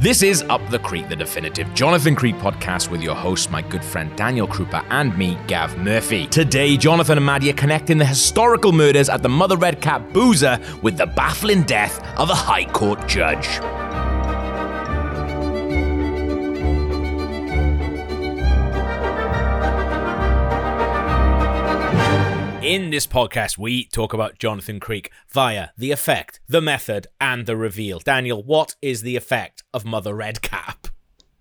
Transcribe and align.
This 0.00 0.22
is 0.22 0.42
Up 0.44 0.66
the 0.70 0.78
Creek, 0.78 1.10
the 1.10 1.14
definitive 1.14 1.74
Jonathan 1.74 2.16
Creek 2.16 2.34
podcast 2.36 2.90
with 2.90 3.02
your 3.02 3.14
host, 3.14 3.50
my 3.50 3.60
good 3.60 3.84
friend 3.84 4.10
Daniel 4.16 4.48
Krupa, 4.48 4.82
and 4.88 5.14
me, 5.18 5.38
Gav 5.46 5.76
Murphy. 5.76 6.26
Today, 6.28 6.78
Jonathan 6.78 7.18
and 7.18 7.26
Maddie 7.26 7.50
are 7.50 7.52
connecting 7.52 7.98
the 7.98 8.06
historical 8.06 8.72
murders 8.72 9.10
at 9.10 9.22
the 9.22 9.28
Mother 9.28 9.58
Redcap 9.58 10.10
Boozer 10.14 10.58
with 10.80 10.96
the 10.96 11.04
baffling 11.04 11.64
death 11.64 12.02
of 12.18 12.30
a 12.30 12.34
High 12.34 12.64
Court 12.64 13.06
judge. 13.06 13.60
In 22.62 22.90
this 22.90 23.06
podcast, 23.06 23.56
we 23.56 23.86
talk 23.86 24.12
about 24.12 24.38
Jonathan 24.38 24.80
Creek 24.80 25.10
via 25.30 25.68
the 25.78 25.92
effect, 25.92 26.40
the 26.46 26.60
method, 26.60 27.06
and 27.18 27.46
the 27.46 27.56
reveal. 27.56 28.00
Daniel, 28.00 28.42
what 28.42 28.76
is 28.82 29.00
the 29.00 29.16
effect 29.16 29.62
of 29.72 29.86
Mother 29.86 30.14
Redcap? 30.14 30.88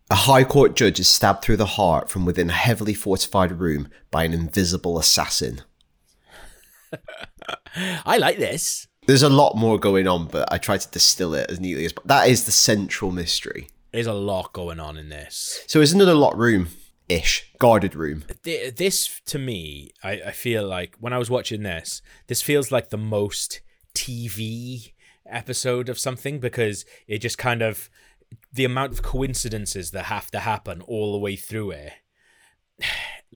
A 0.09 0.16
High 0.16 0.45
Court 0.45 0.77
judge 0.77 0.98
is 0.98 1.09
stabbed 1.09 1.43
through 1.43 1.57
the 1.57 1.66
heart 1.66 2.09
from 2.09 2.26
within 2.26 2.49
a 2.49 2.53
heavily 2.53 2.93
fortified 2.93 3.52
room 3.59 3.90
by 4.12 4.23
an 4.23 4.31
invisible 4.31 4.98
assassin. 4.98 5.62
I 8.05 8.17
like 8.17 8.38
this. 8.38 8.88
There's 9.05 9.21
a 9.21 9.27
lot 9.27 9.57
more 9.57 9.77
going 9.77 10.07
on, 10.07 10.27
but 10.27 10.48
I 10.54 10.57
tried 10.57 10.79
to 10.81 10.90
distill 10.90 11.34
it 11.34 11.51
as 11.51 11.59
neatly 11.59 11.84
as 11.84 11.93
that 12.05 12.29
is 12.29 12.45
the 12.45 12.54
central 12.54 13.12
mystery. 13.12 13.67
There's 13.91 14.07
a 14.07 14.13
lot 14.13 14.54
going 14.54 14.79
on 14.79 14.95
in 14.95 15.09
this. 15.09 15.65
So 15.67 15.81
it's 15.81 15.91
another 15.91 16.13
locked 16.13 16.38
room 16.38 16.70
ish, 17.09 17.52
guarded 17.58 17.95
room. 17.95 18.23
This, 18.44 19.22
to 19.26 19.40
me, 19.40 19.91
I, 20.04 20.12
I 20.27 20.31
feel 20.31 20.66
like 20.66 20.95
when 20.99 21.12
I 21.12 21.18
was 21.18 21.30
watching 21.30 21.63
this, 21.63 22.02
this 22.27 22.41
feels 22.41 22.72
like 22.72 22.90
the 22.90 22.98
most 22.98 23.62
TV 23.95 24.93
episode 25.26 25.90
of 25.90 25.99
something 25.99 26.40
because 26.40 26.85
it 27.07 27.20
just 27.20 27.38
kind 27.38 27.62
of 27.62 27.90
the 28.54 28.66
amount 28.66 28.93
of 28.93 29.01
coincidences 29.01 29.91
that 29.91 30.05
have 30.05 30.32
to 30.32 30.40
happen 30.40 30.82
all 30.82 31.12
the 31.12 31.20
way 31.20 31.35
through 31.35 31.71
it. 31.71 31.93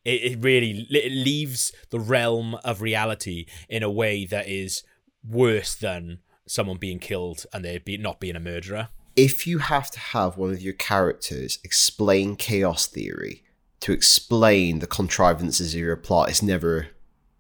It, 0.06 0.24
it 0.24 0.44
really 0.44 0.88
it 0.90 1.12
leaves 1.14 1.72
the 1.92 2.00
realm 2.00 2.56
of 2.66 2.82
reality 2.82 3.46
in 3.70 3.84
a 3.84 3.92
way 3.92 4.26
that 4.26 4.50
is 4.50 4.84
worse 5.26 5.76
than 5.76 6.20
someone 6.46 6.78
being 6.78 7.00
killed 7.00 7.46
and 7.54 7.64
there 7.64 7.80
be 7.80 7.98
not 7.98 8.20
being 8.20 8.36
a 8.36 8.40
murderer. 8.40 8.90
If 9.16 9.48
you 9.48 9.60
have 9.60 9.92
to 9.92 10.00
have 10.00 10.36
one 10.36 10.50
of 10.50 10.62
your 10.62 10.74
characters 10.74 11.60
explain 11.64 12.36
chaos 12.36 12.88
theory 12.88 13.44
to 13.84 13.92
explain 13.92 14.80
the 14.80 14.88
contrivances 14.88 15.74
of 15.74 15.80
your 15.82 15.98
plot, 15.98 16.32
is 16.32 16.42
never 16.42 16.88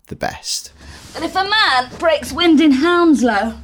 the 0.07 0.15
best. 0.15 0.73
But 1.13 1.23
if 1.23 1.37
a 1.37 1.49
man 1.49 1.89
breaks 1.97 2.33
wind 2.33 2.59
in 2.59 2.71
Hounslow, 2.71 3.57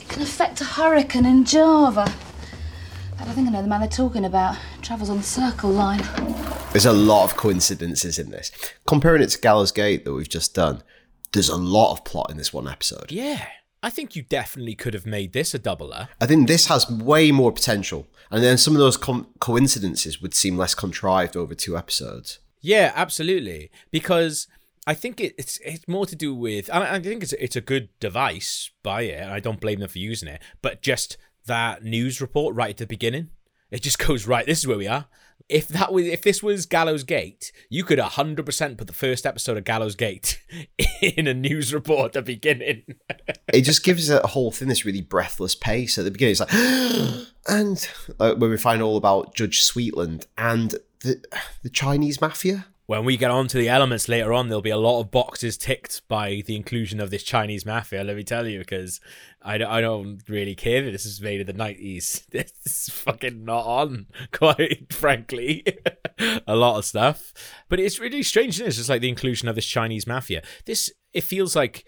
it 0.00 0.08
can 0.08 0.22
affect 0.22 0.60
a 0.60 0.64
hurricane 0.64 1.26
in 1.26 1.44
Java. 1.44 2.04
But 3.18 3.26
I 3.26 3.32
think 3.32 3.48
I 3.48 3.50
know 3.50 3.62
the 3.62 3.66
man 3.66 3.80
they're 3.80 3.88
talking 3.88 4.24
about. 4.24 4.56
Travels 4.80 5.10
on 5.10 5.16
the 5.16 5.24
Circle 5.24 5.70
Line. 5.70 6.00
There's 6.70 6.86
a 6.86 6.92
lot 6.92 7.24
of 7.24 7.36
coincidences 7.36 8.16
in 8.16 8.30
this. 8.30 8.52
Comparing 8.86 9.20
it 9.20 9.30
to 9.30 9.40
Gallows 9.40 9.72
Gate 9.72 10.04
that 10.04 10.14
we've 10.14 10.28
just 10.28 10.54
done, 10.54 10.84
there's 11.32 11.48
a 11.48 11.56
lot 11.56 11.90
of 11.90 12.04
plot 12.04 12.30
in 12.30 12.36
this 12.36 12.52
one 12.52 12.68
episode. 12.68 13.10
Yeah, 13.10 13.44
I 13.82 13.90
think 13.90 14.16
you 14.16 14.22
definitely 14.22 14.74
could 14.74 14.94
have 14.94 15.06
made 15.06 15.32
this 15.32 15.54
a 15.54 15.58
doubler. 15.58 16.08
I 16.20 16.26
think 16.26 16.48
this 16.48 16.66
has 16.66 16.90
way 16.90 17.30
more 17.30 17.52
potential, 17.52 18.08
and 18.30 18.42
then 18.42 18.58
some 18.58 18.74
of 18.74 18.80
those 18.80 18.96
com- 18.96 19.28
coincidences 19.38 20.20
would 20.20 20.34
seem 20.34 20.56
less 20.56 20.74
contrived 20.74 21.36
over 21.36 21.54
two 21.54 21.76
episodes. 21.76 22.40
Yeah, 22.60 22.92
absolutely. 22.96 23.70
Because 23.90 24.48
I 24.86 24.94
think 24.94 25.20
it, 25.20 25.34
it's 25.38 25.58
it's 25.58 25.86
more 25.86 26.06
to 26.06 26.16
do 26.16 26.34
with. 26.34 26.70
I, 26.72 26.96
I 26.96 27.00
think 27.00 27.22
it's 27.22 27.34
it's 27.34 27.56
a 27.56 27.60
good 27.60 27.88
device 28.00 28.70
by 28.82 29.02
it, 29.02 29.20
and 29.22 29.30
I 29.30 29.38
don't 29.38 29.60
blame 29.60 29.80
them 29.80 29.88
for 29.88 29.98
using 29.98 30.28
it. 30.28 30.42
But 30.60 30.82
just 30.82 31.16
that 31.46 31.84
news 31.84 32.20
report 32.20 32.56
right 32.56 32.70
at 32.70 32.78
the 32.78 32.86
beginning, 32.86 33.30
it 33.70 33.82
just 33.82 33.98
goes 34.06 34.26
right. 34.26 34.46
This 34.46 34.60
is 34.60 34.66
where 34.66 34.78
we 34.78 34.88
are. 34.88 35.06
If 35.48 35.68
that 35.68 35.92
was 35.92 36.06
if 36.06 36.22
this 36.22 36.42
was 36.42 36.66
Gallows 36.66 37.04
Gate, 37.04 37.52
you 37.70 37.84
could 37.84 37.98
hundred 37.98 38.44
percent 38.44 38.76
put 38.76 38.86
the 38.86 38.92
first 38.92 39.24
episode 39.24 39.56
of 39.56 39.64
Gallows 39.64 39.94
Gate 39.94 40.42
in 41.02 41.26
a 41.26 41.34
news 41.34 41.72
report 41.72 42.06
at 42.06 42.12
the 42.14 42.22
beginning. 42.22 42.82
It 43.52 43.62
just 43.62 43.84
gives 43.84 44.10
a 44.10 44.26
whole 44.26 44.50
thing 44.50 44.68
this 44.68 44.84
really 44.84 45.00
breathless 45.00 45.54
pace 45.54 45.98
at 45.98 46.04
the 46.04 46.10
beginning. 46.10 46.32
It's 46.32 46.40
like, 46.40 46.52
and 47.48 47.88
uh, 48.20 48.34
when 48.34 48.50
we 48.50 48.56
find 48.56 48.82
all 48.82 48.96
about 48.96 49.34
Judge 49.34 49.62
Sweetland 49.62 50.26
and 50.36 50.74
the 51.00 51.22
the 51.62 51.70
Chinese 51.70 52.20
mafia. 52.20 52.66
when 52.86 53.04
we 53.04 53.16
get 53.16 53.30
on 53.30 53.46
to 53.48 53.58
the 53.58 53.68
elements 53.68 54.08
later 54.08 54.32
on, 54.32 54.48
there'll 54.48 54.62
be 54.62 54.70
a 54.70 54.76
lot 54.76 55.00
of 55.00 55.10
boxes 55.10 55.56
ticked 55.56 56.06
by 56.08 56.42
the 56.46 56.56
inclusion 56.56 57.00
of 57.00 57.10
this 57.10 57.22
Chinese 57.22 57.64
mafia. 57.66 58.02
Let 58.02 58.16
me 58.16 58.24
tell 58.24 58.46
you, 58.46 58.58
because 58.58 59.00
I 59.42 59.58
don't, 59.58 59.70
I 59.70 59.80
don't 59.80 60.20
really 60.28 60.54
care 60.54 60.82
that 60.82 60.90
this 60.90 61.06
is 61.06 61.20
made 61.20 61.40
in 61.40 61.46
the 61.46 61.52
nineties. 61.52 62.26
This 62.30 62.52
is 62.66 62.88
fucking 62.94 63.44
not 63.44 63.64
on, 63.64 64.06
quite 64.32 64.92
frankly. 64.92 65.64
a 66.46 66.56
lot 66.56 66.78
of 66.78 66.84
stuff, 66.84 67.32
but 67.68 67.78
it's 67.80 67.98
really 68.00 68.22
strange. 68.22 68.54
Isn't 68.56 68.66
it? 68.66 68.68
It's 68.68 68.76
just 68.78 68.88
like 68.88 69.00
the 69.00 69.08
inclusion 69.08 69.48
of 69.48 69.54
this 69.54 69.66
Chinese 69.66 70.06
mafia. 70.06 70.42
This 70.66 70.92
it 71.12 71.24
feels 71.24 71.56
like. 71.56 71.86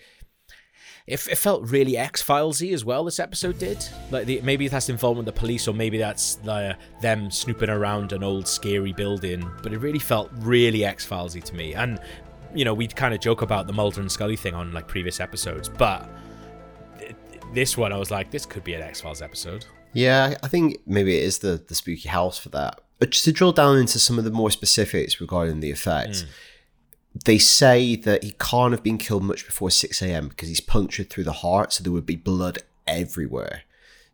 It, 1.11 1.27
it 1.27 1.37
felt 1.37 1.69
really 1.69 1.97
X 1.97 2.23
Filesy 2.23 2.73
as 2.73 2.85
well. 2.85 3.05
This 3.05 3.19
episode 3.19 3.59
did 3.59 3.85
like 4.11 4.27
the, 4.27 4.41
maybe 4.43 4.69
that's 4.69 4.89
involvement 4.89 5.27
with 5.27 5.35
the 5.35 5.39
police, 5.41 5.67
or 5.67 5.75
maybe 5.75 5.99
that's 5.99 6.37
them 6.37 7.31
snooping 7.31 7.69
around 7.69 8.13
an 8.13 8.23
old 8.23 8.47
scary 8.47 8.93
building. 8.93 9.51
But 9.63 9.73
it 9.73 9.79
really 9.79 9.99
felt 9.99 10.31
really 10.37 10.85
X 10.85 11.07
Filesy 11.07 11.43
to 11.45 11.55
me. 11.55 11.75
And 11.75 11.99
you 12.55 12.65
know, 12.65 12.75
we'd 12.75 12.97
kind 12.97 13.15
of 13.15 13.21
joke 13.21 13.43
about 13.43 13.67
the 13.67 13.73
Mulder 13.73 14.01
and 14.01 14.11
Scully 14.11 14.37
thing 14.37 14.55
on 14.55 14.73
like 14.73 14.89
previous 14.89 15.21
episodes, 15.21 15.69
but 15.69 16.09
th- 16.99 17.15
this 17.55 17.77
one, 17.77 17.93
I 17.93 17.97
was 17.97 18.11
like, 18.11 18.31
this 18.31 18.47
could 18.47 18.65
be 18.65 18.75
an 18.75 18.83
X 18.83 19.01
Files 19.01 19.23
episode. 19.23 19.67
Yeah, 19.93 20.37
I 20.43 20.49
think 20.49 20.79
maybe 20.87 21.17
it 21.17 21.25
is 21.25 21.39
the 21.39 21.63
the 21.67 21.75
spooky 21.75 22.09
house 22.09 22.39
for 22.39 22.49
that. 22.51 22.81
But 23.01 23.11
just 23.11 23.25
to 23.25 23.33
drill 23.33 23.53
down 23.53 23.79
into 23.79 23.99
some 23.99 24.19
of 24.19 24.25
the 24.25 24.31
more 24.31 24.51
specifics 24.51 25.21
regarding 25.21 25.61
the 25.61 25.71
effect, 25.71 26.11
mm. 26.11 26.27
They 27.25 27.39
say 27.39 27.97
that 27.97 28.23
he 28.23 28.33
can't 28.39 28.73
have 28.73 28.83
been 28.83 28.99
killed 28.99 29.25
much 29.25 29.45
before 29.45 29.71
6 29.71 30.01
a.m. 30.03 30.29
because 30.29 30.49
he's 30.49 30.61
punctured 30.61 31.11
through 31.11 31.25
the 31.25 31.33
heart, 31.33 31.73
so 31.73 31.83
there 31.83 31.93
would 31.93 32.07
be 32.07 32.17
blood 32.17 32.59
everywhere. 32.87 33.63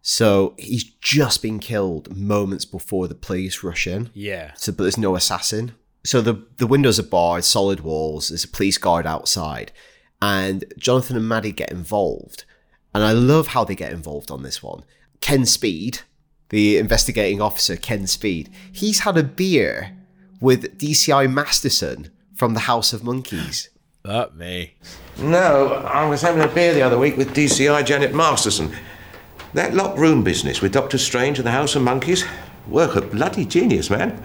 So 0.02 0.54
he's 0.58 0.84
just 0.84 1.42
been 1.42 1.58
killed 1.58 2.16
moments 2.16 2.64
before 2.64 3.08
the 3.08 3.14
police 3.14 3.62
rush 3.62 3.86
in. 3.86 4.10
Yeah, 4.14 4.52
So, 4.54 4.72
but 4.72 4.84
there's 4.84 4.98
no 4.98 5.16
assassin. 5.16 5.74
So 6.04 6.20
the 6.20 6.46
the 6.58 6.66
windows 6.68 7.00
are 7.00 7.02
barred, 7.02 7.44
solid 7.44 7.80
walls. 7.80 8.28
There's 8.28 8.44
a 8.44 8.48
police 8.48 8.78
guard 8.78 9.06
outside, 9.06 9.72
and 10.22 10.64
Jonathan 10.78 11.16
and 11.16 11.28
Maddie 11.28 11.50
get 11.52 11.72
involved. 11.72 12.44
And 12.94 13.02
I 13.02 13.12
love 13.12 13.48
how 13.48 13.64
they 13.64 13.74
get 13.74 13.92
involved 13.92 14.30
on 14.30 14.42
this 14.42 14.62
one. 14.62 14.84
Ken 15.20 15.44
Speed, 15.44 16.00
the 16.50 16.78
investigating 16.78 17.42
officer, 17.42 17.76
Ken 17.76 18.06
Speed, 18.06 18.48
he's 18.72 19.00
had 19.00 19.18
a 19.18 19.24
beer 19.24 19.96
with 20.40 20.78
DCI 20.78 21.30
Masterson 21.30 22.10
from 22.36 22.54
the 22.54 22.60
House 22.60 22.92
of 22.92 23.02
Monkeys. 23.02 23.70
but 24.02 24.36
me. 24.36 24.74
No, 25.18 25.68
I 25.72 26.08
was 26.08 26.22
having 26.22 26.42
a 26.42 26.48
beer 26.48 26.72
the 26.72 26.82
other 26.82 26.98
week 26.98 27.16
with 27.16 27.34
DCI 27.34 27.84
Janet 27.84 28.14
Masterson. 28.14 28.72
That 29.54 29.74
locked 29.74 29.98
room 29.98 30.22
business 30.22 30.60
with 30.60 30.72
Doctor 30.72 30.98
Strange 30.98 31.38
and 31.38 31.46
the 31.46 31.52
House 31.52 31.74
of 31.74 31.82
Monkeys, 31.82 32.24
work 32.68 32.94
of 32.94 33.10
bloody 33.10 33.44
genius, 33.44 33.90
man. 33.90 34.22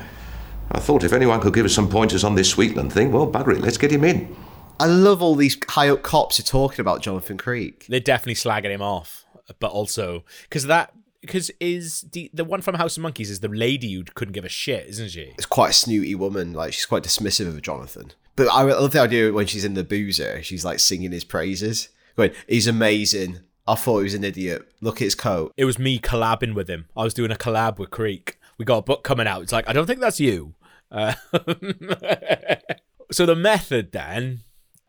I 0.71 0.79
thought 0.79 1.03
if 1.03 1.13
anyone 1.13 1.39
could 1.39 1.53
give 1.53 1.65
us 1.65 1.73
some 1.73 1.89
pointers 1.89 2.23
on 2.23 2.35
this 2.35 2.53
Sweetland 2.53 2.91
thing, 2.91 3.11
well, 3.11 3.29
bugger 3.29 3.55
it, 3.55 3.61
let's 3.61 3.77
get 3.77 3.91
him 3.91 4.03
in. 4.03 4.35
I 4.79 4.85
love 4.85 5.21
all 5.21 5.35
these 5.35 5.57
high 5.69 5.89
up 5.89 6.01
cops 6.01 6.39
are 6.39 6.43
talking 6.43 6.81
about 6.81 7.01
Jonathan 7.01 7.37
Creek. 7.37 7.85
They're 7.87 7.99
definitely 7.99 8.35
slagging 8.35 8.71
him 8.71 8.81
off, 8.81 9.25
but 9.59 9.71
also 9.71 10.23
because 10.43 10.65
that 10.67 10.93
because 11.21 11.51
is 11.59 12.01
the 12.11 12.29
the 12.33 12.43
one 12.43 12.61
from 12.61 12.75
House 12.75 12.97
of 12.97 13.03
Monkeys 13.03 13.29
is 13.29 13.39
the 13.39 13.47
lady 13.47 13.93
who 13.93 14.03
couldn't 14.03 14.33
give 14.33 14.45
a 14.45 14.49
shit, 14.49 14.87
isn't 14.87 15.09
she? 15.09 15.33
It's 15.37 15.45
quite 15.45 15.69
a 15.69 15.73
snooty 15.73 16.15
woman. 16.15 16.53
Like 16.53 16.73
she's 16.73 16.85
quite 16.85 17.03
dismissive 17.03 17.47
of 17.47 17.61
Jonathan. 17.61 18.11
But 18.35 18.47
I 18.47 18.63
love 18.63 18.91
the 18.91 19.01
idea 19.01 19.31
when 19.31 19.45
she's 19.45 19.65
in 19.65 19.75
the 19.75 19.83
boozer, 19.83 20.41
she's 20.41 20.65
like 20.65 20.79
singing 20.79 21.11
his 21.11 21.23
praises, 21.23 21.89
going, 22.15 22.31
"He's 22.47 22.67
amazing. 22.67 23.39
I 23.67 23.75
thought 23.75 23.99
he 23.99 24.03
was 24.03 24.13
an 24.15 24.23
idiot. 24.23 24.67
Look 24.81 24.95
at 24.95 25.05
his 25.05 25.15
coat." 25.15 25.53
It 25.57 25.65
was 25.65 25.77
me 25.77 25.99
collabing 25.99 26.55
with 26.55 26.69
him. 26.69 26.87
I 26.97 27.03
was 27.03 27.13
doing 27.13 27.31
a 27.31 27.35
collab 27.35 27.77
with 27.77 27.91
Creek. 27.91 28.37
We 28.57 28.65
got 28.65 28.77
a 28.77 28.83
book 28.83 29.03
coming 29.03 29.27
out. 29.27 29.43
It's 29.43 29.51
like 29.51 29.69
I 29.69 29.73
don't 29.73 29.85
think 29.85 29.99
that's 29.99 30.19
you. 30.19 30.55
Uh, 30.91 31.13
so 33.11 33.25
the 33.25 33.35
method 33.35 33.91
then 33.91 34.39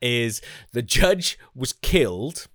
is 0.00 0.40
the 0.72 0.82
judge 0.82 1.38
was 1.54 1.72
killed 1.72 2.48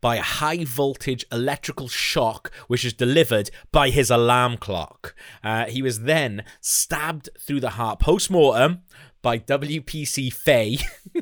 by 0.00 0.16
a 0.16 0.22
high 0.22 0.64
voltage 0.64 1.24
electrical 1.32 1.88
shock, 1.88 2.52
which 2.66 2.84
is 2.84 2.92
delivered 2.92 3.50
by 3.72 3.90
his 3.90 4.10
alarm 4.10 4.56
clock. 4.56 5.14
Uh, 5.42 5.66
he 5.66 5.82
was 5.82 6.02
then 6.02 6.44
stabbed 6.60 7.28
through 7.40 7.60
the 7.60 7.70
heart 7.70 7.98
post 8.00 8.30
mortem 8.30 8.82
by 9.22 9.38
WPC 9.38 10.32
Faye. 10.32 10.78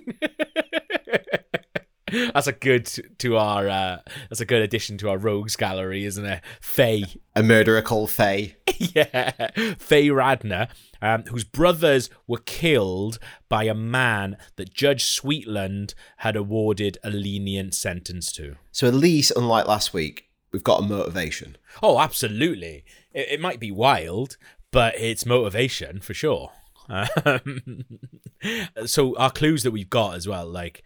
That's 2.32 2.46
a 2.46 2.52
good 2.52 2.88
to 3.18 3.36
our. 3.36 3.68
Uh, 3.68 3.98
that's 4.30 4.40
a 4.40 4.44
good 4.44 4.62
addition 4.62 4.96
to 4.98 5.10
our 5.10 5.18
rogues 5.18 5.56
gallery, 5.56 6.04
isn't 6.04 6.24
it? 6.24 6.40
Faye, 6.60 7.04
A 7.34 7.42
murderer 7.42 7.82
called 7.82 8.10
Faye. 8.10 8.54
yeah, 8.78 9.50
Faye 9.78 10.08
Radner, 10.08 10.68
um, 11.06 11.22
whose 11.28 11.44
brothers 11.44 12.10
were 12.26 12.40
killed 12.44 13.18
by 13.48 13.64
a 13.64 13.74
man 13.74 14.36
that 14.56 14.74
Judge 14.74 15.04
Sweetland 15.04 15.94
had 16.18 16.34
awarded 16.34 16.98
a 17.04 17.10
lenient 17.10 17.74
sentence 17.74 18.32
to. 18.32 18.56
So 18.72 18.88
at 18.88 18.94
least, 18.94 19.32
unlike 19.36 19.68
last 19.68 19.94
week, 19.94 20.28
we've 20.50 20.64
got 20.64 20.82
a 20.82 20.86
motivation. 20.86 21.56
Oh, 21.80 22.00
absolutely. 22.00 22.84
It, 23.12 23.28
it 23.32 23.40
might 23.40 23.60
be 23.60 23.70
wild, 23.70 24.36
but 24.72 24.98
it's 24.98 25.24
motivation 25.24 26.00
for 26.00 26.12
sure. 26.12 26.50
Um, 26.88 27.84
so 28.86 29.16
our 29.16 29.30
clues 29.30 29.62
that 29.62 29.70
we've 29.70 29.90
got 29.90 30.16
as 30.16 30.26
well, 30.26 30.46
like 30.46 30.82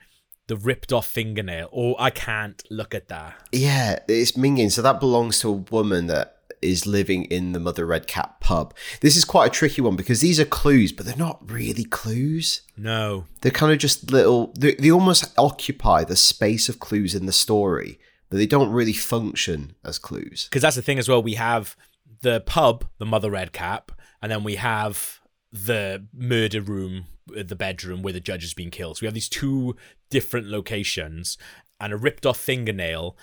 the 0.49 0.57
ripped 0.57 0.93
off 0.93 1.07
fingernail. 1.07 1.71
Oh, 1.73 1.95
I 1.99 2.11
can't 2.11 2.63
look 2.71 2.95
at 2.95 3.09
that. 3.09 3.37
Yeah, 3.53 4.01
it's 4.07 4.33
minging. 4.33 4.71
So 4.71 4.83
that 4.83 5.01
belongs 5.01 5.39
to 5.41 5.49
a 5.49 5.53
woman 5.53 6.09
that 6.09 6.40
is 6.63 6.87
living 6.87 7.25
in 7.25 7.53
the 7.53 7.61
Mother 7.61 7.87
Redcap 7.87 8.41
pub. 8.41 8.75
This 9.01 9.17
is 9.17 9.25
quite 9.25 9.47
a 9.47 9.55
tricky 9.55 9.81
one 9.81 9.97
because 9.97 10.21
these 10.21 10.39
are 10.41 10.45
clues, 10.45 10.93
but 10.93 11.07
they're 11.07 11.17
not 11.17 11.49
really 11.51 11.85
clues. 11.85 12.63
No. 12.77 13.25
They're 13.41 13.53
kind 13.53 13.73
of 13.73 13.79
just 13.79 14.11
little. 14.11 14.53
They, 14.59 14.75
they 14.75 14.91
almost 14.91 15.33
occupy 15.39 16.05
the 16.05 16.17
space 16.17 16.69
of 16.69 16.81
clues 16.81 17.15
in 17.15 17.27
the 17.27 17.33
story, 17.33 17.99
but 18.29 18.37
they 18.37 18.47
don't 18.47 18.73
really 18.73 18.93
function 18.93 19.75
as 19.85 19.99
clues. 19.99 20.49
Because 20.51 20.63
that's 20.63 20.77
the 20.77 20.83
thing 20.83 20.99
as 20.99 21.09
well. 21.09 21.23
We 21.23 21.35
have 21.35 21.77
the 22.23 22.41
pub, 22.41 22.87
the 22.99 23.07
Mother 23.07 23.31
Redcap, 23.31 23.93
and 24.23 24.31
then 24.31 24.45
we 24.45 24.57
have 24.57 25.21
the 25.53 26.07
murder 26.13 26.61
room, 26.61 27.07
uh, 27.37 27.43
the 27.43 27.57
bedroom 27.57 28.03
where 28.03 28.13
the 28.13 28.21
judge 28.21 28.43
has 28.43 28.55
been 28.55 28.71
killed. 28.71 28.99
So 28.99 29.03
we 29.03 29.07
have 29.07 29.15
these 29.15 29.29
two 29.29 29.77
different 30.11 30.49
locations 30.49 31.39
and 31.81 31.93
a 31.93 31.97
ripped 31.97 32.27
off 32.27 32.39
fingernail 32.39 33.17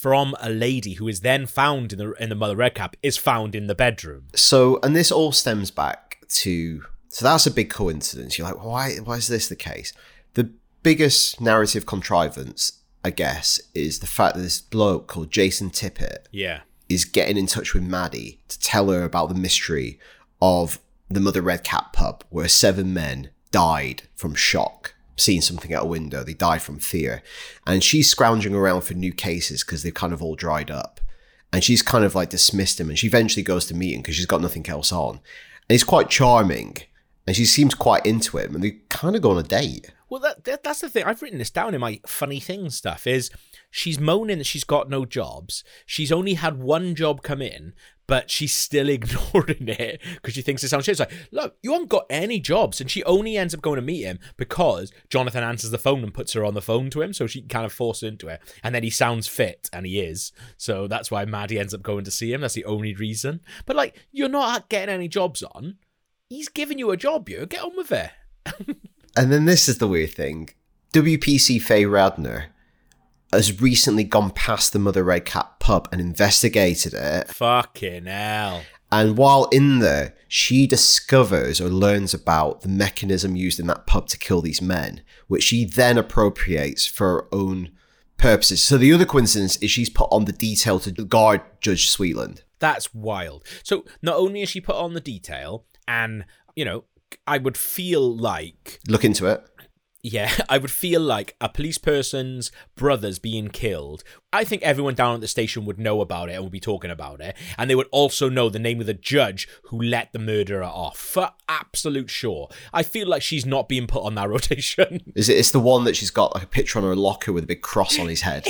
from 0.00 0.34
a 0.40 0.48
lady 0.50 0.94
who 0.94 1.08
is 1.08 1.20
then 1.20 1.46
found 1.46 1.92
in 1.92 1.98
the 1.98 2.12
in 2.22 2.28
the 2.28 2.34
Mother 2.34 2.56
Redcap 2.56 2.96
is 3.02 3.16
found 3.16 3.54
in 3.54 3.66
the 3.66 3.74
bedroom. 3.74 4.24
So, 4.34 4.78
and 4.82 4.94
this 4.96 5.12
all 5.12 5.32
stems 5.32 5.70
back 5.70 6.18
to. 6.42 6.82
So 7.08 7.24
that's 7.24 7.46
a 7.46 7.50
big 7.50 7.70
coincidence. 7.70 8.38
You're 8.38 8.46
like, 8.48 8.64
why? 8.64 8.96
Why 9.04 9.16
is 9.16 9.28
this 9.28 9.48
the 9.48 9.56
case? 9.56 9.92
The 10.34 10.50
biggest 10.82 11.40
narrative 11.40 11.84
contrivance, 11.84 12.72
I 13.04 13.10
guess, 13.10 13.60
is 13.74 13.98
the 13.98 14.06
fact 14.06 14.36
that 14.36 14.42
this 14.42 14.60
bloke 14.60 15.08
called 15.08 15.30
Jason 15.30 15.70
Tippett 15.70 16.26
Yeah. 16.30 16.60
is 16.88 17.04
getting 17.04 17.36
in 17.36 17.46
touch 17.46 17.74
with 17.74 17.82
Maddie 17.82 18.40
to 18.48 18.58
tell 18.60 18.90
her 18.90 19.02
about 19.02 19.28
the 19.28 19.34
mystery 19.34 19.98
of 20.40 20.78
the 21.10 21.20
Mother 21.20 21.42
Redcap 21.42 21.92
pub, 21.92 22.22
where 22.30 22.46
seven 22.48 22.94
men 22.94 23.30
died 23.50 24.02
from 24.14 24.34
shock, 24.36 24.94
seeing 25.20 25.40
something 25.40 25.72
out 25.72 25.84
a 25.84 25.86
window. 25.86 26.24
They 26.24 26.34
die 26.34 26.58
from 26.58 26.78
fear. 26.78 27.22
And 27.66 27.84
she's 27.84 28.10
scrounging 28.10 28.54
around 28.54 28.82
for 28.82 28.94
new 28.94 29.12
cases 29.12 29.62
because 29.62 29.82
they've 29.82 29.94
kind 29.94 30.12
of 30.12 30.22
all 30.22 30.34
dried 30.34 30.70
up. 30.70 31.00
And 31.52 31.62
she's 31.62 31.82
kind 31.82 32.04
of 32.04 32.14
like 32.14 32.30
dismissed 32.30 32.80
him. 32.80 32.88
And 32.88 32.98
she 32.98 33.06
eventually 33.06 33.42
goes 33.42 33.66
to 33.66 33.74
meet 33.74 33.94
him 33.94 34.00
because 34.00 34.16
she's 34.16 34.26
got 34.26 34.40
nothing 34.40 34.68
else 34.68 34.92
on. 34.92 35.16
And 35.16 35.20
he's 35.68 35.84
quite 35.84 36.10
charming. 36.10 36.78
And 37.26 37.36
she 37.36 37.44
seems 37.44 37.74
quite 37.74 38.06
into 38.06 38.38
him. 38.38 38.54
And 38.54 38.64
they 38.64 38.78
kind 38.88 39.14
of 39.14 39.22
go 39.22 39.32
on 39.32 39.38
a 39.38 39.42
date. 39.42 39.90
Well, 40.08 40.20
that, 40.20 40.44
that 40.44 40.64
that's 40.64 40.80
the 40.80 40.88
thing. 40.88 41.04
I've 41.04 41.22
written 41.22 41.38
this 41.38 41.50
down 41.50 41.74
in 41.74 41.80
my 41.80 42.00
funny 42.06 42.40
things 42.40 42.74
stuff. 42.74 43.06
Is 43.06 43.30
she's 43.70 43.98
moaning 43.98 44.38
that 44.38 44.46
she's 44.46 44.64
got 44.64 44.90
no 44.90 45.04
jobs. 45.04 45.64
She's 45.86 46.12
only 46.12 46.34
had 46.34 46.58
one 46.58 46.94
job 46.94 47.22
come 47.22 47.40
in, 47.40 47.74
but 48.06 48.30
she's 48.30 48.54
still 48.54 48.88
ignoring 48.90 49.68
it 49.68 50.00
because 50.14 50.34
she 50.34 50.42
thinks 50.42 50.64
it 50.64 50.68
sounds 50.68 50.84
shit. 50.84 50.92
It's 50.92 51.00
like, 51.00 51.12
look, 51.30 51.56
you 51.62 51.72
haven't 51.72 51.88
got 51.88 52.06
any 52.10 52.40
jobs, 52.40 52.80
and 52.80 52.90
she 52.90 53.04
only 53.04 53.36
ends 53.36 53.54
up 53.54 53.62
going 53.62 53.76
to 53.76 53.82
meet 53.82 54.02
him 54.02 54.18
because 54.36 54.92
Jonathan 55.08 55.44
answers 55.44 55.70
the 55.70 55.78
phone 55.78 56.02
and 56.02 56.14
puts 56.14 56.32
her 56.32 56.44
on 56.44 56.54
the 56.54 56.62
phone 56.62 56.90
to 56.90 57.02
him, 57.02 57.12
so 57.12 57.26
she 57.26 57.40
can 57.40 57.48
kind 57.48 57.66
of 57.66 57.72
forces 57.72 58.08
into 58.08 58.28
it. 58.28 58.40
And 58.62 58.74
then 58.74 58.82
he 58.82 58.90
sounds 58.90 59.28
fit, 59.28 59.70
and 59.72 59.86
he 59.86 60.00
is. 60.00 60.32
So 60.56 60.86
that's 60.86 61.10
why 61.10 61.24
Maddie 61.24 61.58
ends 61.58 61.74
up 61.74 61.82
going 61.82 62.04
to 62.04 62.10
see 62.10 62.32
him. 62.32 62.40
That's 62.40 62.54
the 62.54 62.64
only 62.64 62.94
reason. 62.94 63.40
But 63.66 63.76
like, 63.76 63.96
you're 64.12 64.28
not 64.28 64.68
getting 64.68 64.94
any 64.94 65.08
jobs 65.08 65.42
on. 65.42 65.78
He's 66.28 66.48
giving 66.48 66.78
you 66.78 66.90
a 66.90 66.96
job, 66.96 67.28
you 67.28 67.44
get 67.46 67.62
on 67.62 67.76
with 67.76 67.92
it. 67.92 68.10
And 69.16 69.32
then 69.32 69.44
this 69.44 69.68
is 69.68 69.78
the 69.78 69.88
weird 69.88 70.12
thing. 70.12 70.50
WPC 70.92 71.60
Faye 71.60 71.84
Radner 71.84 72.46
has 73.32 73.60
recently 73.60 74.04
gone 74.04 74.30
past 74.30 74.72
the 74.72 74.78
Mother 74.78 75.04
Redcap 75.04 75.60
pub 75.60 75.88
and 75.92 76.00
investigated 76.00 76.94
it. 76.94 77.28
Fucking 77.28 78.06
hell. 78.06 78.62
And 78.92 79.16
while 79.16 79.44
in 79.52 79.78
there, 79.78 80.16
she 80.26 80.66
discovers 80.66 81.60
or 81.60 81.68
learns 81.68 82.12
about 82.12 82.62
the 82.62 82.68
mechanism 82.68 83.36
used 83.36 83.60
in 83.60 83.68
that 83.68 83.86
pub 83.86 84.08
to 84.08 84.18
kill 84.18 84.40
these 84.40 84.60
men, 84.60 85.02
which 85.28 85.44
she 85.44 85.64
then 85.64 85.96
appropriates 85.96 86.86
for 86.86 87.06
her 87.06 87.28
own 87.32 87.70
purposes. 88.16 88.60
So 88.60 88.76
the 88.76 88.92
other 88.92 89.06
coincidence 89.06 89.56
is 89.58 89.70
she's 89.70 89.88
put 89.88 90.08
on 90.10 90.24
the 90.24 90.32
detail 90.32 90.80
to 90.80 90.90
guard 90.90 91.42
Judge 91.60 91.88
Sweetland. 91.88 92.42
That's 92.58 92.92
wild. 92.92 93.46
So 93.62 93.84
not 94.02 94.16
only 94.16 94.42
is 94.42 94.48
she 94.48 94.60
put 94.60 94.76
on 94.76 94.94
the 94.94 95.00
detail, 95.00 95.64
and 95.86 96.24
you 96.56 96.64
know, 96.64 96.84
I 97.26 97.38
would 97.38 97.56
feel 97.56 98.14
like, 98.14 98.80
Look 98.88 99.04
into 99.04 99.26
it. 99.26 99.44
Yeah, 100.02 100.32
I 100.48 100.58
would 100.58 100.70
feel 100.70 101.00
like 101.00 101.36
a 101.40 101.48
police 101.48 101.78
person's 101.78 102.50
brother's 102.76 103.18
being 103.18 103.48
killed. 103.48 104.02
I 104.32 104.44
think 104.44 104.62
everyone 104.62 104.94
down 104.94 105.14
at 105.14 105.20
the 105.20 105.28
station 105.28 105.64
would 105.64 105.78
know 105.78 106.00
about 106.00 106.30
it 106.30 106.34
and 106.34 106.44
would 106.44 106.52
be 106.52 106.60
talking 106.60 106.90
about 106.90 107.20
it, 107.20 107.36
and 107.58 107.68
they 107.68 107.74
would 107.74 107.88
also 107.90 108.28
know 108.28 108.48
the 108.48 108.58
name 108.58 108.80
of 108.80 108.86
the 108.86 108.94
judge 108.94 109.48
who 109.64 109.80
let 109.80 110.12
the 110.12 110.18
murderer 110.18 110.64
off 110.64 110.96
for 110.96 111.30
absolute 111.48 112.10
sure. 112.10 112.48
I 112.72 112.82
feel 112.82 113.08
like 113.08 113.22
she's 113.22 113.46
not 113.46 113.68
being 113.68 113.86
put 113.86 114.04
on 114.04 114.14
that 114.14 114.28
rotation. 114.28 115.12
Is 115.14 115.28
it? 115.28 115.36
It's 115.36 115.50
the 115.50 115.60
one 115.60 115.84
that 115.84 115.96
she's 115.96 116.10
got 116.10 116.34
like 116.34 116.44
a 116.44 116.48
picture 116.48 116.78
on 116.78 116.84
her 116.84 116.96
locker 116.96 117.32
with 117.32 117.44
a 117.44 117.48
big 117.48 117.62
cross 117.62 117.98
on 117.98 118.08
his 118.08 118.22
head. 118.22 118.46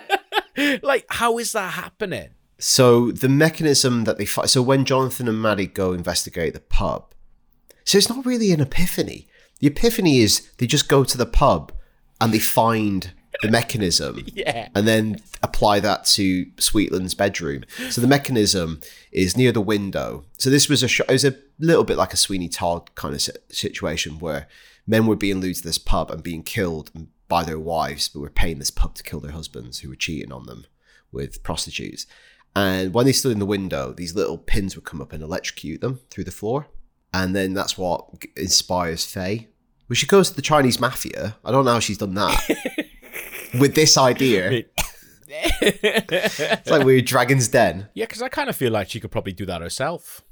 like, 0.82 1.06
how 1.08 1.38
is 1.38 1.52
that 1.52 1.72
happening? 1.72 2.30
So 2.58 3.10
the 3.10 3.28
mechanism 3.28 4.04
that 4.04 4.18
they 4.18 4.24
find. 4.24 4.48
So 4.48 4.62
when 4.62 4.84
Jonathan 4.84 5.28
and 5.28 5.42
Maddie 5.42 5.66
go 5.66 5.92
investigate 5.92 6.54
the 6.54 6.60
pub, 6.60 7.12
so 7.84 7.98
it's 7.98 8.08
not 8.08 8.24
really 8.24 8.52
an 8.52 8.60
epiphany. 8.60 9.26
The 9.62 9.68
epiphany 9.68 10.18
is 10.18 10.50
they 10.58 10.66
just 10.66 10.88
go 10.88 11.04
to 11.04 11.16
the 11.16 11.24
pub 11.24 11.70
and 12.20 12.34
they 12.34 12.40
find 12.40 13.12
the 13.42 13.50
mechanism. 13.58 14.24
Yeah. 14.26 14.68
And 14.74 14.88
then 14.88 15.22
apply 15.40 15.78
that 15.80 16.04
to 16.06 16.46
Sweetland's 16.56 17.14
bedroom. 17.14 17.64
So 17.90 18.00
the 18.00 18.08
mechanism 18.08 18.80
is 19.12 19.36
near 19.36 19.52
the 19.52 19.60
window. 19.60 20.24
So 20.36 20.50
this 20.50 20.68
was 20.68 20.82
a 20.82 20.88
sh- 20.88 21.00
it 21.00 21.10
was 21.10 21.24
a 21.24 21.36
little 21.60 21.84
bit 21.84 21.96
like 21.96 22.12
a 22.12 22.16
Sweeney 22.16 22.48
Todd 22.48 22.92
kind 22.96 23.14
of 23.14 23.22
si- 23.22 23.32
situation 23.50 24.18
where 24.18 24.48
men 24.84 25.06
were 25.06 25.14
being 25.14 25.40
lured 25.40 25.54
to 25.56 25.62
this 25.62 25.78
pub 25.78 26.10
and 26.10 26.24
being 26.24 26.42
killed 26.42 26.90
by 27.28 27.44
their 27.44 27.60
wives, 27.60 28.08
but 28.08 28.18
were 28.18 28.30
paying 28.30 28.58
this 28.58 28.72
pub 28.72 28.96
to 28.96 29.04
kill 29.04 29.20
their 29.20 29.30
husbands 29.30 29.78
who 29.78 29.88
were 29.88 29.94
cheating 29.94 30.32
on 30.32 30.46
them 30.46 30.66
with 31.12 31.44
prostitutes. 31.44 32.04
And 32.56 32.92
when 32.92 33.06
they 33.06 33.12
stood 33.12 33.32
in 33.32 33.38
the 33.38 33.46
window, 33.46 33.92
these 33.92 34.16
little 34.16 34.38
pins 34.38 34.74
would 34.74 34.84
come 34.84 35.00
up 35.00 35.12
and 35.12 35.22
electrocute 35.22 35.80
them 35.80 36.00
through 36.10 36.24
the 36.24 36.32
floor. 36.32 36.66
And 37.14 37.36
then 37.36 37.54
that's 37.54 37.76
what 37.76 38.08
inspires 38.36 39.04
Faye. 39.04 39.48
Well, 39.92 39.96
she 39.96 40.06
goes 40.06 40.30
to 40.30 40.36
the 40.36 40.40
Chinese 40.40 40.80
mafia. 40.80 41.36
I 41.44 41.50
don't 41.50 41.66
know 41.66 41.74
how 41.74 41.78
she's 41.78 41.98
done 41.98 42.14
that. 42.14 42.48
With 43.60 43.74
this 43.74 43.98
idea. 43.98 44.64
It's 45.60 46.70
like 46.70 46.84
we're 46.84 47.02
Dragon's 47.02 47.48
Den. 47.48 47.88
Yeah, 47.92 48.06
because 48.06 48.22
I 48.22 48.30
kind 48.30 48.48
of 48.48 48.56
feel 48.56 48.72
like 48.72 48.88
she 48.88 49.00
could 49.00 49.10
probably 49.10 49.34
do 49.34 49.44
that 49.44 49.60
herself, 49.60 50.22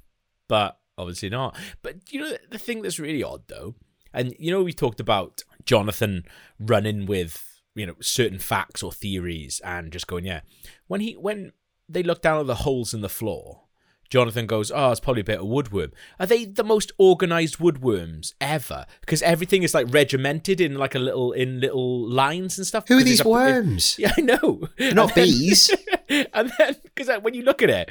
but 0.49 0.79
obviously 0.97 1.29
not. 1.29 1.59
But 1.83 2.11
you 2.11 2.21
know, 2.21 2.33
the 2.51 2.59
thing 2.59 2.81
that's 2.81 2.99
really 2.99 3.23
odd 3.23 3.43
though, 3.49 3.75
and 4.15 4.35
you 4.39 4.51
know, 4.51 4.63
we 4.63 4.73
talked 4.73 4.99
about 4.99 5.43
Jonathan 5.67 6.25
running 6.59 7.05
with 7.05 7.61
you 7.75 7.85
know 7.85 7.97
certain 8.01 8.39
facts 8.39 8.83
or 8.83 8.93
theories 8.93 9.61
and 9.63 9.93
just 9.93 10.07
going, 10.07 10.25
yeah. 10.25 10.41
When 10.87 11.03
he 11.03 11.13
when 11.15 11.53
they 11.87 12.03
look 12.03 12.23
down 12.23 12.41
at 12.41 12.47
the 12.47 12.57
holes 12.57 12.95
in 12.95 13.03
the 13.03 13.09
floor, 13.11 13.65
Jonathan 14.11 14.47
goes, 14.47 14.71
"Oh, 14.75 14.91
it's 14.91 15.01
probably 15.01 15.21
a 15.21 15.25
bit 15.25 15.39
of 15.39 15.47
woodworm." 15.47 15.93
Are 16.19 16.27
they 16.27 16.45
the 16.45 16.65
most 16.65 16.91
organized 16.99 17.59
woodworms 17.59 18.35
ever? 18.41 18.85
Because 19.01 19.23
everything 19.23 19.63
is 19.63 19.73
like 19.73 19.87
regimented 19.89 20.61
in 20.61 20.75
like 20.75 20.95
a 20.95 20.99
little 20.99 21.33
in 21.33 21.61
little 21.61 22.09
lines 22.11 22.59
and 22.59 22.67
stuff. 22.67 22.89
Who 22.89 22.99
are 22.99 23.03
these 23.05 23.25
worms? 23.25 23.97
Yeah, 23.99 24.13
I 24.17 24.21
know. 24.21 24.69
They're 24.77 24.95
not 24.95 25.15
then- 25.15 25.27
bees. 25.27 25.71
and 26.09 26.53
then 26.59 26.77
because 26.83 27.09
when 27.23 27.35
you 27.35 27.43
look 27.43 27.63
at 27.63 27.71
it, 27.71 27.91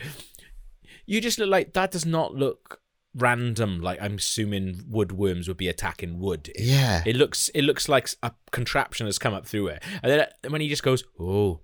you 1.06 1.22
just 1.22 1.40
look 1.40 1.50
like 1.50 1.74
that 1.74 1.92
does 1.92 2.06
not 2.06 2.36
look 2.36 2.82
random. 3.16 3.80
Like 3.82 4.02
I'm 4.02 4.16
assuming 4.16 4.76
woodworms 4.92 5.48
would 5.48 5.58
be 5.58 5.68
attacking 5.68 6.20
wood. 6.20 6.50
It, 6.56 6.62
Yeah. 6.66 7.02
it 7.06 7.16
looks 7.16 7.50
it 7.50 7.62
looks 7.64 7.88
like 7.90 8.10
a 8.24 8.32
contraption 8.52 9.06
has 9.08 9.18
come 9.20 9.34
up 9.34 9.48
through 9.48 9.68
it, 9.68 9.84
and 10.04 10.12
then 10.12 10.20
uh, 10.22 10.50
when 10.50 10.62
he 10.62 10.68
just 10.70 10.84
goes, 10.84 11.04
"Oh, 11.20 11.62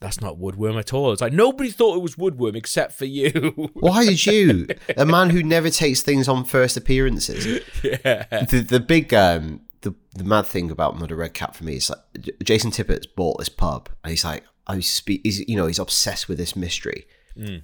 that's 0.00 0.20
not 0.20 0.38
woodworm 0.38 0.78
at 0.78 0.92
all," 0.92 1.12
it's 1.12 1.20
like 1.22 1.32
nobody 1.32 1.70
thought 1.70 1.96
it 1.96 2.02
was 2.02 2.16
woodworm 2.16 2.56
except 2.56 2.92
for 2.92 3.04
you. 3.06 3.70
Why 3.74 4.04
did 4.08 4.26
you, 4.26 4.66
a 4.96 5.06
man 5.06 5.30
who 5.30 5.42
never 5.42 5.70
takes 5.70 6.02
things 6.02 6.28
on 6.28 6.44
first 6.44 6.76
appearances? 6.76 7.46
yeah, 7.82 8.24
The 8.46 8.64
the 8.68 8.80
big 8.80 9.12
um 9.14 9.60
the 9.82 9.94
the 10.14 10.24
mad 10.24 10.46
thing 10.46 10.70
about 10.70 10.98
Mother 10.98 11.16
Redcap 11.16 11.54
for 11.54 11.64
me 11.64 11.76
is 11.76 11.90
like 11.90 12.38
Jason 12.42 12.70
Tippett's 12.70 13.06
bought 13.06 13.38
this 13.38 13.48
pub 13.50 13.88
and 14.02 14.10
he's 14.10 14.24
like 14.24 14.44
I 14.66 14.80
speak 14.80 15.20
he's 15.24 15.46
you 15.48 15.56
know 15.56 15.66
he's 15.66 15.78
obsessed 15.78 16.28
with 16.28 16.38
this 16.38 16.56
mystery. 16.56 17.06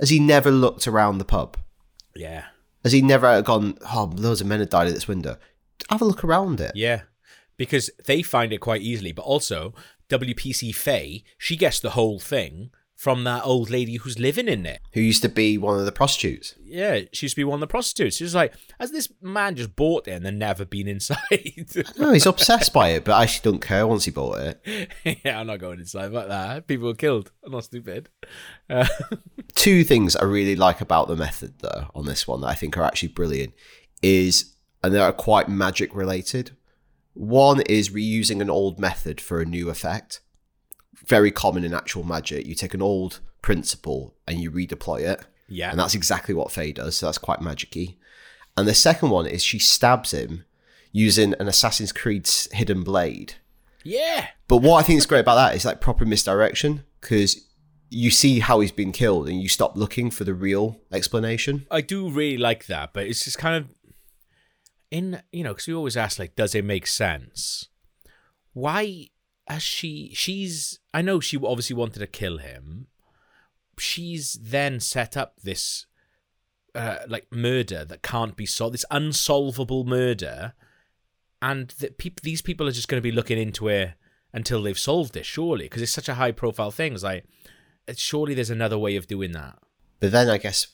Has 0.00 0.10
he 0.10 0.18
never 0.20 0.50
looked 0.50 0.86
around 0.88 1.18
the 1.18 1.24
pub? 1.24 1.56
yeah, 2.16 2.46
Has 2.82 2.92
he 2.92 3.00
never 3.02 3.40
gone? 3.40 3.78
Oh, 3.94 4.12
loads 4.16 4.40
of 4.40 4.46
men 4.48 4.58
have 4.60 4.68
died 4.68 4.88
at 4.88 4.94
this 4.94 5.06
window. 5.06 5.36
Have 5.88 6.02
a 6.02 6.04
look 6.04 6.24
around 6.24 6.60
it. 6.60 6.72
yeah, 6.74 7.02
because 7.56 7.88
they 8.04 8.20
find 8.22 8.52
it 8.52 8.58
quite 8.58 8.82
easily, 8.82 9.12
but 9.12 9.22
also 9.22 9.72
WPC 10.10 10.74
Faye, 10.74 11.24
she 11.38 11.56
gets 11.56 11.80
the 11.80 11.90
whole 11.90 12.18
thing 12.18 12.70
from 13.00 13.24
that 13.24 13.42
old 13.46 13.70
lady 13.70 13.96
who's 13.96 14.18
living 14.18 14.46
in 14.46 14.66
it. 14.66 14.82
Who 14.92 15.00
used 15.00 15.22
to 15.22 15.30
be 15.30 15.56
one 15.56 15.78
of 15.78 15.86
the 15.86 15.92
prostitutes. 15.92 16.54
Yeah, 16.62 17.00
she 17.14 17.24
used 17.24 17.34
to 17.34 17.40
be 17.40 17.44
one 17.44 17.54
of 17.54 17.60
the 17.60 17.66
prostitutes. 17.66 18.16
She's 18.16 18.34
like, 18.34 18.52
has 18.78 18.90
this 18.90 19.08
man 19.22 19.56
just 19.56 19.74
bought 19.74 20.06
it 20.06 20.10
and 20.10 20.26
then 20.26 20.36
never 20.36 20.66
been 20.66 20.86
inside? 20.86 21.16
No, 21.96 22.12
he's 22.12 22.26
obsessed 22.26 22.74
by 22.74 22.90
it, 22.90 23.06
but 23.06 23.12
I 23.12 23.22
actually 23.22 23.52
don't 23.52 23.62
care 23.62 23.86
once 23.86 24.04
he 24.04 24.10
bought 24.10 24.40
it. 24.40 24.90
yeah, 25.24 25.40
I'm 25.40 25.46
not 25.46 25.60
going 25.60 25.80
inside 25.80 26.12
like 26.12 26.28
that. 26.28 26.66
People 26.66 26.88
were 26.88 26.94
killed. 26.94 27.32
I'm 27.42 27.52
not 27.52 27.64
stupid. 27.64 28.10
Uh, 28.68 28.86
Two 29.54 29.82
things 29.82 30.14
I 30.14 30.24
really 30.24 30.54
like 30.54 30.82
about 30.82 31.08
the 31.08 31.16
method, 31.16 31.54
though, 31.60 31.86
on 31.94 32.04
this 32.04 32.28
one 32.28 32.42
that 32.42 32.48
I 32.48 32.54
think 32.54 32.76
are 32.76 32.84
actually 32.84 33.08
brilliant 33.08 33.54
is, 34.02 34.52
and 34.84 34.92
they 34.92 35.00
are 35.00 35.12
quite 35.14 35.48
magic 35.48 35.94
related. 35.94 36.50
One 37.14 37.60
is 37.62 37.90
reusing 37.90 38.40
an 38.40 38.50
old 38.50 38.78
method 38.78 39.20
for 39.20 39.40
a 39.40 39.46
new 39.46 39.68
effect. 39.68 40.20
Very 41.06 41.30
common 41.30 41.64
in 41.64 41.74
actual 41.74 42.04
magic. 42.04 42.46
You 42.46 42.54
take 42.54 42.74
an 42.74 42.82
old 42.82 43.20
principle 43.42 44.14
and 44.28 44.40
you 44.40 44.50
redeploy 44.50 45.00
it. 45.00 45.24
yeah. 45.48 45.70
And 45.70 45.78
that's 45.78 45.94
exactly 45.94 46.34
what 46.34 46.52
Faye 46.52 46.72
does. 46.72 46.96
So 46.96 47.06
that's 47.06 47.18
quite 47.18 47.40
magicy. 47.40 47.96
And 48.56 48.68
the 48.68 48.74
second 48.74 49.10
one 49.10 49.26
is 49.26 49.42
she 49.42 49.58
stabs 49.58 50.12
him 50.12 50.44
using 50.92 51.34
an 51.40 51.48
Assassin's 51.48 51.92
Creed's 51.92 52.48
hidden 52.52 52.82
blade. 52.82 53.34
yeah. 53.84 54.28
But 54.48 54.58
what 54.58 54.78
I 54.78 54.82
think 54.82 54.98
is 54.98 55.06
great 55.06 55.20
about 55.20 55.36
that 55.36 55.54
is 55.54 55.64
like 55.64 55.80
proper 55.80 56.04
misdirection 56.04 56.84
because 57.00 57.46
you 57.88 58.10
see 58.10 58.40
how 58.40 58.58
he's 58.60 58.72
been 58.72 58.90
killed 58.92 59.28
and 59.28 59.40
you 59.40 59.48
stop 59.48 59.76
looking 59.76 60.10
for 60.10 60.24
the 60.24 60.34
real 60.34 60.80
explanation. 60.92 61.66
I 61.70 61.80
do 61.80 62.08
really 62.10 62.36
like 62.36 62.66
that, 62.66 62.92
but 62.92 63.06
it's 63.06 63.24
just 63.24 63.38
kind 63.38 63.56
of 63.56 63.72
in 64.90 65.22
you 65.32 65.44
know 65.44 65.50
because 65.50 65.66
we 65.66 65.74
always 65.74 65.96
ask 65.96 66.18
like, 66.18 66.36
does 66.36 66.54
it 66.54 66.64
make 66.64 66.86
sense? 66.86 67.68
Why 68.52 69.08
has 69.46 69.62
she? 69.62 70.12
She's 70.14 70.80
I 70.92 71.02
know 71.02 71.20
she 71.20 71.36
obviously 71.36 71.76
wanted 71.76 72.00
to 72.00 72.06
kill 72.06 72.38
him. 72.38 72.86
She's 73.78 74.34
then 74.34 74.80
set 74.80 75.16
up 75.16 75.40
this 75.42 75.86
uh, 76.74 76.98
like 77.08 77.26
murder 77.30 77.84
that 77.84 78.02
can't 78.02 78.36
be 78.36 78.46
solved. 78.46 78.74
This 78.74 78.84
unsolvable 78.90 79.84
murder, 79.84 80.54
and 81.40 81.68
that 81.78 81.98
peop- 81.98 82.20
these 82.20 82.42
people 82.42 82.68
are 82.68 82.72
just 82.72 82.88
going 82.88 83.00
to 83.00 83.08
be 83.08 83.14
looking 83.14 83.38
into 83.38 83.68
it 83.68 83.94
until 84.32 84.62
they've 84.62 84.78
solved 84.78 85.16
it. 85.16 85.24
Surely, 85.24 85.64
because 85.64 85.82
it's 85.82 85.92
such 85.92 86.08
a 86.08 86.14
high 86.14 86.32
profile 86.32 86.70
thing. 86.70 86.92
It's 86.94 87.02
like 87.02 87.24
surely 87.96 88.34
there's 88.34 88.50
another 88.50 88.78
way 88.78 88.96
of 88.96 89.06
doing 89.06 89.32
that. 89.32 89.58
But 89.98 90.12
then 90.12 90.28
I 90.28 90.38
guess 90.38 90.66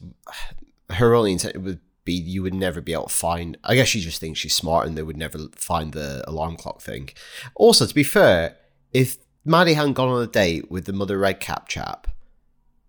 her 0.90 1.14
only 1.14 1.32
intent 1.32 1.60
would 1.60 1.80
be 2.06 2.14
you 2.14 2.42
would 2.42 2.54
never 2.54 2.80
be 2.80 2.94
able 2.94 3.08
to 3.08 3.14
find. 3.14 3.58
I 3.62 3.74
guess 3.74 3.88
she 3.88 4.00
just 4.00 4.18
thinks 4.18 4.40
she's 4.40 4.54
smart 4.54 4.86
and 4.86 4.96
they 4.96 5.02
would 5.02 5.18
never 5.18 5.38
find 5.54 5.92
the 5.92 6.24
alarm 6.26 6.56
clock 6.56 6.80
thing. 6.80 7.10
Also, 7.54 7.84
to 7.84 7.94
be 7.94 8.02
fair, 8.02 8.56
if 8.94 9.18
Maddie 9.44 9.74
hadn't 9.74 9.92
gone 9.92 10.08
on 10.08 10.22
a 10.22 10.26
date 10.26 10.70
with 10.70 10.86
the 10.86 10.94
Mother 10.94 11.18
Redcap 11.18 11.68
chap, 11.68 12.06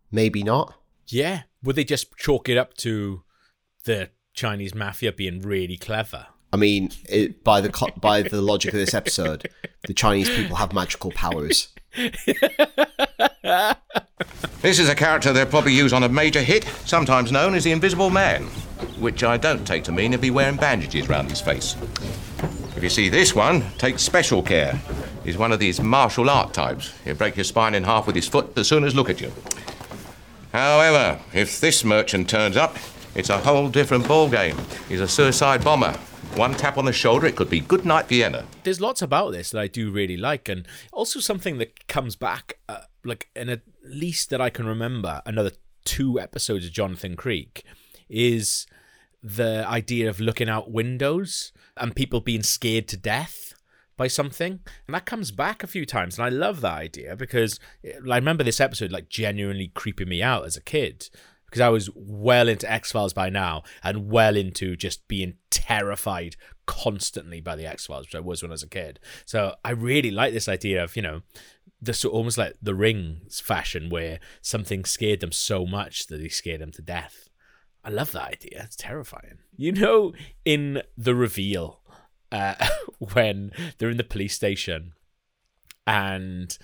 maybe 0.09 0.41
not. 0.41 0.75
Yeah. 1.07 1.41
Would 1.63 1.75
they 1.75 1.83
just 1.83 2.15
chalk 2.15 2.47
it 2.47 2.57
up 2.57 2.75
to 2.77 3.23
the 3.83 4.11
Chinese 4.33 4.73
mafia 4.73 5.11
being 5.11 5.41
really 5.41 5.75
clever? 5.75 6.27
I 6.53 6.57
mean, 6.57 6.91
it, 7.09 7.43
by 7.43 7.59
the 7.59 7.91
by 7.99 8.21
the 8.21 8.41
logic 8.41 8.73
of 8.73 8.79
this 8.79 8.93
episode, 8.93 9.49
the 9.85 9.93
Chinese 9.93 10.29
people 10.29 10.55
have 10.55 10.71
magical 10.71 11.11
powers. 11.11 11.67
This 14.61 14.79
is 14.79 14.89
a 14.89 14.95
character 14.95 15.31
they'll 15.33 15.45
probably 15.45 15.73
use 15.73 15.93
on 15.93 16.03
a 16.03 16.09
major 16.09 16.41
hit, 16.41 16.63
sometimes 16.85 17.31
known 17.31 17.53
as 17.53 17.63
the 17.63 17.71
Invisible 17.71 18.09
Man, 18.09 18.47
which 18.99 19.23
I 19.23 19.37
don't 19.37 19.65
take 19.65 19.83
to 19.85 19.91
mean 19.91 20.11
he'll 20.11 20.21
be 20.21 20.31
wearing 20.31 20.57
bandages 20.57 21.09
round 21.09 21.29
his 21.29 21.41
face. 21.41 21.75
If 22.75 22.83
you 22.83 22.89
see 22.89 23.09
this 23.09 23.33
one, 23.33 23.63
take 23.77 23.99
special 23.99 24.43
care. 24.43 24.79
He's 25.23 25.37
one 25.37 25.51
of 25.51 25.59
these 25.59 25.81
martial 25.81 26.29
art 26.29 26.53
types. 26.53 26.93
He'll 27.03 27.15
break 27.15 27.35
your 27.35 27.43
spine 27.43 27.75
in 27.75 27.83
half 27.83 28.05
with 28.05 28.15
his 28.15 28.27
foot 28.27 28.57
as 28.57 28.67
soon 28.67 28.83
as 28.83 28.95
look 28.95 29.09
at 29.09 29.19
you. 29.19 29.31
However, 30.53 31.19
if 31.33 31.59
this 31.59 31.83
merchant 31.83 32.29
turns 32.29 32.55
up, 32.55 32.77
it's 33.15 33.29
a 33.29 33.37
whole 33.39 33.67
different 33.67 34.05
ballgame. 34.05 34.57
He's 34.87 35.01
a 35.01 35.07
suicide 35.07 35.63
bomber. 35.63 35.93
One 36.35 36.53
tap 36.53 36.77
on 36.77 36.85
the 36.85 36.93
shoulder, 36.93 37.25
it 37.25 37.35
could 37.35 37.49
be 37.49 37.61
good 37.61 37.83
night 37.83 38.07
Vienna. 38.07 38.45
There's 38.63 38.79
lots 38.79 39.01
about 39.01 39.31
this 39.31 39.49
that 39.49 39.59
I 39.59 39.67
do 39.67 39.89
really 39.89 40.17
like, 40.17 40.47
and 40.47 40.67
also 40.93 41.19
something 41.19 41.57
that 41.57 41.87
comes 41.87 42.15
back, 42.15 42.59
uh, 42.69 42.81
like 43.03 43.29
in 43.35 43.49
at 43.49 43.61
least 43.83 44.29
that 44.29 44.39
I 44.39 44.51
can 44.51 44.67
remember, 44.67 45.23
another 45.25 45.51
two 45.83 46.19
episodes 46.19 46.65
of 46.67 46.71
Jonathan 46.71 47.15
Creek, 47.15 47.63
is 48.07 48.67
the 49.23 49.65
idea 49.67 50.09
of 50.09 50.19
looking 50.19 50.49
out 50.49 50.71
windows 50.71 51.51
and 51.75 51.95
people 51.95 52.21
being 52.21 52.43
scared 52.43 52.87
to 52.89 52.97
death 52.97 53.55
by 53.97 54.07
something. 54.07 54.59
And 54.85 54.95
that 54.95 55.05
comes 55.05 55.31
back 55.31 55.63
a 55.63 55.67
few 55.67 55.85
times. 55.85 56.17
And 56.17 56.25
i 56.25 56.29
love 56.29 56.61
that 56.61 56.73
idea 56.73 57.15
because 57.15 57.59
eh, 57.83 57.93
i 58.09 58.15
remember 58.15 58.43
this 58.43 58.61
episode 58.61 58.91
like 58.91 59.09
genuinely 59.09 59.71
creeping 59.73 60.07
me 60.07 60.21
out 60.21 60.45
as 60.45 60.55
a 60.55 60.61
kid 60.61 61.09
because 61.45 61.61
i 61.61 61.69
was 61.69 61.89
well 61.95 62.47
into 62.47 62.71
x-files 62.71 63.13
by 63.13 63.29
now 63.29 63.63
and 63.83 64.09
well 64.09 64.35
into 64.35 64.75
just 64.75 65.07
being 65.07 65.35
terrified 65.49 66.35
constantly 66.65 67.41
by 67.41 67.55
the 67.55 67.65
x-files 67.65 68.05
which 68.05 68.15
i 68.15 68.19
was 68.19 68.41
when 68.41 68.51
i 68.51 68.53
was 68.53 68.63
a 68.63 68.69
kid. 68.69 68.99
So 69.25 69.55
i 69.65 69.71
really 69.71 70.11
like 70.11 70.33
this 70.33 70.47
idea 70.47 70.83
of 70.83 70.95
you 70.95 71.01
know 71.01 71.21
the 71.81 71.93
sort 71.93 72.13
almost 72.13 72.37
like 72.37 72.55
the 72.61 72.75
rings 72.75 73.39
fashion 73.39 73.89
where 73.89 74.19
something 74.41 74.85
scared 74.85 75.19
them 75.19 75.31
so 75.31 75.65
much 75.65 76.07
that 76.07 76.17
they 76.17 76.29
scared 76.29 76.61
them 76.61 76.71
to 76.71 76.81
death 76.81 77.26
I 77.87 77.89
love 77.89 78.11
that 78.11 78.33
idea. 78.33 78.63
It's 78.65 78.75
terrifying. 78.75 79.37
You 79.55 79.71
know, 79.71 80.11
in 80.43 80.81
the 80.97 81.15
reveal, 81.15 81.79
uh, 82.33 82.55
when 83.13 83.53
they're 83.77 83.89
in 83.89 83.95
the 83.95 84.03
police 84.03 84.33
station, 84.33 84.91
and 85.87 86.57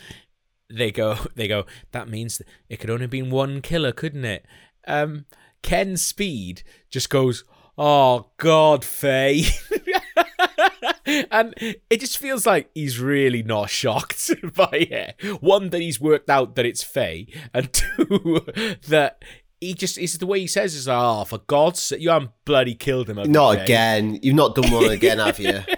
they 0.70 0.92
go, 0.92 1.18
they 1.36 1.48
go. 1.48 1.66
That 1.94 2.10
means 2.10 2.42
it 2.68 2.82
could 2.82 2.90
only 2.90 3.04
have 3.04 3.10
been 3.10 3.30
one 3.30 3.62
killer, 3.62 3.94
couldn't 3.94 4.26
it? 4.26 4.46
Um, 4.86 5.24
Ken 5.62 5.96
Speed 5.96 6.64
just 6.90 7.10
goes, 7.10 7.46
"Oh 7.78 8.32
God, 8.36 8.84
Faye." 8.84 9.46
and 11.06 11.54
it 11.58 12.00
just 12.02 12.18
feels 12.18 12.46
like 12.46 12.70
he's 12.76 13.00
really 13.00 13.44
not 13.44 13.70
shocked 13.70 14.30
by 14.56 14.70
it. 14.74 15.42
One, 15.42 15.70
that 15.70 15.80
he's 15.80 16.02
worked 16.02 16.30
out 16.30 16.56
that 16.56 16.66
it's 16.66 16.84
Faye, 16.84 17.28
and 17.54 17.72
two, 17.72 18.46
that 18.90 19.24
he 19.64 19.74
just 19.74 19.98
it's 19.98 20.18
the 20.18 20.26
way 20.26 20.40
he 20.40 20.48
says 20.48 20.76
is 20.76 20.88
oh 20.88 21.24
for 21.26 21.40
God's 21.48 21.80
sake 21.80 22.02
you 22.02 22.10
haven't 22.10 22.32
bloody 22.46 22.76
killed 22.76 23.10
him 23.10 23.18
Not 23.32 23.56
Faye?" 23.56 23.64
again. 23.64 24.20
You've 24.22 24.36
not 24.36 24.56
done 24.56 24.72
one 24.72 24.90
again, 24.92 25.20
have 25.20 25.40
you? 25.40 25.62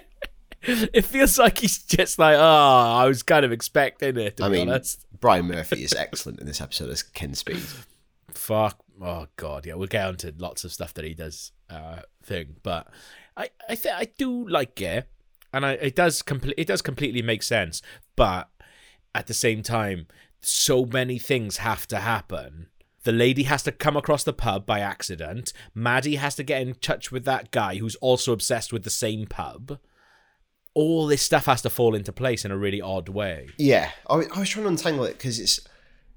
It 0.67 1.05
feels 1.05 1.37
like 1.37 1.59
he's 1.59 1.77
just 1.83 2.17
like 2.17 2.35
oh 2.37 2.41
I 2.41 3.05
was 3.05 3.21
kind 3.21 3.45
of 3.45 3.51
expecting 3.51 4.17
it. 4.17 4.41
I 4.41 4.49
mean, 4.49 4.67
honest, 4.67 5.05
Brian 5.19 5.45
Murphy 5.45 5.83
is 5.83 5.93
excellent 5.93 6.39
in 6.39 6.47
this 6.47 6.59
episode 6.59 6.89
as 6.89 7.03
Ken 7.03 7.35
Speed. 7.35 7.61
fuck 8.31 8.79
oh 9.01 9.27
god 9.35 9.65
yeah 9.65 9.75
we'll 9.75 9.87
get 9.87 10.05
on 10.07 10.15
to 10.15 10.33
lots 10.39 10.63
of 10.63 10.71
stuff 10.73 10.93
that 10.95 11.05
he 11.05 11.13
does 11.13 11.51
uh 11.69 11.99
thing 12.23 12.55
but 12.63 12.87
I 13.37 13.49
I 13.69 13.75
think 13.75 13.95
I 13.95 14.07
do 14.17 14.47
like 14.47 14.81
it 14.81 15.07
and 15.53 15.65
I 15.65 15.73
it 15.73 15.95
does 15.95 16.21
complete 16.21 16.55
it 16.57 16.65
does 16.67 16.81
completely 16.81 17.21
make 17.21 17.43
sense 17.43 17.81
but 18.15 18.49
at 19.13 19.27
the 19.27 19.33
same 19.33 19.61
time 19.63 20.07
so 20.41 20.85
many 20.85 21.19
things 21.19 21.57
have 21.57 21.85
to 21.87 21.97
happen 21.99 22.67
the 23.05 23.11
lady 23.11 23.43
has 23.43 23.63
to 23.63 23.71
come 23.71 23.95
across 23.95 24.23
the 24.23 24.33
pub 24.33 24.65
by 24.65 24.81
accident. 24.81 25.53
Maddie 25.73 26.15
has 26.15 26.35
to 26.35 26.43
get 26.43 26.61
in 26.61 26.73
touch 26.75 27.11
with 27.11 27.23
that 27.25 27.51
guy 27.51 27.77
who's 27.77 27.95
also 27.97 28.33
obsessed 28.33 28.73
with 28.73 28.83
the 28.83 28.89
same 28.89 29.25
pub. 29.27 29.79
All 30.73 31.07
this 31.07 31.21
stuff 31.21 31.45
has 31.45 31.61
to 31.61 31.69
fall 31.69 31.95
into 31.95 32.11
place 32.11 32.43
in 32.43 32.51
a 32.51 32.57
really 32.57 32.81
odd 32.81 33.07
way. 33.07 33.47
Yeah, 33.57 33.91
I, 34.09 34.23
I 34.35 34.39
was 34.39 34.49
trying 34.49 34.65
to 34.65 34.69
untangle 34.69 35.05
it 35.05 35.13
because 35.13 35.39
it's 35.39 35.61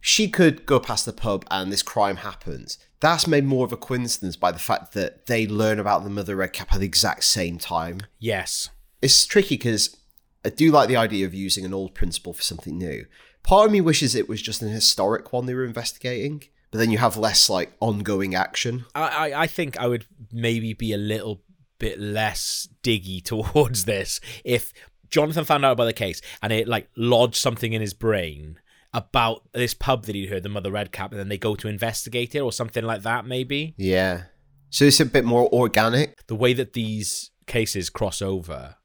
she 0.00 0.28
could 0.28 0.66
go 0.66 0.80
past 0.80 1.06
the 1.06 1.12
pub 1.12 1.44
and 1.50 1.70
this 1.70 1.82
crime 1.82 2.16
happens. 2.16 2.78
That's 3.00 3.26
made 3.26 3.44
more 3.44 3.64
of 3.64 3.72
a 3.72 3.76
coincidence 3.76 4.36
by 4.36 4.50
the 4.50 4.58
fact 4.58 4.92
that 4.94 5.26
they 5.26 5.46
learn 5.46 5.78
about 5.78 6.04
the 6.04 6.10
Mother 6.10 6.36
Redcap 6.36 6.72
at 6.72 6.80
the 6.80 6.86
exact 6.86 7.24
same 7.24 7.58
time. 7.58 8.00
Yes. 8.18 8.70
It's 9.02 9.26
tricky 9.26 9.56
because 9.56 9.96
I 10.44 10.48
do 10.50 10.70
like 10.70 10.88
the 10.88 10.96
idea 10.96 11.26
of 11.26 11.34
using 11.34 11.64
an 11.64 11.74
old 11.74 11.94
principle 11.94 12.32
for 12.32 12.42
something 12.42 12.78
new. 12.78 13.06
Part 13.42 13.66
of 13.66 13.72
me 13.72 13.80
wishes 13.80 14.14
it 14.14 14.28
was 14.28 14.42
just 14.42 14.62
an 14.62 14.68
historic 14.68 15.32
one 15.32 15.46
they 15.46 15.54
were 15.54 15.64
investigating, 15.64 16.44
but 16.70 16.78
then 16.78 16.90
you 16.90 16.98
have 16.98 17.16
less 17.16 17.48
like 17.48 17.72
ongoing 17.80 18.34
action. 18.34 18.84
I, 18.94 19.30
I, 19.30 19.42
I 19.42 19.46
think 19.46 19.78
I 19.78 19.86
would 19.86 20.06
maybe 20.32 20.72
be 20.72 20.92
a 20.92 20.98
little 20.98 21.42
bit 21.78 22.00
less 22.00 22.68
diggy 22.82 23.22
towards 23.24 23.84
this 23.84 24.20
if 24.44 24.72
Jonathan 25.10 25.44
found 25.44 25.64
out 25.64 25.72
about 25.72 25.86
the 25.86 25.92
case 25.92 26.20
and 26.42 26.52
it 26.52 26.68
like 26.68 26.88
lodged 26.96 27.36
something 27.36 27.72
in 27.72 27.80
his 27.80 27.94
brain 27.94 28.58
about 28.92 29.42
this 29.52 29.74
pub 29.74 30.06
that 30.06 30.14
he'd 30.14 30.30
heard 30.30 30.42
the 30.42 30.48
Mother 30.48 30.70
Redcap 30.70 31.12
and 31.12 31.20
then 31.20 31.28
they 31.28 31.38
go 31.38 31.54
to 31.56 31.68
investigate 31.68 32.34
it 32.34 32.40
or 32.40 32.52
something 32.52 32.84
like 32.84 33.02
that 33.02 33.26
maybe. 33.26 33.74
Yeah. 33.76 34.24
So 34.70 34.84
it's 34.84 35.00
a 35.00 35.06
bit 35.06 35.24
more 35.24 35.48
organic. 35.52 36.26
the 36.26 36.34
way 36.34 36.52
that 36.52 36.74
these 36.74 37.30
cases 37.46 37.88
cross 37.90 38.20
over 38.20 38.76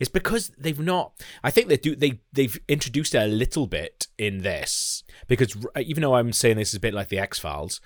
is 0.00 0.08
because 0.08 0.50
they've 0.58 0.80
not 0.80 1.12
i 1.42 1.50
think 1.50 1.68
they 1.68 1.76
do 1.76 1.94
they 1.94 2.20
they've 2.32 2.58
introduced 2.68 3.14
it 3.14 3.18
a 3.18 3.26
little 3.26 3.66
bit 3.66 4.06
in 4.18 4.38
this 4.38 5.04
because 5.28 5.56
even 5.80 6.02
though 6.02 6.14
i'm 6.14 6.32
saying 6.32 6.56
this 6.56 6.70
is 6.70 6.76
a 6.76 6.80
bit 6.80 6.94
like 6.94 7.08
the 7.08 7.18
x-files 7.18 7.80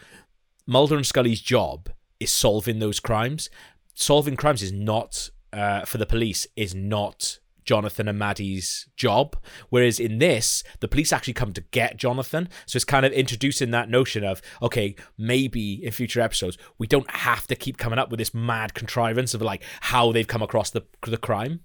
mulder 0.67 0.97
and 0.97 1.07
scully's 1.07 1.41
job 1.41 1.89
is 2.19 2.33
solving 2.33 2.79
those 2.79 3.01
crimes 3.01 3.49
solving 3.95 4.37
crimes 4.37 4.63
is 4.63 4.73
not 4.73 5.31
uh, 5.53 5.85
for 5.85 5.99
the 5.99 6.07
police 6.07 6.47
is 6.57 6.75
not 6.75 7.41
Jonathan 7.65 8.09
and 8.09 8.19
Maddie's 8.19 8.89
job. 8.97 9.37
Whereas 9.69 10.01
in 10.01 10.19
this, 10.19 10.65
the 10.81 10.89
police 10.89 11.13
actually 11.13 11.35
come 11.35 11.53
to 11.53 11.61
get 11.71 11.97
Jonathan. 11.97 12.49
So 12.67 12.77
it's 12.77 12.85
kind 12.85 13.07
of 13.07 13.13
introducing 13.13 13.71
that 13.71 13.89
notion 13.89 14.25
of, 14.25 14.43
okay, 14.61 14.97
maybe 15.17 15.85
in 15.85 15.93
future 15.93 16.21
episodes, 16.21 16.59
we 16.79 16.89
don't 16.89 17.09
have 17.11 17.47
to 17.47 17.55
keep 17.55 17.79
coming 17.79 17.99
up 17.99 18.11
with 18.11 18.19
this 18.19 18.35
mad 18.35 18.75
contrivance 18.75 19.35
of 19.35 19.43
like 19.43 19.63
how 19.83 20.11
they've 20.11 20.27
come 20.27 20.43
across 20.43 20.71
the, 20.71 20.83
the 21.07 21.17
crime. 21.17 21.61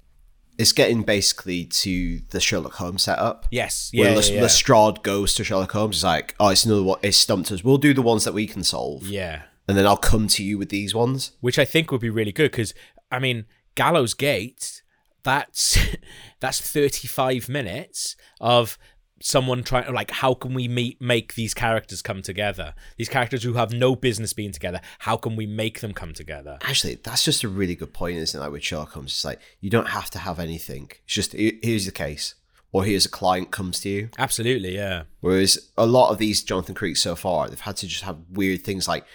It's 0.57 0.71
getting 0.71 1.03
basically 1.03 1.65
to 1.65 2.19
the 2.29 2.39
Sherlock 2.39 2.74
Holmes 2.74 3.03
setup. 3.03 3.45
Yes. 3.51 3.91
Where 3.93 4.09
Yeah. 4.09 4.15
Lest- 4.15 4.29
yeah, 4.29 4.35
yeah. 4.38 4.41
Lestrade 4.43 5.03
goes 5.03 5.33
to 5.35 5.43
Sherlock 5.43 5.71
Holmes. 5.71 5.97
It's 5.97 6.03
like, 6.03 6.35
oh, 6.39 6.50
it's 6.50 6.65
another 6.65 6.83
one. 6.83 7.00
It's 7.01 7.17
stumped 7.17 7.51
us. 7.51 7.63
We'll 7.63 7.77
do 7.77 7.93
the 7.93 8.01
ones 8.01 8.24
that 8.24 8.33
we 8.33 8.47
can 8.47 8.63
solve, 8.63 9.07
yeah. 9.07 9.43
and 9.67 9.77
then 9.77 9.85
I'll 9.85 9.97
come 9.97 10.27
to 10.29 10.43
you 10.43 10.57
with 10.57 10.69
these 10.69 10.95
ones. 10.95 11.31
which 11.41 11.59
I 11.59 11.65
think 11.65 11.91
would 11.91 12.01
be 12.01 12.09
really 12.09 12.31
good 12.31 12.51
because 12.51 12.74
I 13.12 13.19
mean 13.19 13.45
Gallows 13.75 14.13
Gate 14.13 14.81
that's 15.24 15.77
that's 16.39 16.62
35 16.62 17.50
minutes 17.50 18.15
of 18.39 18.77
someone 19.22 19.63
trying 19.63 19.91
like 19.93 20.12
how 20.12 20.34
can 20.34 20.53
we 20.53 20.67
meet, 20.67 21.01
make 21.01 21.36
these 21.36 21.53
characters 21.53 22.01
come 22.01 22.22
together 22.22 22.74
these 22.98 23.07
characters 23.07 23.43
who 23.43 23.53
have 23.53 23.72
no 23.72 23.95
business 23.95 24.34
being 24.34 24.51
together 24.51 24.81
how 25.00 25.15
can 25.15 25.36
we 25.38 25.45
make 25.45 25.79
them 25.79 25.93
come 25.93 26.13
together 26.13 26.57
Actually, 26.63 26.95
that's 26.95 27.24
just 27.24 27.43
a 27.43 27.48
really 27.48 27.75
good 27.75 27.93
point, 27.93 28.17
isn't 28.17 28.38
it? 28.39 28.43
Like 28.43 28.51
with 28.51 28.63
Sherlock 28.63 28.91
Holmes, 28.91 29.12
it's 29.12 29.25
like 29.25 29.39
you 29.62 29.69
don't 29.69 29.89
have 29.89 30.10
to 30.12 30.19
have 30.19 30.39
anything. 30.39 30.91
It's 31.05 31.13
just 31.13 31.34
here's 31.34 31.86
the 31.86 31.91
case, 31.91 32.36
or 32.72 32.84
here's 32.84 33.05
a 33.05 33.10
client 33.10 33.51
comes 33.51 33.79
to 33.81 33.89
you. 33.89 34.10
absolutely 34.17 34.75
yeah 34.75 35.03
Whereas 35.22 35.72
a 35.77 35.86
lot 35.86 36.12
of 36.12 36.17
these 36.17 36.43
Jonathan 36.43 36.75
Creek 36.75 36.98
so 36.98 37.15
far, 37.15 37.48
they've 37.48 37.60
had 37.60 37.77
to 37.77 37.88
just 37.88 38.03
have 38.03 38.17
weird 38.29 38.63
things 38.63 38.88
like 38.88 39.05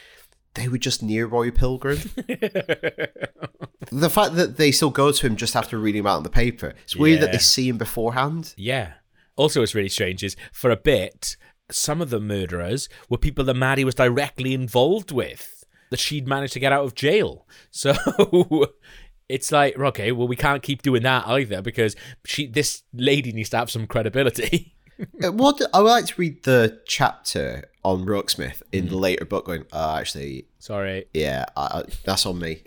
they 0.55 0.69
were 0.69 0.79
just 0.79 1.03
near 1.03 1.27
Roy 1.27 1.51
Pilgrim. 1.51 1.99
the 2.17 4.11
fact 4.11 4.35
that 4.35 4.57
they 4.57 4.73
still 4.73 4.91
go 4.91 5.13
to 5.13 5.27
him 5.27 5.37
just 5.37 5.55
after 5.55 5.79
reading 5.79 6.01
about 6.01 6.15
it 6.15 6.19
in 6.19 6.23
the 6.25 6.31
paper, 6.31 6.75
it's 6.83 6.97
weird 6.97 7.21
that 7.21 7.33
they 7.33 7.39
see 7.39 7.69
him 7.69 7.79
beforehand. 7.79 8.55
yeah 8.57 8.95
also 9.37 9.61
what's 9.61 9.75
really 9.75 9.89
strange 9.89 10.23
is 10.23 10.37
for 10.53 10.71
a 10.71 10.77
bit 10.77 11.37
some 11.71 12.03
of 12.03 12.11
the 12.11 12.21
murderers 12.21 12.89
were 13.09 13.19
people 13.19 13.45
that 13.45 13.55
Maddie 13.55 13.85
was 13.85 13.95
directly 13.95 14.55
involved 14.55 15.13
with 15.13 15.65
that 15.91 16.01
she'd 16.01 16.27
managed 16.27 16.53
to 16.55 16.61
get 16.61 16.73
out 16.73 16.85
of 16.85 16.95
jail 16.95 17.47
so 17.71 17.95
it's 19.29 19.53
like 19.53 19.79
okay 19.79 20.13
well 20.13 20.29
we 20.29 20.37
can't 20.37 20.63
keep 20.63 20.83
doing 20.83 21.03
that 21.03 21.27
either 21.29 21.63
because 21.63 21.95
she 22.25 22.47
this 22.47 22.83
lady 22.93 23.33
needs 23.33 23.51
to 23.51 23.57
have 23.57 23.71
some 23.71 23.87
credibility 23.87 24.75
Uh, 25.25 25.33
What 25.33 25.61
I 25.73 25.81
would 25.81 25.89
like 25.89 26.07
to 26.07 26.15
read 26.19 26.43
the 26.43 26.81
chapter 26.87 27.65
on 27.85 28.05
Rooksmith 28.05 28.63
in 28.73 28.89
the 28.89 28.97
later 28.97 29.25
book. 29.25 29.47
Going, 29.47 29.65
uh, 29.73 29.97
actually, 29.99 30.47
sorry 30.59 31.07
yeah, 31.15 31.47
I, 31.57 31.63
I, 31.63 31.83
that's 32.05 32.27
on 32.27 32.39
me. 32.39 32.65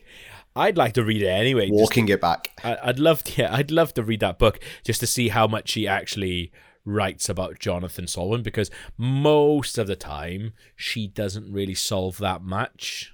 I'd 0.55 0.77
like 0.77 0.93
to 0.93 1.03
read 1.03 1.22
it 1.22 1.27
anyway 1.27 1.67
just- 1.67 1.79
Walking 1.79 2.07
it 2.10 2.22
back. 2.22 2.50
I- 2.63 2.77
I'd 2.83 3.00
love 3.00 3.24
to, 3.25 3.41
yeah, 3.41 3.53
I'd 3.55 3.72
love 3.72 3.93
to 3.95 4.03
read 4.03 4.19
that 4.22 4.38
book 4.39 4.60
just 4.86 5.00
to 5.00 5.07
see 5.07 5.29
how 5.29 5.48
much 5.48 5.69
she 5.69 5.88
actually 5.88 6.51
writes 6.86 7.29
about 7.29 7.60
Jonathan 7.60 8.07
solving 8.07 8.43
because 8.43 8.69
most 8.98 9.77
of 9.77 9.88
the 9.88 9.95
time 9.95 10.51
she 10.75 11.07
doesn't 11.07 11.51
really 11.51 11.74
solve 11.74 12.17
that 12.17 12.41
much. 12.43 13.13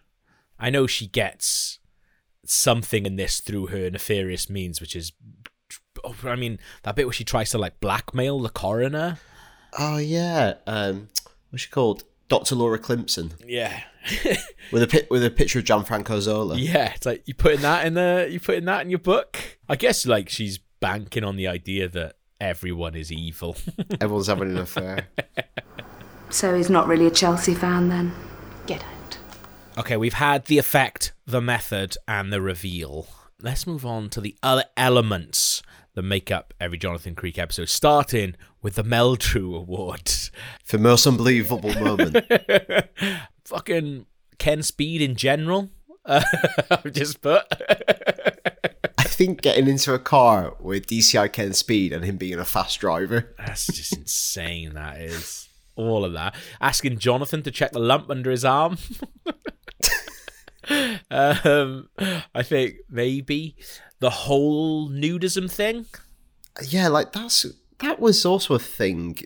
I 0.60 0.70
know 0.72 0.88
she 0.88 1.06
gets 1.08 1.78
something 2.46 3.06
in 3.06 3.16
this 3.16 3.40
through 3.40 3.68
her 3.68 3.90
nefarious 3.92 4.50
means, 4.50 4.82
which 4.82 4.96
is, 4.96 5.12
oh, 6.04 6.16
I 6.24 6.36
mean, 6.36 6.58
that 6.84 6.96
bit 6.96 7.06
where 7.06 7.14
she 7.14 7.24
tries 7.24 7.52
to 7.52 7.58
like 7.58 7.80
blackmail 7.80 8.40
the 8.40 8.50
coroner. 8.50 9.20
Oh 9.78 9.98
yeah, 9.98 10.56
um, 10.66 11.10
what's 11.52 11.62
she 11.64 11.70
called? 11.70 12.04
Dr. 12.30 12.56
Laura 12.56 12.80
Clemson 12.80 13.32
Yeah, 13.46 13.82
with 14.72 14.84
a 14.84 15.08
with 15.10 15.24
a 15.26 15.30
picture 15.30 15.60
of 15.60 15.66
Gianfranco 15.66 16.20
Zola. 16.22 16.56
yeah. 16.58 16.94
It's 16.96 17.06
like 17.06 17.28
you 17.28 17.34
putting 17.34 17.62
that 17.62 17.86
in 17.86 17.96
the 17.96 18.28
you 18.30 18.40
putting 18.40 18.66
that 18.66 18.82
in 18.84 18.90
your 18.90 19.00
book. 19.00 19.38
I 19.68 19.76
guess 19.76 20.06
like 20.06 20.30
she's 20.30 20.60
banking 20.80 21.24
on 21.24 21.36
the 21.36 21.48
idea 21.48 21.90
that 21.90 22.16
everyone 22.40 22.96
is 22.96 23.12
evil. 23.12 23.58
Everyone's 24.02 24.28
having 24.28 24.52
an 24.52 24.58
affair. 24.60 25.08
So 26.30 26.56
he's 26.56 26.70
not 26.70 26.88
really 26.88 27.08
a 27.08 27.12
Chelsea 27.12 27.54
fan 27.54 27.90
then? 27.90 28.14
Get 28.68 28.84
out. 28.84 29.18
Okay, 29.78 29.98
we've 29.98 30.14
had 30.14 30.46
the 30.46 30.58
effect, 30.58 31.12
the 31.26 31.42
method, 31.42 31.98
and 32.08 32.32
the 32.32 32.42
reveal. 32.42 33.08
Let's 33.42 33.66
move 33.66 33.86
on 33.86 34.10
to 34.12 34.22
the 34.22 34.36
other 34.44 34.66
elements 34.78 35.62
that 36.00 36.04
make 36.04 36.32
up 36.32 36.54
every 36.62 36.78
Jonathan 36.78 37.14
Creek 37.14 37.38
episode, 37.38 37.68
starting 37.68 38.34
with 38.62 38.76
the 38.76 38.86
Meldrew 38.86 39.54
Award. 39.54 40.10
For 40.64 40.78
most 40.78 41.06
unbelievable 41.06 41.74
moment. 41.74 42.26
Fucking 43.44 44.06
Ken 44.38 44.64
Speed 44.64 45.02
in 45.02 45.16
general. 45.16 45.70
Uh, 46.06 46.24
I've 46.72 46.94
just 46.94 47.22
put. 47.22 47.44
I 48.98 49.04
think 49.04 49.42
getting 49.42 49.68
into 49.68 49.94
a 49.94 50.00
car 50.00 50.56
with 50.60 50.88
DCI 50.88 51.32
Ken 51.32 51.54
Speed 51.54 51.94
and 51.94 52.04
him 52.04 52.18
being 52.18 52.40
a 52.40 52.46
fast 52.46 52.80
driver. 52.80 53.36
That's 53.38 53.68
just 53.68 53.96
insane, 53.96 54.74
that 54.74 55.00
is. 55.02 55.50
All 55.76 56.04
of 56.04 56.14
that. 56.14 56.34
Asking 56.60 56.98
Jonathan 56.98 57.44
to 57.44 57.52
check 57.52 57.74
the 57.74 57.80
lump 57.80 58.10
under 58.10 58.32
his 58.32 58.44
arm. 58.44 58.78
um, 61.12 61.90
I 62.34 62.44
think 62.44 62.76
maybe 62.90 63.56
the 64.00 64.10
whole 64.10 64.90
nudism 64.90 65.52
thing. 65.52 65.86
Yeah, 66.68 66.88
like 66.88 67.14
that's 67.14 67.46
that 67.80 68.00
was 68.00 68.26
also 68.26 68.56
a 68.56 68.60
thing 68.60 69.20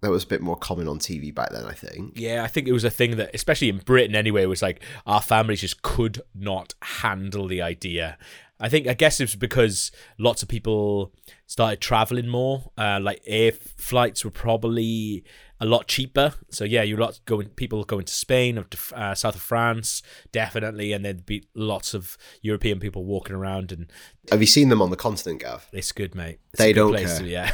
that 0.00 0.10
was 0.10 0.24
a 0.24 0.26
bit 0.26 0.40
more 0.40 0.56
common 0.56 0.88
on 0.88 0.98
TV 0.98 1.34
back 1.34 1.50
then. 1.50 1.64
I 1.64 1.72
think. 1.72 2.12
Yeah, 2.16 2.42
I 2.42 2.46
think 2.46 2.68
it 2.68 2.72
was 2.72 2.84
a 2.84 2.90
thing 2.90 3.16
that, 3.16 3.30
especially 3.34 3.68
in 3.68 3.78
Britain 3.78 4.14
anyway, 4.16 4.46
was 4.46 4.62
like 4.62 4.82
our 5.06 5.20
families 5.20 5.60
just 5.60 5.82
could 5.82 6.22
not 6.34 6.74
handle 6.82 7.46
the 7.46 7.62
idea. 7.62 8.18
I 8.60 8.68
think, 8.68 8.86
I 8.86 8.94
guess 8.94 9.20
it's 9.20 9.34
because 9.34 9.90
lots 10.18 10.42
of 10.42 10.48
people 10.48 11.12
started 11.46 11.80
traveling 11.80 12.28
more. 12.28 12.70
Uh, 12.76 13.00
like 13.00 13.22
air 13.26 13.52
flights 13.52 14.24
were 14.24 14.30
probably 14.30 15.24
a 15.60 15.66
lot 15.66 15.86
cheaper. 15.88 16.34
So 16.50 16.64
yeah, 16.64 16.82
you 16.82 16.96
lot 16.96 17.20
going 17.24 17.48
people 17.48 17.82
going 17.84 18.04
to 18.04 18.12
Spain 18.12 18.58
or 18.58 18.64
to 18.64 18.78
uh, 18.94 19.14
south 19.14 19.34
of 19.36 19.42
France, 19.42 20.02
definitely, 20.32 20.92
and 20.92 21.04
there'd 21.04 21.26
be 21.26 21.44
lots 21.54 21.94
of 21.94 22.16
European 22.42 22.80
people 22.80 23.04
walking 23.04 23.34
around, 23.36 23.72
and 23.72 23.90
Have 24.30 24.40
you 24.40 24.46
seen 24.46 24.68
them 24.68 24.80
on 24.82 24.90
the 24.90 24.96
continent, 24.96 25.40
Gav? 25.40 25.66
it's 25.72 25.92
good, 25.92 26.14
mate. 26.14 26.38
It's 26.52 26.58
They 26.58 26.72
don't 26.72 26.92
place 26.92 27.18
care. 27.18 27.26
yeah. 27.26 27.50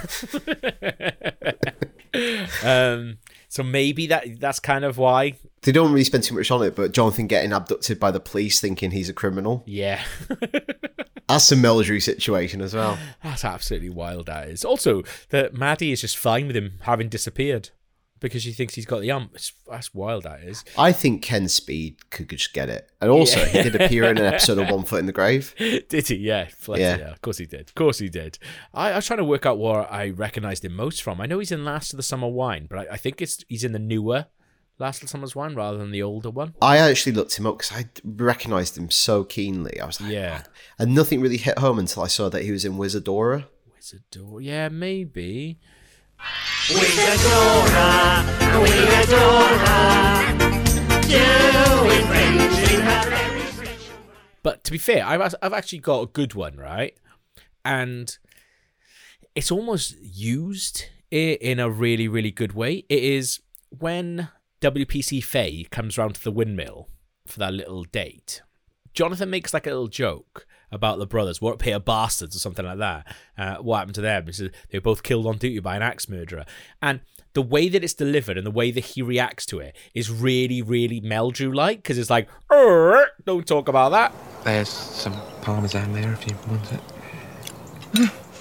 um. 2.64 3.18
So 3.56 3.62
maybe 3.62 4.06
that 4.08 4.38
that's 4.38 4.60
kind 4.60 4.84
of 4.84 4.98
why. 4.98 5.32
They 5.62 5.72
don't 5.72 5.90
really 5.90 6.04
spend 6.04 6.24
too 6.24 6.34
much 6.34 6.50
on 6.50 6.62
it, 6.62 6.76
but 6.76 6.92
Jonathan 6.92 7.26
getting 7.26 7.54
abducted 7.54 7.98
by 7.98 8.10
the 8.10 8.20
police, 8.20 8.60
thinking 8.60 8.90
he's 8.90 9.08
a 9.08 9.14
criminal. 9.14 9.62
Yeah. 9.64 10.02
That's 11.26 11.50
a 11.50 11.56
Meldrew 11.56 12.02
situation 12.02 12.60
as 12.60 12.74
well. 12.74 12.98
That's 13.24 13.46
absolutely 13.46 13.88
wild. 13.88 14.26
That 14.26 14.48
is. 14.48 14.62
Also, 14.62 15.04
that 15.30 15.54
Maddie 15.54 15.90
is 15.90 16.02
just 16.02 16.18
fine 16.18 16.46
with 16.46 16.54
him 16.54 16.74
having 16.82 17.08
disappeared 17.08 17.70
because 18.20 18.42
she 18.42 18.52
thinks 18.52 18.74
he's 18.74 18.86
got 18.86 19.00
the 19.00 19.10
ump. 19.10 19.32
It's, 19.34 19.52
that's 19.68 19.94
wild. 19.94 20.24
That 20.24 20.40
is. 20.40 20.64
I 20.78 20.92
think 20.92 21.22
Ken 21.22 21.48
Speed 21.48 22.10
could 22.10 22.28
just 22.30 22.52
get 22.52 22.68
it, 22.68 22.90
and 23.00 23.10
also 23.10 23.44
he 23.44 23.62
did 23.62 23.74
appear 23.80 24.04
in 24.04 24.18
an 24.18 24.24
episode 24.24 24.58
of 24.58 24.68
One 24.74 24.84
Foot 24.84 25.00
in 25.00 25.06
the 25.06 25.12
Grave. 25.12 25.54
Did 25.88 26.08
he? 26.08 26.16
Yeah. 26.16 26.48
Bloody 26.64 26.82
Yeah. 26.82 26.96
hell. 26.98 27.12
Of 27.12 27.20
course 27.22 27.38
he 27.38 27.46
did. 27.46 27.68
Of 27.68 27.74
course 27.74 27.98
he 27.98 28.08
did. 28.08 28.38
I, 28.74 28.92
I 28.92 28.96
was 28.96 29.06
trying 29.06 29.18
to 29.18 29.24
work 29.24 29.44
out 29.46 29.58
where 29.58 29.90
I 29.92 30.10
recognised 30.10 30.64
him 30.64 30.74
most 30.74 31.02
from. 31.02 31.20
I 31.20 31.26
know 31.26 31.38
he's 31.38 31.52
in 31.52 31.64
Last 31.64 31.92
of 31.92 31.96
the 31.96 32.02
Summer 32.02 32.28
Wine, 32.28 32.66
but 32.68 32.78
I, 32.78 32.92
I 32.92 32.96
think 32.96 33.20
it's 33.22 33.44
he's 33.48 33.64
in 33.64 33.72
the 33.72 33.78
newer 33.78 34.26
Last 34.78 34.98
of 34.98 35.02
the 35.02 35.08
Summer's 35.08 35.34
Wine 35.34 35.54
rather 35.54 35.78
than 35.78 35.90
the 35.90 36.02
older 36.02 36.28
one. 36.30 36.54
I 36.60 36.76
actually 36.78 37.12
looked 37.12 37.38
him 37.38 37.46
up 37.46 37.58
because 37.58 37.72
I 37.72 37.86
recognised 38.04 38.76
him 38.76 38.90
so 38.90 39.24
keenly. 39.24 39.80
I 39.80 39.86
was 39.86 40.00
like, 40.00 40.12
Yeah. 40.12 40.42
and 40.78 40.94
nothing 40.94 41.20
really 41.20 41.38
hit 41.38 41.58
home 41.58 41.78
until 41.78 42.02
I 42.02 42.08
saw 42.08 42.28
that 42.28 42.42
he 42.42 42.50
was 42.52 42.64
in 42.66 42.74
Wizadora. 42.74 43.46
Wizard 43.74 44.02
Door. 44.10 44.42
Yeah, 44.42 44.68
maybe. 44.68 45.58
But 54.42 54.64
to 54.64 54.72
be 54.72 54.78
fair, 54.78 55.04
I've 55.04 55.34
I've 55.42 55.52
actually 55.52 55.78
got 55.80 56.02
a 56.02 56.06
good 56.06 56.34
one, 56.34 56.56
right? 56.56 56.94
And 57.64 58.16
it's 59.34 59.50
almost 59.50 59.96
used 60.00 60.86
in 61.10 61.60
a 61.60 61.70
really 61.70 62.08
really 62.08 62.30
good 62.30 62.52
way. 62.52 62.84
It 62.88 63.02
is 63.02 63.40
when 63.70 64.28
WPC 64.60 65.22
Faye 65.22 65.64
comes 65.70 65.98
round 65.98 66.14
to 66.16 66.24
the 66.24 66.32
windmill 66.32 66.88
for 67.26 67.38
that 67.40 67.54
little 67.54 67.84
date. 67.84 68.42
Jonathan 68.94 69.30
makes 69.30 69.52
like 69.52 69.66
a 69.66 69.70
little 69.70 69.88
joke 69.88 70.46
about 70.70 70.98
the 70.98 71.06
brothers, 71.06 71.40
what 71.40 71.54
a 71.54 71.58
pair 71.58 71.76
of 71.76 71.84
bastards 71.84 72.34
or 72.34 72.38
something 72.38 72.64
like 72.64 72.78
that. 72.78 73.06
Uh, 73.38 73.56
what 73.56 73.78
happened 73.78 73.94
to 73.96 74.00
them? 74.00 74.26
He 74.26 74.50
they 74.70 74.78
were 74.78 74.82
both 74.82 75.02
killed 75.02 75.26
on 75.26 75.38
duty 75.38 75.60
by 75.60 75.76
an 75.76 75.82
axe 75.82 76.08
murderer. 76.08 76.44
And 76.82 77.00
the 77.34 77.42
way 77.42 77.68
that 77.68 77.84
it's 77.84 77.94
delivered 77.94 78.38
and 78.38 78.46
the 78.46 78.50
way 78.50 78.70
that 78.70 78.84
he 78.84 79.02
reacts 79.02 79.44
to 79.46 79.58
it 79.58 79.76
is 79.94 80.10
really, 80.10 80.62
really 80.62 81.00
Meldrew 81.00 81.54
like 81.54 81.82
because 81.82 81.98
it's 81.98 82.10
like, 82.10 82.28
don't 82.50 83.46
talk 83.46 83.68
about 83.68 83.90
that. 83.90 84.12
There's 84.44 84.68
some 84.68 85.14
parmesan 85.42 85.92
there 85.92 86.12
if 86.12 86.26
you 86.26 86.34
want 86.48 86.72
it. 86.72 86.80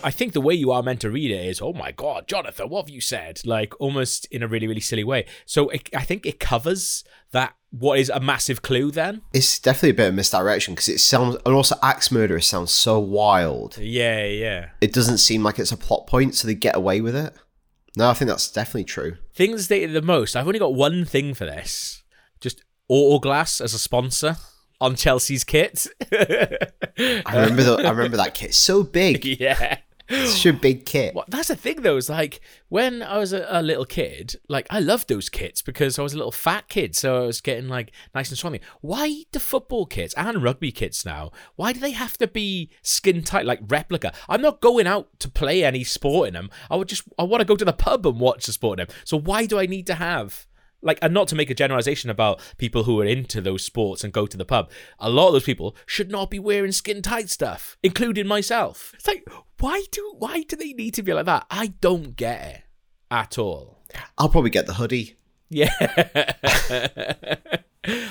I 0.03 0.11
think 0.11 0.33
the 0.33 0.41
way 0.41 0.53
you 0.53 0.71
are 0.71 0.83
meant 0.83 1.01
to 1.01 1.09
read 1.09 1.31
it 1.31 1.45
is, 1.47 1.61
oh 1.61 1.73
my 1.73 1.91
god, 1.91 2.27
Jonathan, 2.27 2.69
what 2.69 2.85
have 2.85 2.93
you 2.93 3.01
said? 3.01 3.41
Like 3.43 3.73
almost 3.81 4.25
in 4.25 4.43
a 4.43 4.47
really, 4.47 4.67
really 4.67 4.79
silly 4.79 5.03
way. 5.03 5.25
So 5.45 5.69
it, 5.69 5.89
I 5.95 6.03
think 6.03 6.27
it 6.27 6.39
covers 6.39 7.03
that 7.31 7.55
what 7.79 7.99
is 7.99 8.09
a 8.09 8.19
massive 8.19 8.61
clue 8.61 8.91
then. 8.91 9.21
It's 9.33 9.59
definitely 9.59 9.91
a 9.91 9.93
bit 9.95 10.07
of 10.09 10.13
misdirection 10.15 10.73
because 10.73 10.89
it 10.89 10.99
sounds, 10.99 11.37
and 11.45 11.55
also 11.55 11.75
axe 11.83 12.11
murderer 12.11 12.41
sounds 12.41 12.71
so 12.71 12.99
wild. 12.99 13.77
Yeah, 13.77 14.25
yeah. 14.25 14.69
It 14.81 14.93
doesn't 14.93 15.17
seem 15.17 15.43
like 15.43 15.59
it's 15.59 15.71
a 15.71 15.77
plot 15.77 16.07
point, 16.07 16.35
so 16.35 16.47
they 16.47 16.55
get 16.55 16.75
away 16.75 17.01
with 17.01 17.15
it. 17.15 17.33
No, 17.97 18.09
I 18.09 18.13
think 18.13 18.29
that's 18.29 18.51
definitely 18.51 18.85
true. 18.85 19.17
Things 19.33 19.67
dated 19.67 19.93
the 19.93 20.01
most. 20.01 20.35
I've 20.35 20.47
only 20.47 20.59
got 20.59 20.73
one 20.73 21.05
thing 21.05 21.33
for 21.33 21.45
this. 21.45 22.03
Just 22.39 22.63
Autoglass 22.89 23.61
as 23.61 23.73
a 23.73 23.79
sponsor 23.79 24.37
on 24.81 24.95
Chelsea's 24.95 25.43
kit. 25.43 25.87
I 26.11 27.21
remember 27.33 27.63
the, 27.63 27.83
I 27.85 27.89
remember 27.91 28.17
that 28.17 28.33
kit. 28.33 28.53
So 28.53 28.83
big. 28.83 29.25
yeah. 29.39 29.79
Such 30.09 30.45
a 30.45 30.53
big 30.53 30.85
kit. 30.85 31.15
Well, 31.15 31.25
that's 31.27 31.47
the 31.47 31.55
thing 31.55 31.81
though, 31.81 31.97
is 31.97 32.09
like 32.09 32.39
when 32.69 33.01
I 33.01 33.17
was 33.17 33.33
a, 33.33 33.45
a 33.49 33.61
little 33.61 33.85
kid, 33.85 34.35
like 34.47 34.67
I 34.69 34.79
loved 34.79 35.07
those 35.07 35.29
kits 35.29 35.61
because 35.61 35.97
I 35.97 36.03
was 36.03 36.13
a 36.13 36.17
little 36.17 36.31
fat 36.31 36.69
kid, 36.69 36.95
so 36.95 37.23
I 37.23 37.25
was 37.25 37.41
getting 37.41 37.67
like 37.67 37.91
nice 38.13 38.29
and 38.29 38.37
strong. 38.37 38.57
Why 38.81 39.23
do 39.31 39.39
football 39.39 39.85
kits 39.85 40.13
and 40.15 40.43
rugby 40.43 40.71
kits 40.71 41.05
now? 41.05 41.31
Why 41.55 41.73
do 41.73 41.79
they 41.79 41.91
have 41.91 42.17
to 42.19 42.27
be 42.27 42.69
skin 42.81 43.23
tight 43.23 43.45
like 43.45 43.59
replica? 43.67 44.13
I'm 44.29 44.41
not 44.41 44.61
going 44.61 44.87
out 44.87 45.19
to 45.19 45.29
play 45.29 45.63
any 45.63 45.83
sport 45.83 46.27
in 46.27 46.33
them. 46.33 46.49
I 46.69 46.75
would 46.75 46.89
just 46.89 47.03
I 47.17 47.23
want 47.23 47.41
to 47.41 47.45
go 47.45 47.55
to 47.55 47.65
the 47.65 47.73
pub 47.73 48.05
and 48.05 48.19
watch 48.19 48.45
the 48.45 48.53
sport 48.53 48.79
in 48.79 48.87
them. 48.87 48.95
So 49.05 49.19
why 49.19 49.45
do 49.45 49.59
I 49.59 49.65
need 49.65 49.87
to 49.87 49.95
have 49.95 50.45
like 50.85 50.99
and 51.01 51.13
not 51.13 51.27
to 51.27 51.35
make 51.35 51.49
a 51.49 51.55
generalization 51.55 52.09
about 52.09 52.39
people 52.57 52.83
who 52.83 53.01
are 53.01 53.05
into 53.05 53.41
those 53.41 53.65
sports 53.65 54.03
and 54.03 54.13
go 54.13 54.25
to 54.25 54.37
the 54.37 54.45
pub 54.45 54.69
a 54.99 55.09
lot 55.09 55.27
of 55.27 55.33
those 55.33 55.43
people 55.43 55.75
should 55.85 56.09
not 56.09 56.29
be 56.29 56.39
wearing 56.39 56.71
skin 56.71 57.01
tight 57.01 57.29
stuff 57.29 57.75
including 57.83 58.27
myself 58.27 58.91
it's 58.93 59.07
like 59.07 59.25
why 59.59 59.83
do 59.91 60.15
why 60.17 60.43
do 60.43 60.55
they 60.55 60.71
need 60.71 60.93
to 60.93 61.03
be 61.03 61.13
like 61.13 61.25
that 61.25 61.45
i 61.49 61.67
don't 61.81 62.15
get 62.15 62.45
it 62.45 62.61
at 63.11 63.37
all 63.37 63.81
I'll 64.17 64.29
probably 64.29 64.49
get 64.49 64.67
the 64.67 64.73
hoodie. 64.73 65.17
yeah 65.49 65.71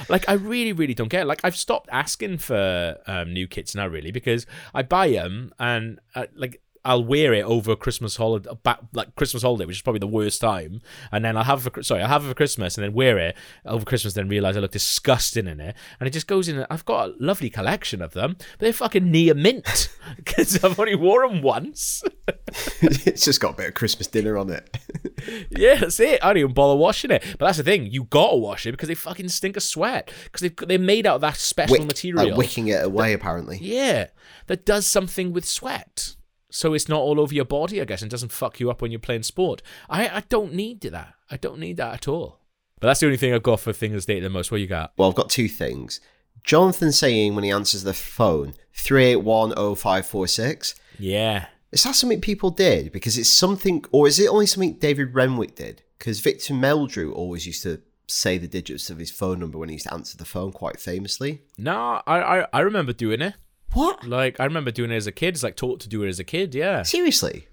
like 0.09 0.29
i 0.29 0.35
really 0.35 0.73
really 0.73 0.95
don't 0.95 1.09
get 1.09 1.23
it. 1.23 1.27
like 1.27 1.41
i've 1.45 1.57
stopped 1.57 1.89
asking 1.91 2.39
for 2.39 2.97
um, 3.07 3.33
new 3.33 3.49
kits 3.49 3.75
now 3.75 3.87
really 3.87 4.13
because 4.13 4.47
i 4.73 4.83
buy 4.83 5.11
them 5.11 5.53
and 5.59 5.99
uh, 6.15 6.27
like 6.35 6.63
I'll 6.85 7.05
wear 7.05 7.33
it 7.33 7.45
over 7.45 7.77
Christmas 7.77 8.17
holiday, 8.17 8.51
like 8.93 9.15
Christmas 9.15 9.43
holiday, 9.43 9.65
which 9.65 9.77
is 9.77 9.83
probably 9.83 10.01
the 10.01 10.07
worst 10.07 10.41
time. 10.41 10.83
And 11.11 11.25
then 11.25 11.37
I'll 11.37 11.45
have 11.45 11.67
it 11.67 11.73
for 11.73 11.83
sorry, 11.83 12.03
I'll 12.03 12.09
have 12.09 12.25
it 12.25 12.29
for 12.29 12.35
Christmas, 12.35 12.77
and 12.77 12.85
then 12.85 12.93
wear 12.93 13.19
it 13.19 13.37
over 13.65 13.85
Christmas. 13.85 14.13
Then 14.13 14.29
realize 14.29 14.57
I 14.57 14.61
look 14.61 14.73
disgusting 14.73 15.47
in 15.47 15.61
it, 15.61 15.75
and 15.99 16.07
it 16.07 16.11
just 16.11 16.27
goes 16.27 16.49
in. 16.49 16.67
I've 16.69 16.85
got 16.85 17.09
a 17.09 17.15
lovely 17.19 17.49
collection 17.49 18.03
of 18.03 18.13
them, 18.13 18.37
but 18.39 18.59
they're 18.59 18.73
fucking 18.73 19.11
near 19.11 19.35
mint 19.35 19.89
because 20.17 20.63
I've 20.63 20.79
only 20.79 20.95
worn 20.95 21.33
them 21.33 21.43
once. 21.43 22.03
it's 22.83 23.25
just 23.25 23.41
got 23.41 23.55
a 23.55 23.57
bit 23.57 23.69
of 23.69 23.75
Christmas 23.75 24.07
dinner 24.07 24.37
on 24.37 24.51
it. 24.51 24.77
yeah, 25.51 25.77
that's 25.77 26.01
it. 26.01 26.23
I 26.23 26.29
don't 26.29 26.39
even 26.39 26.53
bother 26.53 26.79
washing 26.79 27.11
it. 27.11 27.25
But 27.39 27.47
that's 27.47 27.59
the 27.59 27.65
thing, 27.65 27.87
you 27.87 28.05
gotta 28.05 28.37
wash 28.37 28.67
it 28.67 28.73
because 28.73 28.89
they 28.89 28.95
fucking 28.95 29.29
stink 29.31 29.57
of 29.57 29.63
sweat 29.63 30.11
because 30.25 30.43
they 30.43 30.67
they're 30.67 30.79
made 30.79 31.07
out 31.07 31.17
of 31.17 31.21
that 31.23 31.37
special 31.37 31.79
Wick- 31.79 31.87
material. 31.87 32.29
Like 32.29 32.37
wicking 32.37 32.69
it 32.69 32.85
away, 32.85 33.15
apparently. 33.15 33.59
Yeah, 33.61 34.09
that 34.49 34.67
does 34.67 34.87
something 34.87 35.33
with 35.33 35.47
sweat. 35.47 36.17
So 36.55 36.73
it's 36.73 36.89
not 36.89 37.01
all 37.01 37.19
over 37.19 37.35
your 37.35 37.45
body, 37.45 37.81
I 37.81 37.85
guess, 37.85 38.01
and 38.01 38.09
doesn't 38.09 38.31
fuck 38.31 38.61
you 38.61 38.71
up 38.71 38.81
when 38.81 38.93
you're 38.93 39.01
playing 39.01 39.25
sport. 39.25 39.61
I, 39.91 40.09
I 40.09 40.23
don't 40.29 40.55
need 40.55 40.83
that. 40.83 41.15
I 41.29 41.37
don't 41.37 41.59
need 41.59 41.79
that 41.79 41.95
at 41.95 42.07
all. 42.07 42.39
But 42.79 42.87
that's 42.87 43.01
the 43.01 43.07
only 43.07 43.19
thing 43.19 43.35
I've 43.35 43.43
got 43.43 43.59
for 43.59 43.73
things 43.73 44.07
dated 44.07 44.23
the 44.23 44.31
most. 44.31 44.53
What 44.53 44.61
you 44.61 44.69
got? 44.69 44.93
Well, 44.97 45.09
I've 45.09 45.17
got 45.17 45.31
two 45.31 45.49
things. 45.49 46.01
Jonathan 46.45 46.93
saying 46.93 47.35
when 47.35 47.43
he 47.43 47.51
answers 47.51 47.83
the 47.83 47.93
phone, 47.93 48.55
3810546. 48.77 50.77
Yeah. 50.97 51.47
Is 51.73 51.83
that 51.83 51.97
something 51.97 52.21
people 52.21 52.51
did? 52.51 52.93
Because 52.93 53.19
it's 53.19 53.29
something, 53.29 53.85
or 53.91 54.07
is 54.07 54.21
it 54.21 54.29
only 54.29 54.47
something 54.47 54.75
David 54.75 55.13
Renwick 55.13 55.57
did? 55.57 55.83
Because 55.99 56.21
Victor 56.21 56.55
Meldrew 56.55 57.13
always 57.13 57.49
used 57.49 57.65
to 57.65 57.81
say 58.07 58.39
the 58.39 58.47
digits 58.47 58.91
of 58.91 58.99
his 58.99 59.11
phone 59.11 59.41
number 59.41 59.59
when 59.59 59.71
he 59.71 59.75
used 59.75 59.87
to 59.87 59.95
answer 59.95 60.17
the 60.17 60.25
phone 60.25 60.53
quite 60.53 60.79
famously. 60.79 61.43
No, 61.59 62.01
I, 62.07 62.21
I, 62.21 62.47
I 62.53 62.61
remember 62.61 62.93
doing 62.93 63.23
it. 63.23 63.35
What? 63.75 64.07
Like, 64.07 64.39
I 64.41 64.45
remember 64.45 64.71
doing 64.71 64.91
it 64.91 64.97
as 64.97 65.07
a 65.07 65.13
kid. 65.13 65.35
It's 65.35 65.43
like 65.43 65.57
taught 65.57 65.81
to 65.81 65.89
do 65.89 66.03
it 66.05 66.09
as 66.09 66.19
a 66.19 66.25
kid, 66.25 66.55
yeah. 66.55 66.83
Seriously? 66.83 67.49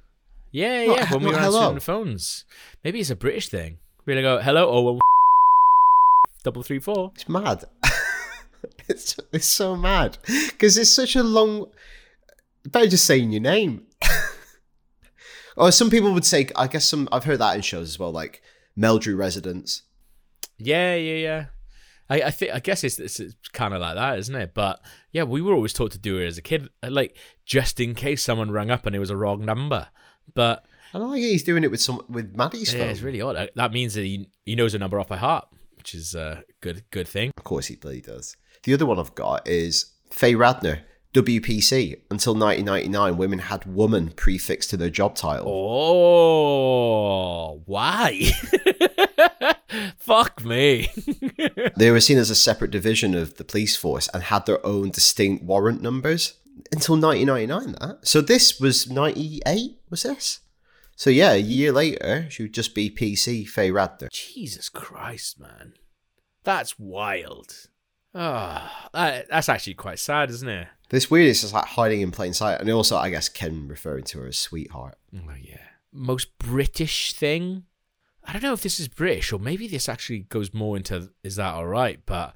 Yeah, 0.51 0.85
Not- 0.85 0.97
yeah, 0.97 1.13
when 1.13 1.23
we 1.23 1.31
were 1.31 1.37
hello. 1.37 1.59
answering 1.59 1.75
the 1.75 1.81
phones. 1.81 2.45
Maybe 2.83 2.99
it's 2.99 3.09
a 3.09 3.15
British 3.15 3.49
thing. 3.49 3.79
Really 4.05 4.21
go, 4.21 4.39
hello, 4.39 4.69
oh, 4.69 4.81
well, 4.81 4.99
double 6.43 6.63
three 6.63 6.79
four. 6.79 7.11
It's 7.15 7.27
mad. 7.29 7.65
it's, 8.87 9.17
it's 9.31 9.47
so 9.47 9.75
mad. 9.75 10.17
Because 10.49 10.77
it's 10.77 10.91
such 10.91 11.15
a 11.15 11.23
long. 11.23 11.67
Better 12.65 12.87
just 12.87 13.05
saying 13.05 13.31
your 13.31 13.41
name. 13.41 13.87
or 15.57 15.71
some 15.71 15.89
people 15.89 16.13
would 16.13 16.25
say, 16.25 16.47
I 16.55 16.67
guess 16.67 16.85
some, 16.85 17.09
I've 17.11 17.23
heard 17.23 17.39
that 17.39 17.55
in 17.55 17.61
shows 17.61 17.89
as 17.89 17.99
well, 17.99 18.11
like 18.11 18.41
Meldrew 18.77 19.17
residents. 19.17 19.81
Yeah, 20.59 20.95
yeah, 20.95 21.15
yeah. 21.15 21.45
I, 22.11 22.23
I 22.23 22.31
think 22.31 22.53
I 22.53 22.59
guess 22.59 22.83
it's, 22.83 22.99
it's, 22.99 23.21
it's 23.21 23.35
kind 23.53 23.73
of 23.73 23.79
like 23.79 23.95
that, 23.95 24.19
isn't 24.19 24.35
it? 24.35 24.53
But 24.53 24.81
yeah, 25.13 25.23
we 25.23 25.41
were 25.41 25.53
always 25.53 25.71
taught 25.71 25.93
to 25.93 25.97
do 25.97 26.17
it 26.17 26.27
as 26.27 26.37
a 26.37 26.41
kid, 26.41 26.67
like 26.83 27.15
just 27.45 27.79
in 27.79 27.95
case 27.95 28.21
someone 28.21 28.51
rang 28.51 28.69
up 28.69 28.85
and 28.85 28.93
it 28.93 28.99
was 28.99 29.09
a 29.09 29.15
wrong 29.15 29.45
number. 29.45 29.87
But 30.33 30.65
I 30.93 30.99
don't 30.99 31.09
like 31.09 31.21
he's 31.21 31.43
doing 31.43 31.63
it 31.63 31.71
with 31.71 31.79
some 31.79 32.01
with 32.09 32.35
Maddie's 32.35 32.73
yeah, 32.73 32.81
phone. 32.81 32.89
it's 32.89 32.99
really 32.99 33.21
odd. 33.21 33.49
That 33.55 33.71
means 33.71 33.93
that 33.93 34.01
he, 34.03 34.27
he 34.43 34.55
knows 34.55 34.73
a 34.73 34.79
number 34.79 34.99
off 34.99 35.07
by 35.07 35.15
heart, 35.15 35.47
which 35.77 35.95
is 35.95 36.13
a 36.13 36.43
good 36.59 36.83
good 36.91 37.07
thing. 37.07 37.31
Of 37.37 37.45
course 37.45 37.67
he 37.67 37.77
bloody 37.77 38.01
does. 38.01 38.35
The 38.63 38.73
other 38.73 38.85
one 38.85 38.99
I've 38.99 39.15
got 39.15 39.47
is 39.47 39.93
Faye 40.09 40.33
Radner, 40.33 40.81
WPC. 41.13 42.01
Until 42.11 42.33
1999, 42.33 43.15
women 43.15 43.39
had 43.39 43.65
woman 43.65 44.09
prefixed 44.09 44.69
to 44.71 44.77
their 44.77 44.89
job 44.89 45.15
title. 45.15 45.47
Oh, 45.47 46.41
why? 47.65 48.31
Fuck 49.97 50.43
me. 50.43 50.89
They 51.77 51.89
were 51.89 52.01
seen 52.01 52.17
as 52.17 52.29
a 52.29 52.35
separate 52.35 52.71
division 52.71 53.15
of 53.15 53.37
the 53.37 53.43
police 53.43 53.75
force 53.75 54.07
and 54.13 54.23
had 54.23 54.45
their 54.45 54.63
own 54.65 54.91
distinct 54.91 55.43
warrant 55.43 55.81
numbers 55.81 56.35
until 56.71 56.95
1999. 56.95 57.75
That 57.79 58.07
so 58.07 58.21
this 58.21 58.59
was 58.59 58.89
98. 58.89 59.79
Was 59.89 60.03
this? 60.03 60.41
So 60.95 61.09
yeah, 61.09 61.31
a 61.31 61.37
year 61.37 61.71
later, 61.71 62.27
she 62.29 62.43
would 62.43 62.53
just 62.53 62.75
be 62.75 62.89
PC 62.89 63.47
Faye 63.47 63.71
Radner. 63.71 64.11
Jesus 64.11 64.69
Christ, 64.69 65.39
man. 65.39 65.73
That's 66.43 66.77
wild. 66.77 67.67
Ah, 68.13 68.89
that, 68.93 69.29
that's 69.29 69.49
actually 69.49 69.75
quite 69.75 69.99
sad, 69.99 70.29
isn't 70.29 70.47
it? 70.47 70.67
This 70.89 71.09
weird 71.09 71.29
is 71.29 71.53
like 71.53 71.65
hiding 71.65 72.01
in 72.01 72.11
plain 72.11 72.33
sight, 72.33 72.59
and 72.59 72.69
also 72.69 72.97
I 72.97 73.09
guess 73.09 73.29
Ken 73.29 73.67
referring 73.67 74.03
to 74.05 74.19
her 74.19 74.27
as 74.27 74.37
sweetheart. 74.37 74.97
Oh 75.15 75.33
yeah. 75.41 75.61
Most 75.93 76.37
British 76.37 77.13
thing? 77.13 77.63
I 78.25 78.33
don't 78.33 78.43
know 78.43 78.53
if 78.53 78.61
this 78.61 78.79
is 78.79 78.87
British 78.87 79.31
or 79.33 79.39
maybe 79.39 79.67
this 79.67 79.89
actually 79.89 80.19
goes 80.19 80.53
more 80.53 80.77
into 80.77 81.09
is 81.23 81.35
that 81.37 81.53
all 81.53 81.67
right? 81.67 81.99
But 82.05 82.35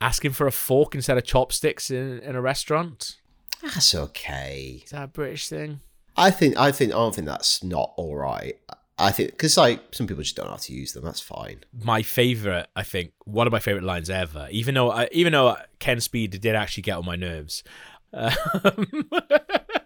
asking 0.00 0.32
for 0.32 0.46
a 0.46 0.52
fork 0.52 0.94
instead 0.94 1.16
of 1.16 1.24
chopsticks 1.24 1.90
in, 1.90 2.18
in 2.20 2.36
a 2.36 2.40
restaurant 2.40 3.16
That's 3.62 3.94
okay. 3.94 4.82
is 4.84 4.90
that 4.90 5.04
a 5.04 5.08
British 5.08 5.48
thing? 5.48 5.80
I 6.16 6.30
think 6.30 6.56
I 6.56 6.72
think 6.72 6.92
I 6.92 6.96
don't 6.96 7.14
think 7.14 7.26
that's 7.26 7.64
not 7.64 7.92
all 7.96 8.16
right. 8.16 8.58
I 8.98 9.10
think 9.10 9.30
because 9.30 9.56
like 9.56 9.80
some 9.94 10.06
people 10.06 10.22
just 10.22 10.36
don't 10.36 10.46
know 10.46 10.52
how 10.52 10.56
to 10.58 10.72
use 10.72 10.92
them. 10.92 11.04
That's 11.04 11.20
fine. 11.20 11.64
My 11.82 12.02
favorite, 12.02 12.68
I 12.76 12.82
think, 12.82 13.12
one 13.24 13.46
of 13.46 13.52
my 13.52 13.58
favorite 13.58 13.84
lines 13.84 14.10
ever. 14.10 14.46
Even 14.50 14.74
though, 14.74 14.90
I, 14.90 15.08
even 15.12 15.32
though 15.32 15.56
Ken 15.78 16.00
Speed 16.00 16.38
did 16.40 16.54
actually 16.54 16.82
get 16.82 16.98
on 16.98 17.06
my 17.06 17.16
nerves. 17.16 17.64
Um, 18.12 19.08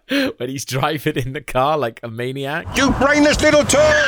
when 0.37 0.49
he's 0.49 0.65
driving 0.65 1.15
in 1.15 1.33
the 1.33 1.41
car 1.41 1.77
like 1.77 2.01
a 2.03 2.09
maniac. 2.09 2.65
You 2.77 2.91
brainless 2.91 3.41
little 3.41 3.63
turd! 3.63 4.05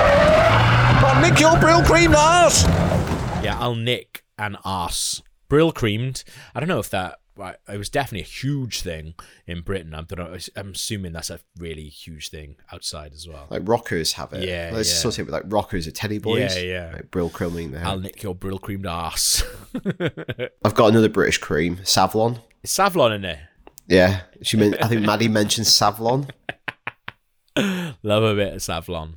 I'll 0.00 1.20
nick 1.20 1.40
your 1.40 1.52
Brylcreem 1.52 2.14
ass! 2.14 2.64
Yeah, 3.44 3.58
I'll 3.58 3.74
nick 3.74 4.24
an 4.38 4.56
arse. 4.64 5.22
Brylcreemed. 5.48 6.24
I 6.54 6.60
don't 6.60 6.68
know 6.68 6.78
if 6.78 6.90
that. 6.90 7.16
Right, 7.36 7.56
it 7.72 7.78
was 7.78 7.88
definitely 7.88 8.20
a 8.20 8.24
huge 8.24 8.82
thing 8.82 9.14
in 9.46 9.62
Britain. 9.62 9.94
I 9.94 10.02
don't 10.02 10.18
know. 10.18 10.38
I'm 10.56 10.72
assuming 10.72 11.12
that's 11.12 11.30
a 11.30 11.40
really 11.56 11.88
huge 11.88 12.28
thing 12.28 12.56
outside 12.70 13.14
as 13.14 13.26
well. 13.26 13.46
Like 13.48 13.62
rockers 13.66 14.12
have 14.14 14.34
it. 14.34 14.46
Yeah, 14.46 14.70
Let's 14.74 14.90
yeah. 14.90 14.96
associate 14.96 15.24
with 15.24 15.32
like 15.32 15.44
rockers 15.46 15.86
or 15.86 15.90
teddy 15.90 16.18
boys. 16.18 16.54
Yeah, 16.56 16.62
yeah. 16.62 16.90
Like 16.92 17.10
Brylcreeming 17.10 17.72
there. 17.72 17.84
I'll 17.86 17.98
nick 17.98 18.22
your 18.22 18.34
Brylcreemed 18.34 18.86
arse. 18.86 19.42
I've 20.64 20.74
got 20.74 20.88
another 20.88 21.08
British 21.08 21.38
cream, 21.38 21.76
Savlon. 21.78 22.40
Is 22.62 22.70
Savlon 22.72 23.14
in 23.14 23.22
there? 23.22 23.48
Yeah, 23.88 24.22
she 24.42 24.56
meant. 24.58 24.76
I 24.82 24.88
think 24.88 25.06
Maddie 25.06 25.28
mentioned 25.28 25.66
Savlon. 25.66 26.28
Love 28.02 28.22
a 28.22 28.34
bit 28.34 28.52
of 28.54 28.60
Savlon. 28.60 29.14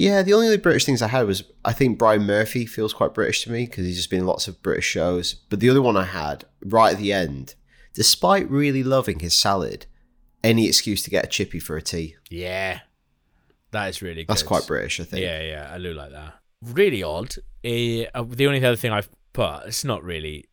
Yeah, 0.00 0.22
the 0.22 0.32
only 0.32 0.46
other 0.46 0.56
British 0.56 0.86
things 0.86 1.02
I 1.02 1.08
had 1.08 1.26
was 1.26 1.44
I 1.62 1.74
think 1.74 1.98
Brian 1.98 2.24
Murphy 2.24 2.64
feels 2.64 2.94
quite 2.94 3.12
British 3.12 3.44
to 3.44 3.52
me 3.52 3.66
because 3.66 3.84
he's 3.84 3.96
just 3.96 4.08
been 4.08 4.20
in 4.20 4.26
lots 4.26 4.48
of 4.48 4.62
British 4.62 4.86
shows. 4.86 5.34
But 5.34 5.60
the 5.60 5.68
other 5.68 5.82
one 5.82 5.94
I 5.94 6.04
had 6.04 6.46
right 6.64 6.94
at 6.94 6.98
the 6.98 7.12
end, 7.12 7.54
despite 7.92 8.50
really 8.50 8.82
loving 8.82 9.18
his 9.18 9.36
salad, 9.36 9.84
any 10.42 10.66
excuse 10.66 11.02
to 11.02 11.10
get 11.10 11.26
a 11.26 11.28
chippy 11.28 11.58
for 11.58 11.76
a 11.76 11.82
tea. 11.82 12.16
Yeah, 12.30 12.80
that 13.72 13.90
is 13.90 14.00
really. 14.00 14.22
Good. 14.22 14.28
That's 14.28 14.42
good. 14.42 14.48
quite 14.48 14.66
British, 14.66 15.00
I 15.00 15.04
think. 15.04 15.22
Yeah, 15.22 15.42
yeah, 15.42 15.70
I 15.70 15.76
do 15.76 15.92
like 15.92 16.12
that. 16.12 16.32
Really 16.62 17.02
odd. 17.02 17.34
Eh, 17.62 18.06
uh, 18.14 18.24
the 18.26 18.46
only 18.46 18.64
other 18.64 18.76
thing 18.76 18.92
I've 18.92 19.10
put, 19.34 19.66
it's 19.66 19.84
not 19.84 20.02
really, 20.02 20.46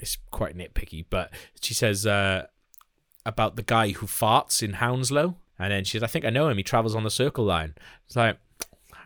it's 0.00 0.16
quite 0.32 0.58
nitpicky, 0.58 1.04
but 1.08 1.30
she 1.60 1.72
says 1.72 2.04
uh, 2.04 2.46
about 3.24 3.54
the 3.54 3.62
guy 3.62 3.90
who 3.90 4.06
farts 4.06 4.60
in 4.60 4.72
Hounslow, 4.72 5.36
and 5.56 5.72
then 5.72 5.84
she's, 5.84 6.02
I 6.02 6.08
think 6.08 6.24
I 6.24 6.30
know 6.30 6.48
him. 6.48 6.56
He 6.56 6.64
travels 6.64 6.96
on 6.96 7.04
the 7.04 7.10
Circle 7.10 7.44
Line. 7.44 7.76
It's 8.04 8.16
like 8.16 8.38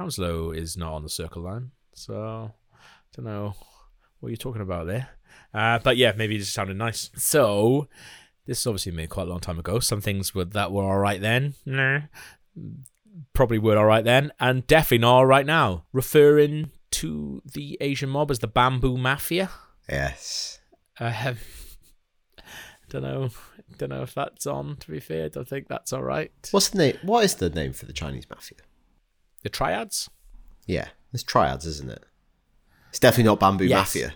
Hounslow 0.03 0.51
is 0.51 0.77
not 0.77 0.95
on 0.95 1.05
the 1.05 1.09
Circle 1.09 1.43
Line, 1.43 1.71
so 1.95 2.51
I 2.75 2.77
Don't 3.15 3.25
know 3.25 3.55
what 4.19 4.31
you're 4.31 4.37
talking 4.37 4.63
about 4.63 4.89
there. 4.89 5.11
Uh, 5.55 5.79
but 5.79 5.97
yeah, 5.97 6.13
maybe 6.17 6.35
it 6.35 6.41
just 6.41 6.55
sounded 6.55 6.77
nice. 6.77 7.11
So 7.15 7.87
this 8.45 8.59
is 8.59 8.67
obviously 8.67 8.91
made 8.91 9.11
quite 9.11 9.29
a 9.29 9.31
long 9.31 9.39
time 9.39 9.61
ago. 9.61 9.79
Some 9.79 10.01
things 10.01 10.35
were 10.35 10.45
that 10.45 10.73
were 10.73 10.83
all 10.83 10.99
right 10.99 11.21
then. 11.21 11.55
Nah. 11.65 12.01
Probably 13.33 13.61
were 13.61 13.79
all 13.79 13.85
right 13.85 14.05
then, 14.05 14.33
and 14.41 14.67
definitely 14.67 14.99
not 14.99 15.15
all 15.15 15.27
right 15.27 15.47
now. 15.47 15.85
Referring 15.93 16.73
to 16.93 17.41
the 17.45 17.79
Asian 17.81 18.09
mob 18.09 18.33
as 18.33 18.41
the 18.41 18.49
Bamboo 18.49 18.99
Mafia. 18.99 19.51
Yes. 19.89 20.59
Uh, 20.99 21.35
don't 22.91 23.03
know. 23.03 23.31
Don't 23.79 23.91
know 23.91 24.03
if 24.03 24.15
that's 24.15 24.49
on. 24.49 24.79
To 24.81 24.91
be 24.91 24.99
fair, 24.99 25.27
I 25.27 25.29
don't 25.29 25.49
think 25.49 25.69
that's 25.69 25.93
all 25.93 26.03
right. 26.03 26.33
What's 26.51 26.71
the 26.71 26.79
name? 26.79 26.99
What 27.03 27.25
is 27.25 27.37
the 27.37 27.51
name 27.51 27.73
for 27.73 27.87
the 27.87 27.93
Chinese 27.93 28.29
mafia? 28.29 28.59
The 29.43 29.49
triads. 29.49 30.09
Yeah, 30.67 30.89
it's 31.13 31.23
triads, 31.23 31.67
isn't 31.67 31.91
it? 31.91 32.05
It's 32.91 32.99
definitely 32.99 33.25
not 33.25 33.41
bamboo 33.41 33.65
Yes. 33.67 33.79
mafia. 33.79 34.15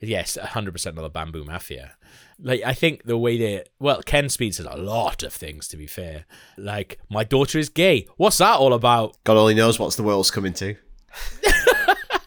Yes, 0.00 0.36
hundred 0.36 0.72
percent 0.72 0.94
not 0.94 1.02
the 1.02 1.10
Bamboo 1.10 1.44
Mafia. 1.44 1.96
Like 2.40 2.62
I 2.64 2.72
think 2.72 3.02
the 3.04 3.18
way 3.18 3.36
they 3.36 3.64
well, 3.80 4.00
Ken 4.02 4.28
Speed 4.28 4.54
says 4.54 4.66
a 4.70 4.76
lot 4.76 5.24
of 5.24 5.32
things. 5.32 5.66
To 5.68 5.76
be 5.76 5.88
fair, 5.88 6.24
like 6.56 7.00
my 7.10 7.24
daughter 7.24 7.58
is 7.58 7.68
gay. 7.68 8.06
What's 8.16 8.38
that 8.38 8.58
all 8.58 8.72
about? 8.74 9.16
God 9.24 9.36
only 9.36 9.54
knows 9.54 9.78
what's 9.80 9.96
the 9.96 10.04
world's 10.04 10.30
coming 10.30 10.52
to. 10.54 10.76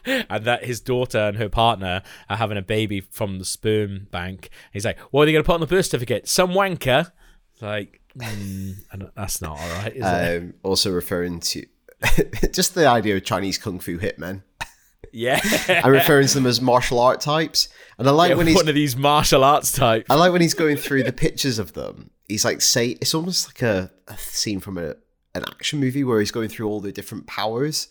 And 0.03 0.45
that 0.45 0.65
his 0.65 0.81
daughter 0.81 1.19
and 1.19 1.37
her 1.37 1.47
partner 1.47 2.01
are 2.27 2.37
having 2.37 2.57
a 2.57 2.61
baby 2.63 3.01
from 3.01 3.37
the 3.37 3.45
sperm 3.45 4.07
bank. 4.09 4.49
He's 4.73 4.83
like, 4.83 4.97
"What 5.11 5.21
are 5.21 5.25
they 5.27 5.31
going 5.31 5.43
to 5.43 5.45
put 5.45 5.53
on 5.53 5.59
the 5.59 5.67
birth 5.67 5.85
certificate? 5.85 6.27
Some 6.27 6.49
wanker." 6.51 7.11
Like, 7.61 8.01
mm, 8.17 8.77
that's 9.15 9.41
not 9.43 9.59
all 9.59 9.69
right, 9.75 9.95
is 9.95 10.03
it? 10.03 10.37
Um, 10.41 10.53
also 10.63 10.91
referring 10.91 11.39
to 11.41 11.65
just 12.51 12.75
the 12.75 12.87
idea 12.87 13.15
of 13.15 13.23
Chinese 13.23 13.57
kung 13.57 13.79
fu 13.79 13.99
hitmen. 13.99 14.43
Yeah, 15.13 15.41
I'm 15.83 15.91
referring 15.91 16.27
to 16.27 16.33
them 16.35 16.45
as 16.45 16.61
martial 16.61 16.99
art 16.99 17.21
types, 17.21 17.69
and 17.97 18.07
I 18.07 18.11
like 18.11 18.29
Yeah, 18.29 18.35
when 18.35 18.47
he's 18.47 18.55
one 18.55 18.69
of 18.69 18.75
these 18.75 18.95
martial 18.95 19.43
arts 19.43 19.71
types. 19.71 20.07
I 20.09 20.15
like 20.15 20.31
when 20.31 20.41
he's 20.41 20.53
going 20.53 20.77
through 20.77 21.03
the 21.03 21.13
pictures 21.13 21.59
of 21.59 21.73
them. 21.73 22.11
He's 22.27 22.45
like, 22.45 22.61
say, 22.61 22.89
it's 23.01 23.13
almost 23.13 23.49
like 23.49 23.61
a, 23.61 23.91
a 24.07 24.17
scene 24.17 24.61
from 24.61 24.77
a, 24.77 24.95
an 25.35 25.43
action 25.49 25.79
movie 25.79 26.03
where 26.03 26.19
he's 26.19 26.31
going 26.31 26.47
through 26.47 26.67
all 26.67 26.79
the 26.79 26.93
different 26.93 27.27
powers. 27.27 27.89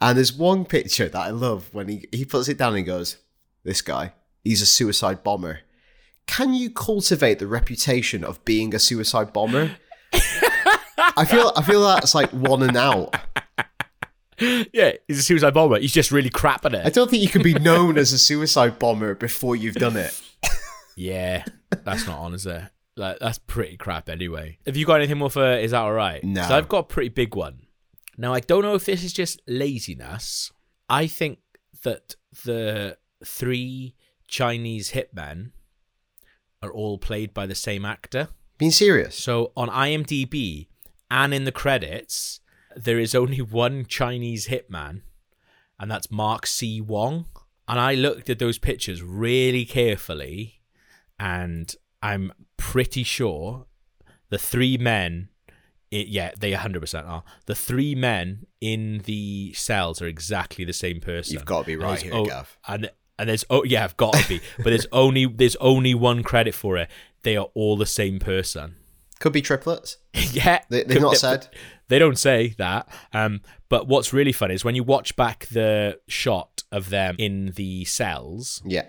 And 0.00 0.16
there's 0.16 0.32
one 0.32 0.64
picture 0.64 1.08
that 1.08 1.20
I 1.20 1.30
love 1.30 1.68
when 1.72 1.88
he, 1.88 2.04
he 2.10 2.24
puts 2.24 2.48
it 2.48 2.58
down 2.58 2.74
and 2.74 2.84
goes, 2.84 3.18
This 3.62 3.80
guy, 3.80 4.14
he's 4.42 4.62
a 4.62 4.66
suicide 4.66 5.22
bomber. 5.22 5.60
Can 6.26 6.54
you 6.54 6.70
cultivate 6.70 7.38
the 7.38 7.46
reputation 7.46 8.24
of 8.24 8.44
being 8.44 8.74
a 8.74 8.78
suicide 8.78 9.32
bomber? 9.32 9.76
I 11.20 11.24
feel 11.26 11.52
I 11.54 11.62
feel 11.62 11.82
that's 11.82 12.14
like 12.14 12.30
one 12.30 12.62
and 12.62 12.76
out. 12.76 13.14
Yeah, 14.72 14.92
he's 15.06 15.18
a 15.18 15.22
suicide 15.22 15.52
bomber. 15.52 15.78
He's 15.78 15.92
just 15.92 16.10
really 16.10 16.30
crap 16.30 16.64
at 16.64 16.72
it. 16.72 16.86
I 16.86 16.88
don't 16.88 17.10
think 17.10 17.22
you 17.22 17.28
can 17.28 17.42
be 17.42 17.52
known 17.54 17.98
as 17.98 18.14
a 18.14 18.18
suicide 18.18 18.78
bomber 18.78 19.14
before 19.14 19.54
you've 19.54 19.74
done 19.74 19.98
it. 19.98 20.18
Yeah, 20.96 21.44
that's 21.84 22.06
not 22.06 22.18
on, 22.18 22.32
is 22.32 22.46
it? 22.46 22.62
Like, 22.96 23.18
that's 23.20 23.38
pretty 23.38 23.76
crap 23.76 24.08
anyway. 24.08 24.58
Have 24.64 24.76
you 24.76 24.86
got 24.86 24.96
anything 24.96 25.18
more 25.18 25.30
for 25.30 25.58
Is 25.58 25.72
That 25.72 25.82
Alright? 25.82 26.24
No. 26.24 26.42
So 26.42 26.56
I've 26.56 26.68
got 26.68 26.78
a 26.78 26.84
pretty 26.84 27.10
big 27.10 27.34
one. 27.34 27.66
Now, 28.16 28.32
I 28.32 28.40
don't 28.40 28.62
know 28.62 28.74
if 28.74 28.86
this 28.86 29.04
is 29.04 29.12
just 29.12 29.40
laziness. 29.46 30.52
I 30.88 31.06
think 31.06 31.38
that 31.82 32.16
the 32.44 32.96
three 33.24 33.94
Chinese 34.26 34.92
hitmen 34.92 35.52
are 36.62 36.72
all 36.72 36.98
played 36.98 37.32
by 37.34 37.46
the 37.46 37.54
same 37.54 37.84
actor. 37.84 38.28
Being 38.58 38.70
serious. 38.70 39.16
So 39.16 39.52
on 39.56 39.68
IMDb 39.68 40.68
and 41.10 41.34
in 41.34 41.44
the 41.44 41.52
credits, 41.52 42.40
there 42.76 42.98
is 42.98 43.14
only 43.14 43.40
one 43.40 43.84
Chinese 43.86 44.48
hitman, 44.48 45.02
and 45.78 45.90
that's 45.90 46.10
Mark 46.10 46.46
C. 46.46 46.80
Wong. 46.80 47.26
And 47.66 47.78
I 47.78 47.94
looked 47.94 48.28
at 48.28 48.38
those 48.38 48.58
pictures 48.58 49.02
really 49.02 49.64
carefully, 49.64 50.60
and 51.18 51.74
I'm 52.02 52.32
pretty 52.56 53.02
sure 53.04 53.66
the 54.28 54.38
three 54.38 54.76
men, 54.76 55.28
it, 55.90 56.08
yeah, 56.08 56.32
they 56.38 56.52
100% 56.52 57.08
are. 57.08 57.22
The 57.46 57.54
three 57.54 57.94
men 57.94 58.46
in 58.60 59.02
the 59.04 59.52
cells 59.54 60.02
are 60.02 60.06
exactly 60.06 60.64
the 60.64 60.72
same 60.72 61.00
person. 61.00 61.34
You've 61.34 61.44
got 61.44 61.60
to 61.60 61.66
be 61.66 61.76
right 61.76 62.00
here, 62.00 62.14
o- 62.14 62.24
Gav. 62.26 62.58
And 62.66 62.90
and 63.18 63.28
there's 63.28 63.44
oh 63.50 63.64
yeah, 63.64 63.84
I've 63.84 63.98
got 63.98 64.14
to 64.14 64.26
be, 64.26 64.40
but 64.56 64.66
there's 64.66 64.86
only 64.92 65.26
there's 65.26 65.56
only 65.56 65.94
one 65.94 66.22
credit 66.22 66.54
for 66.54 66.78
it. 66.78 66.88
They 67.22 67.36
are 67.36 67.48
all 67.54 67.76
the 67.76 67.86
same 67.86 68.18
person. 68.18 68.76
Could 69.18 69.34
be 69.34 69.42
triplets. 69.42 69.98
yeah, 70.32 70.60
They, 70.68 70.84
they've 70.84 71.00
not 71.00 71.16
said. 71.18 71.48
They 71.88 71.98
don't 71.98 72.18
say 72.18 72.54
that. 72.58 72.88
Um, 73.12 73.40
but 73.68 73.86
what's 73.88 74.12
really 74.12 74.32
funny 74.32 74.54
is 74.54 74.64
when 74.64 74.74
you 74.74 74.84
watch 74.84 75.16
back 75.16 75.46
the 75.46 76.00
shot 76.08 76.62
of 76.72 76.90
them 76.90 77.16
in 77.18 77.52
the 77.56 77.84
cells. 77.84 78.62
Yeah. 78.64 78.86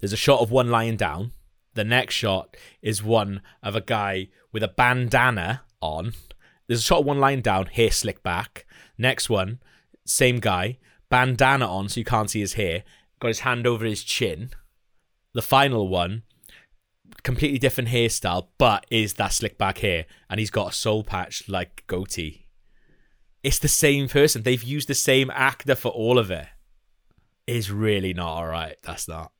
There's 0.00 0.12
a 0.12 0.16
shot 0.16 0.40
of 0.40 0.50
one 0.50 0.70
lying 0.70 0.96
down. 0.96 1.32
The 1.74 1.84
next 1.84 2.14
shot 2.14 2.56
is 2.80 3.02
one 3.02 3.42
of 3.62 3.76
a 3.76 3.82
guy 3.82 4.28
with 4.50 4.62
a 4.62 4.68
bandana 4.68 5.62
on. 5.82 6.14
There's 6.66 6.80
a 6.80 6.84
shot 6.84 7.00
of 7.00 7.04
one 7.06 7.20
lying 7.20 7.42
down, 7.42 7.66
hair 7.66 7.90
slicked 7.90 8.22
back. 8.22 8.66
Next 8.96 9.28
one, 9.28 9.60
same 10.06 10.40
guy, 10.40 10.78
bandana 11.10 11.66
on 11.66 11.90
so 11.90 12.00
you 12.00 12.04
can't 12.04 12.30
see 12.30 12.40
his 12.40 12.54
hair, 12.54 12.82
got 13.20 13.28
his 13.28 13.40
hand 13.40 13.66
over 13.66 13.84
his 13.84 14.02
chin. 14.02 14.50
The 15.34 15.42
final 15.42 15.88
one, 15.88 16.22
completely 17.22 17.58
different 17.58 17.90
hairstyle, 17.90 18.48
but 18.58 18.86
is 18.90 19.14
that 19.14 19.32
slick 19.32 19.58
back 19.58 19.78
hair, 19.78 20.06
and 20.30 20.40
he's 20.40 20.50
got 20.50 20.70
a 20.70 20.72
soul 20.72 21.02
patch 21.04 21.48
like 21.48 21.84
goatee. 21.86 22.46
It's 23.42 23.58
the 23.58 23.68
same 23.68 24.08
person. 24.08 24.42
They've 24.42 24.62
used 24.62 24.88
the 24.88 24.94
same 24.94 25.30
actor 25.32 25.74
for 25.74 25.90
all 25.90 26.18
of 26.18 26.30
it. 26.30 26.46
It's 27.46 27.70
really 27.70 28.12
not 28.12 28.38
alright. 28.38 28.76
That's 28.82 29.06
not. 29.06 29.32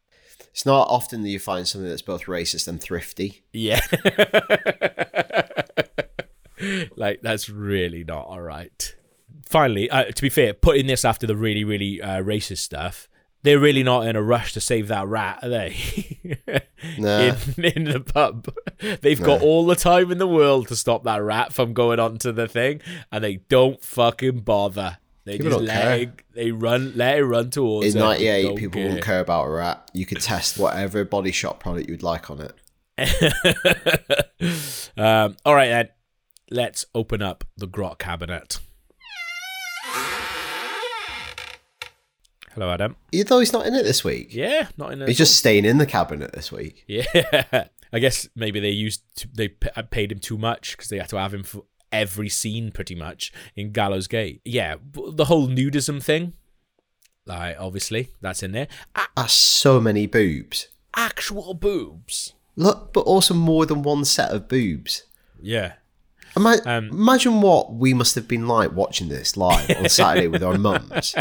It's 0.50 0.64
not 0.64 0.88
often 0.88 1.22
that 1.22 1.29
you 1.29 1.38
find 1.38 1.66
something 1.66 1.88
that's 1.88 2.02
both 2.02 2.24
racist 2.26 2.68
and 2.68 2.81
thrifty. 2.81 3.44
Yeah. 3.52 3.81
like 6.96 7.20
that's 7.22 7.48
really 7.48 8.05
not 8.05 8.26
all 8.26 8.40
right. 8.40 8.94
Finally, 9.44 9.90
uh, 9.90 10.05
to 10.05 10.22
be 10.22 10.29
fair, 10.29 10.55
putting 10.55 10.87
this 10.87 11.05
after 11.05 11.26
the 11.26 11.37
really, 11.37 11.64
really 11.64 12.00
uh, 12.00 12.22
racist 12.22 12.59
stuff, 12.59 13.09
they're 13.46 13.59
really 13.59 13.82
not 13.82 14.06
in 14.06 14.16
a 14.16 14.22
rush 14.22 14.52
to 14.54 14.61
save 14.61 14.88
that 14.88 15.06
rat, 15.06 15.40
are 15.42 15.48
they? 15.48 15.76
Nah. 16.98 17.18
in, 17.56 17.64
in 17.64 17.85
the 17.85 18.00
pub, 18.00 18.54
they've 19.00 19.20
got 19.20 19.40
all 19.42 19.64
the 19.66 19.74
time 19.74 20.12
in 20.12 20.18
the 20.18 20.26
world 20.26 20.68
to 20.68 20.76
stop 20.76 21.04
that 21.04 21.22
rat 21.22 21.52
from 21.52 21.72
going 21.72 21.98
onto 21.98 22.30
the 22.32 22.46
thing, 22.46 22.80
and 23.11 23.24
they 23.24 23.37
don't 23.48 23.82
fucking 23.82 24.40
bother. 24.40 24.98
They 25.24 25.38
People 25.38 25.52
just 25.52 25.64
let 25.64 25.82
care. 25.82 25.96
it, 25.98 26.11
they 26.35 26.52
run, 26.52 26.92
let 26.94 27.18
it 27.18 27.24
run 27.24 27.50
towards. 27.50 27.94
In. 27.94 28.00
'98, 28.00 28.42
Don't 28.42 28.56
people 28.56 28.74
care. 28.74 28.85
wouldn't 28.85 29.04
care 29.04 29.20
about 29.20 29.46
a 29.46 29.50
rat. 29.50 29.90
You 29.94 30.06
could 30.06 30.20
test 30.20 30.59
whatever 30.59 31.04
body 31.04 31.32
shop 31.32 31.59
product 31.61 31.88
you'd 31.88 32.02
like 32.04 32.30
on 32.30 32.40
it. 32.40 32.52
um, 34.96 35.37
all 35.44 35.54
right, 35.54 35.68
then. 35.68 35.88
Let's 36.48 36.87
open 36.94 37.22
up 37.22 37.42
the 37.56 37.66
grot 37.66 37.98
cabinet. 37.98 38.61
Hello, 42.56 42.70
Adam. 42.70 42.96
Even 43.12 43.26
though 43.28 43.38
he's 43.38 43.52
not 43.52 43.66
in 43.66 43.74
it 43.74 43.82
this 43.84 44.02
week, 44.02 44.28
Yeah, 44.34 44.68
not 44.78 44.92
in. 44.92 45.02
it. 45.02 45.08
he's 45.08 45.18
just 45.18 45.36
staying 45.36 45.64
in 45.66 45.76
the 45.76 45.84
cabinet 45.86 46.32
this 46.32 46.50
week. 46.50 46.84
yeah. 46.88 47.04
I 47.92 47.98
guess 47.98 48.28
maybe 48.34 48.60
they 48.60 48.70
used 48.70 49.02
to, 49.16 49.28
they 49.34 49.54
uh, 49.76 49.82
paid 49.82 50.10
him 50.10 50.18
too 50.18 50.38
much 50.38 50.74
because 50.74 50.88
they 50.88 50.96
had 50.98 51.10
to 51.10 51.18
have 51.18 51.34
him 51.34 51.42
for 51.42 51.64
every 51.92 52.30
scene 52.30 52.72
pretty 52.72 52.94
much 52.94 53.30
in 53.54 53.72
Gallows 53.72 54.06
Gate. 54.08 54.40
Yeah, 54.44 54.76
the 54.94 55.26
whole 55.26 55.48
nudism 55.48 56.02
thing. 56.02 56.32
Like 57.26 57.56
obviously 57.60 58.08
that's 58.22 58.42
in 58.42 58.52
there. 58.52 58.68
A- 58.94 59.02
That's 59.16 59.34
so 59.34 59.78
many 59.80 60.06
boobs. 60.06 60.68
actual 60.96 61.52
boobs. 61.52 62.32
Look, 62.56 62.94
but 62.94 63.00
also 63.00 63.34
more 63.34 63.66
than 63.66 63.82
one 63.82 64.06
set 64.06 64.30
of 64.30 64.48
boobs. 64.48 65.02
Yeah. 65.42 65.74
Ima- 66.36 66.60
Um, 66.64 66.88
imagine 66.88 67.40
what 67.42 67.74
we 67.74 67.92
must 67.94 68.14
have 68.14 68.26
been 68.26 68.46
like 68.48 68.72
watching 68.72 69.08
this 69.08 69.36
live 69.36 69.70
on 69.76 69.88
Saturday 69.90 70.26
with 70.28 70.42
our 70.42 70.56
mums. 70.58 71.14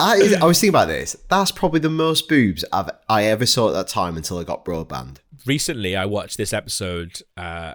I, 0.00 0.38
I 0.40 0.44
was 0.44 0.58
thinking 0.58 0.70
about 0.70 0.88
this. 0.88 1.16
That's 1.28 1.52
probably 1.52 1.80
the 1.80 1.90
most 1.90 2.28
boobs 2.28 2.64
I've 2.72 2.90
I 3.08 3.24
ever 3.24 3.46
saw 3.46 3.68
at 3.68 3.72
that 3.72 3.88
time 3.88 4.16
until 4.16 4.38
I 4.38 4.44
got 4.44 4.64
broadband. 4.64 5.18
recently 5.46 5.96
I 5.96 6.06
watched 6.06 6.36
this 6.36 6.52
episode 6.52 7.22
uh 7.36 7.74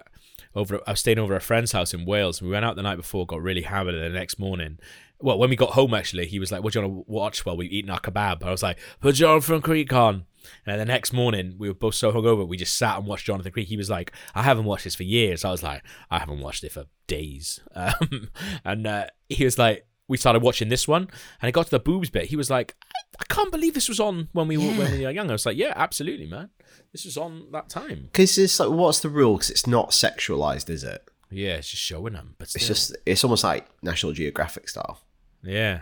over 0.55 0.79
I 0.87 0.91
was 0.91 0.99
staying 0.99 1.19
over 1.19 1.35
at 1.35 1.41
a 1.41 1.45
friend's 1.45 1.71
house 1.71 1.93
in 1.93 2.05
Wales 2.05 2.41
we 2.41 2.49
went 2.49 2.65
out 2.65 2.75
the 2.75 2.81
night 2.81 2.95
before, 2.95 3.25
got 3.25 3.41
really 3.41 3.61
hammered 3.61 3.95
and 3.95 4.03
the 4.03 4.19
next 4.19 4.39
morning 4.39 4.79
well, 5.21 5.39
when 5.39 5.49
we 5.49 5.55
got 5.55 5.71
home 5.71 5.93
actually, 5.93 6.27
he 6.27 6.39
was 6.39 6.51
like, 6.51 6.61
What 6.63 6.73
do 6.73 6.79
you 6.79 6.87
want 6.87 7.07
to 7.07 7.11
watch 7.11 7.45
while 7.45 7.55
we 7.55 7.67
eating 7.67 7.89
our 7.89 8.01
kebab? 8.01 8.43
I 8.43 8.51
was 8.51 8.63
like, 8.63 8.77
Put 8.99 9.15
Jonathan 9.15 9.61
Creek 9.61 9.93
on 9.93 10.25
and 10.65 10.73
then 10.73 10.79
the 10.79 10.85
next 10.85 11.13
morning 11.13 11.55
we 11.57 11.67
were 11.67 11.73
both 11.73 11.95
so 11.95 12.11
hungover 12.11 12.47
we 12.47 12.57
just 12.57 12.77
sat 12.77 12.97
and 12.97 13.07
watched 13.07 13.25
Jonathan 13.25 13.51
Creek. 13.51 13.67
He 13.67 13.77
was 13.77 13.89
like, 13.89 14.11
I 14.33 14.43
haven't 14.43 14.65
watched 14.65 14.83
this 14.83 14.95
for 14.95 15.03
years. 15.03 15.45
I 15.45 15.51
was 15.51 15.63
like, 15.63 15.83
I 16.11 16.19
haven't 16.19 16.41
watched 16.41 16.63
it 16.63 16.71
for 16.71 16.85
days. 17.07 17.61
Um, 17.75 18.29
and 18.63 18.87
uh, 18.87 19.05
he 19.29 19.43
was 19.43 19.59
like 19.59 19.85
we 20.07 20.17
started 20.17 20.41
watching 20.43 20.69
this 20.69 20.87
one 20.87 21.07
and 21.41 21.49
it 21.49 21.51
got 21.51 21.65
to 21.65 21.71
the 21.71 21.79
boobs 21.79 22.09
bit. 22.09 22.25
He 22.25 22.35
was 22.35 22.49
like, 22.49 22.75
I, 22.95 22.99
I 23.21 23.33
can't 23.33 23.51
believe 23.51 23.73
this 23.73 23.89
was 23.89 23.99
on 23.99 24.29
when 24.33 24.47
we 24.47 24.57
were 24.57 24.65
when 24.73 24.91
we 24.91 25.03
were 25.03 25.11
young. 25.11 25.29
I 25.29 25.33
was 25.33 25.45
like, 25.45 25.57
Yeah, 25.57 25.73
absolutely, 25.75 26.27
man. 26.27 26.49
This 26.91 27.05
was 27.05 27.17
on 27.17 27.47
that 27.51 27.69
time. 27.69 28.09
Because 28.11 28.37
it's 28.37 28.59
like, 28.59 28.69
what's 28.69 28.99
the 29.01 29.09
rule? 29.09 29.35
Because 29.35 29.49
it's 29.49 29.67
not 29.67 29.89
sexualized, 29.89 30.69
is 30.69 30.83
it? 30.83 31.03
Yeah, 31.31 31.55
it's 31.55 31.69
just 31.69 31.81
showing 31.83 32.13
them. 32.13 32.35
But 32.37 32.53
It's 32.55 32.67
just, 32.67 32.95
it's 33.05 33.23
almost 33.23 33.43
like 33.43 33.67
National 33.81 34.13
Geographic 34.13 34.69
style. 34.69 35.01
yeah. 35.43 35.81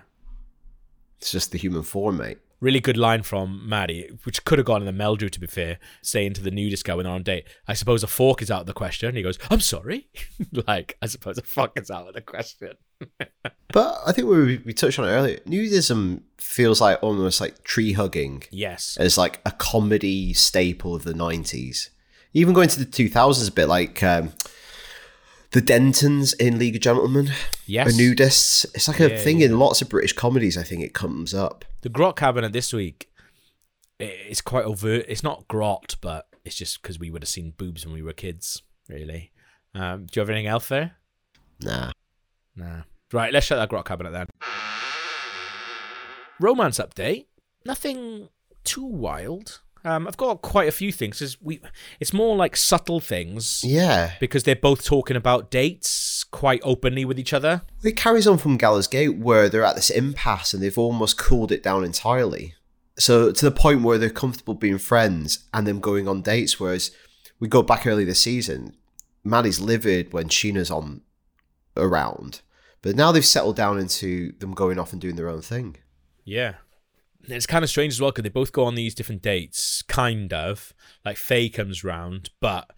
It's 1.20 1.32
just 1.32 1.52
the 1.54 1.58
human 1.58 1.84
form, 1.84 2.18
mate. 2.18 2.40
Really 2.64 2.80
good 2.80 2.96
line 2.96 3.24
from 3.24 3.68
Maddie, 3.68 4.10
which 4.24 4.46
could 4.46 4.58
have 4.58 4.66
gone 4.66 4.82
in 4.82 4.86
the 4.98 5.04
Meldrew, 5.04 5.30
to 5.30 5.40
be 5.40 5.48
fair, 5.48 5.80
saying 6.02 6.32
to 6.36 6.42
the 6.42 6.50
nudist 6.50 6.86
guy 6.86 6.96
when 6.96 7.04
they're 7.04 7.14
on 7.14 7.20
a 7.20 7.24
date, 7.24 7.46
I 7.68 7.74
suppose 7.74 8.04
a 8.04 8.08
fork 8.08 8.42
is 8.42 8.50
out 8.50 8.62
of 8.62 8.68
the 8.68 8.74
question. 8.74 9.10
And 9.10 9.18
he 9.18 9.22
goes, 9.24 9.38
I'm 9.52 9.60
sorry. 9.60 10.08
like, 10.68 10.98
I 11.02 11.08
suppose 11.08 11.38
a 11.38 11.42
fork 11.42 11.74
is 11.76 11.92
out 11.92 12.08
of 12.08 12.14
the 12.14 12.22
question. 12.22 12.72
But 13.74 13.98
I 14.06 14.14
think 14.14 14.28
we, 14.30 14.60
we 14.60 14.72
touched 14.72 14.98
on 15.00 15.06
it 15.06 15.12
earlier. 15.12 15.40
Nudism 15.40 16.22
feels 16.38 16.80
like 16.80 17.02
almost 17.04 17.42
like 17.42 17.64
tree 17.64 17.92
hugging 17.94 18.44
Yes. 18.52 18.96
as 18.98 19.18
like 19.18 19.42
a 19.46 19.52
comedy 19.52 20.32
staple 20.32 20.96
of 20.96 21.04
the 21.04 21.14
90s. 21.14 21.90
Even 22.34 22.54
going 22.54 22.70
to 22.70 22.80
the 22.80 22.86
2000s 22.86 23.50
a 23.50 23.52
bit, 23.52 23.66
like 23.68 24.02
um, 24.04 24.32
the 25.54 25.62
Dentons 25.62 26.34
in 26.40 26.60
League 26.60 26.76
of 26.76 26.82
Gentlemen 26.82 27.32
Yes. 27.66 27.88
are 27.88 27.92
nudists. 27.92 28.66
It's 28.76 28.88
like 28.88 29.00
a 29.00 29.10
Yeah, 29.12 29.18
thing 29.18 29.42
in 29.42 29.58
lots 29.58 29.82
of 29.82 29.90
British 29.90 30.14
comedies, 30.14 30.58
I 30.58 30.64
think 30.64 30.84
it 30.84 30.94
comes 30.94 31.34
up. 31.34 31.64
The 31.82 31.90
grot 31.90 32.16
cabinet 32.18 32.54
this 32.54 32.74
week 32.74 33.10
it's 34.00 34.42
quite 34.42 34.66
overt. 34.66 35.06
It's 35.08 35.24
not 35.24 35.48
grot, 35.48 35.96
but 36.02 36.28
it's 36.44 36.56
just 36.56 36.82
because 36.82 37.00
we 37.00 37.10
would 37.10 37.22
have 37.22 37.30
seen 37.30 37.54
boobs 37.56 37.86
when 37.86 37.94
we 37.94 38.02
were 38.02 38.12
kids, 38.14 38.62
really. 38.90 39.32
Um, 39.74 40.06
do 40.08 40.20
you 40.20 40.22
have 40.22 40.30
anything 40.30 40.48
else 40.48 40.68
there? 40.68 40.94
Nah. 41.62 41.92
Nah. 42.56 42.82
Right, 43.12 43.32
let's 43.32 43.46
shut 43.46 43.58
that 43.60 43.70
grot 43.70 43.86
cabinet 43.86 44.12
then. 44.12 44.28
Romance 46.40 46.80
update. 46.80 47.28
Nothing 47.66 48.30
too 48.64 48.84
wild. 48.86 49.62
Um, 49.86 50.08
I've 50.08 50.18
got 50.18 50.42
quite 50.42 50.68
a 50.68 50.72
few 50.72 50.92
things. 50.92 51.20
'cause 51.20 51.38
we, 51.42 51.60
it's 52.00 52.14
more 52.14 52.36
like 52.36 52.56
subtle 52.56 53.00
things 53.00 53.64
Yeah. 53.66 54.14
because 54.20 54.44
they're 54.44 54.56
both 54.56 54.84
talking 54.86 55.18
about 55.18 55.52
dates 55.52 56.24
quite 56.24 56.62
openly 56.64 57.04
with 57.06 57.20
each 57.20 57.34
other. 57.34 57.64
It 57.84 57.98
carries 57.98 58.26
on 58.28 58.38
from 58.38 58.58
Gallows 58.58 58.88
Gate 58.88 59.18
where 59.18 59.50
they're 59.50 59.66
at 59.66 59.76
this 59.76 59.90
impasse 59.90 60.54
and 60.54 60.64
they've 60.64 60.78
almost 60.78 61.18
cooled 61.18 61.52
it 61.52 61.62
down 61.64 61.84
entirely. 61.84 62.56
So 62.98 63.32
to 63.32 63.46
the 63.46 63.52
point 63.52 63.82
where 63.82 63.98
they're 63.98 64.10
comfortable 64.10 64.54
being 64.54 64.78
friends 64.78 65.40
and 65.54 65.68
them 65.68 65.80
going 65.80 66.08
on 66.08 66.22
dates, 66.22 66.60
whereas 66.60 66.92
we 67.40 67.48
go 67.48 67.62
back 67.62 67.86
early 67.86 68.06
this 68.06 68.22
season, 68.22 68.76
Maddie's 69.24 69.60
livid 69.60 70.14
when 70.14 70.30
Sheena's 70.30 70.72
on 70.72 71.02
around. 71.76 72.42
But 72.82 72.96
now 72.96 73.12
they've 73.12 73.26
settled 73.26 73.56
down 73.56 73.80
into 73.80 74.34
them 74.40 74.54
going 74.54 74.78
off 74.80 74.92
and 74.92 75.02
doing 75.02 75.16
their 75.16 75.30
own 75.30 75.42
thing. 75.42 75.78
Yeah. 76.24 76.56
It's 77.28 77.46
kind 77.46 77.64
of 77.64 77.70
strange 77.70 77.94
as 77.94 78.02
well 78.02 78.12
because 78.12 78.24
they 78.24 78.30
both 78.30 78.52
go 78.52 78.66
on 78.66 78.76
these 78.76 78.96
different 78.96 79.22
dates, 79.22 79.82
kind 79.84 80.34
of. 80.34 80.74
Like 81.06 81.18
Faye 81.18 81.50
comes 81.50 81.84
round, 81.84 82.30
but 82.40 82.70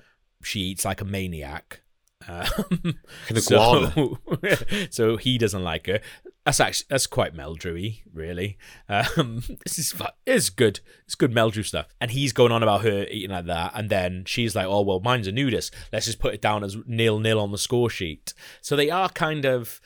she 0.44 0.62
eats 0.62 0.86
like 0.86 1.02
a 1.02 1.06
maniac. 1.06 1.82
Um, 2.28 3.00
so, 3.36 4.20
so 4.90 5.18
he 5.18 5.38
doesn't 5.38 5.64
like 5.64 5.88
her. 5.88 6.00
That's 6.46 6.60
actually 6.60 6.86
that's 6.90 7.08
quite 7.08 7.36
Meldrewy, 7.36 8.02
really. 8.14 8.58
Um, 8.88 9.42
this 9.66 9.80
is 9.80 9.96
it's 10.28 10.50
good. 10.50 10.80
It's 11.06 11.16
good 11.16 11.34
Meldrew 11.34 11.66
stuff. 11.66 11.88
And 12.00 12.12
he's 12.12 12.34
going 12.34 12.52
on 12.52 12.62
about 12.62 12.84
her 12.84 13.06
eating 13.10 13.32
like 13.32 13.48
that, 13.48 13.72
and 13.74 13.90
then 13.90 14.26
she's 14.26 14.56
like, 14.56 14.68
"Oh 14.68 14.82
well, 14.82 15.00
mine's 15.00 15.28
a 15.28 15.32
nudist. 15.32 15.74
Let's 15.92 16.06
just 16.06 16.20
put 16.20 16.36
it 16.36 16.42
down 16.42 16.64
as 16.64 16.78
nil 16.86 17.20
nil 17.20 17.40
on 17.40 17.52
the 17.52 17.58
score 17.58 17.90
sheet." 17.90 18.34
So 18.62 18.76
they 18.76 18.92
are 18.92 19.10
kind 19.10 19.46
of 19.46 19.82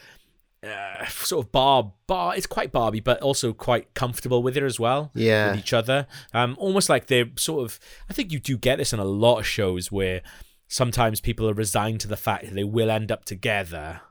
uh, 0.64 1.06
sort 1.08 1.46
of 1.46 1.52
bar 1.52 1.94
bar. 2.08 2.36
It's 2.36 2.48
quite 2.48 2.72
Barbie, 2.72 3.00
but 3.00 3.22
also 3.22 3.54
quite 3.54 3.94
comfortable 3.94 4.44
with 4.44 4.58
it 4.58 4.64
as 4.64 4.80
well. 4.80 5.12
Yeah. 5.14 5.52
with 5.52 5.60
each 5.60 5.74
other. 5.74 6.08
Um, 6.34 6.56
almost 6.60 6.90
like 6.90 7.08
they're 7.08 7.30
sort 7.38 7.64
of. 7.64 7.80
I 8.10 8.14
think 8.14 8.32
you 8.32 8.40
do 8.40 8.58
get 8.58 8.78
this 8.78 8.94
in 8.94 9.00
a 9.00 9.06
lot 9.06 9.40
of 9.40 9.48
shows 9.48 9.92
where 9.92 10.22
sometimes 10.68 11.22
people 11.22 11.50
are 11.50 11.54
resigned 11.54 12.02
to 12.02 12.08
the 12.08 12.18
fact 12.18 12.46
that 12.46 12.54
they 12.54 12.64
will 12.64 12.92
end 12.92 13.12
up 13.12 13.26
together, 13.26 14.02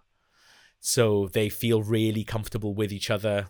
so 0.80 1.28
they 1.28 1.48
feel 1.48 1.82
really 1.82 2.24
comfortable 2.24 2.74
with 2.74 2.92
each 2.92 3.10
other. 3.10 3.48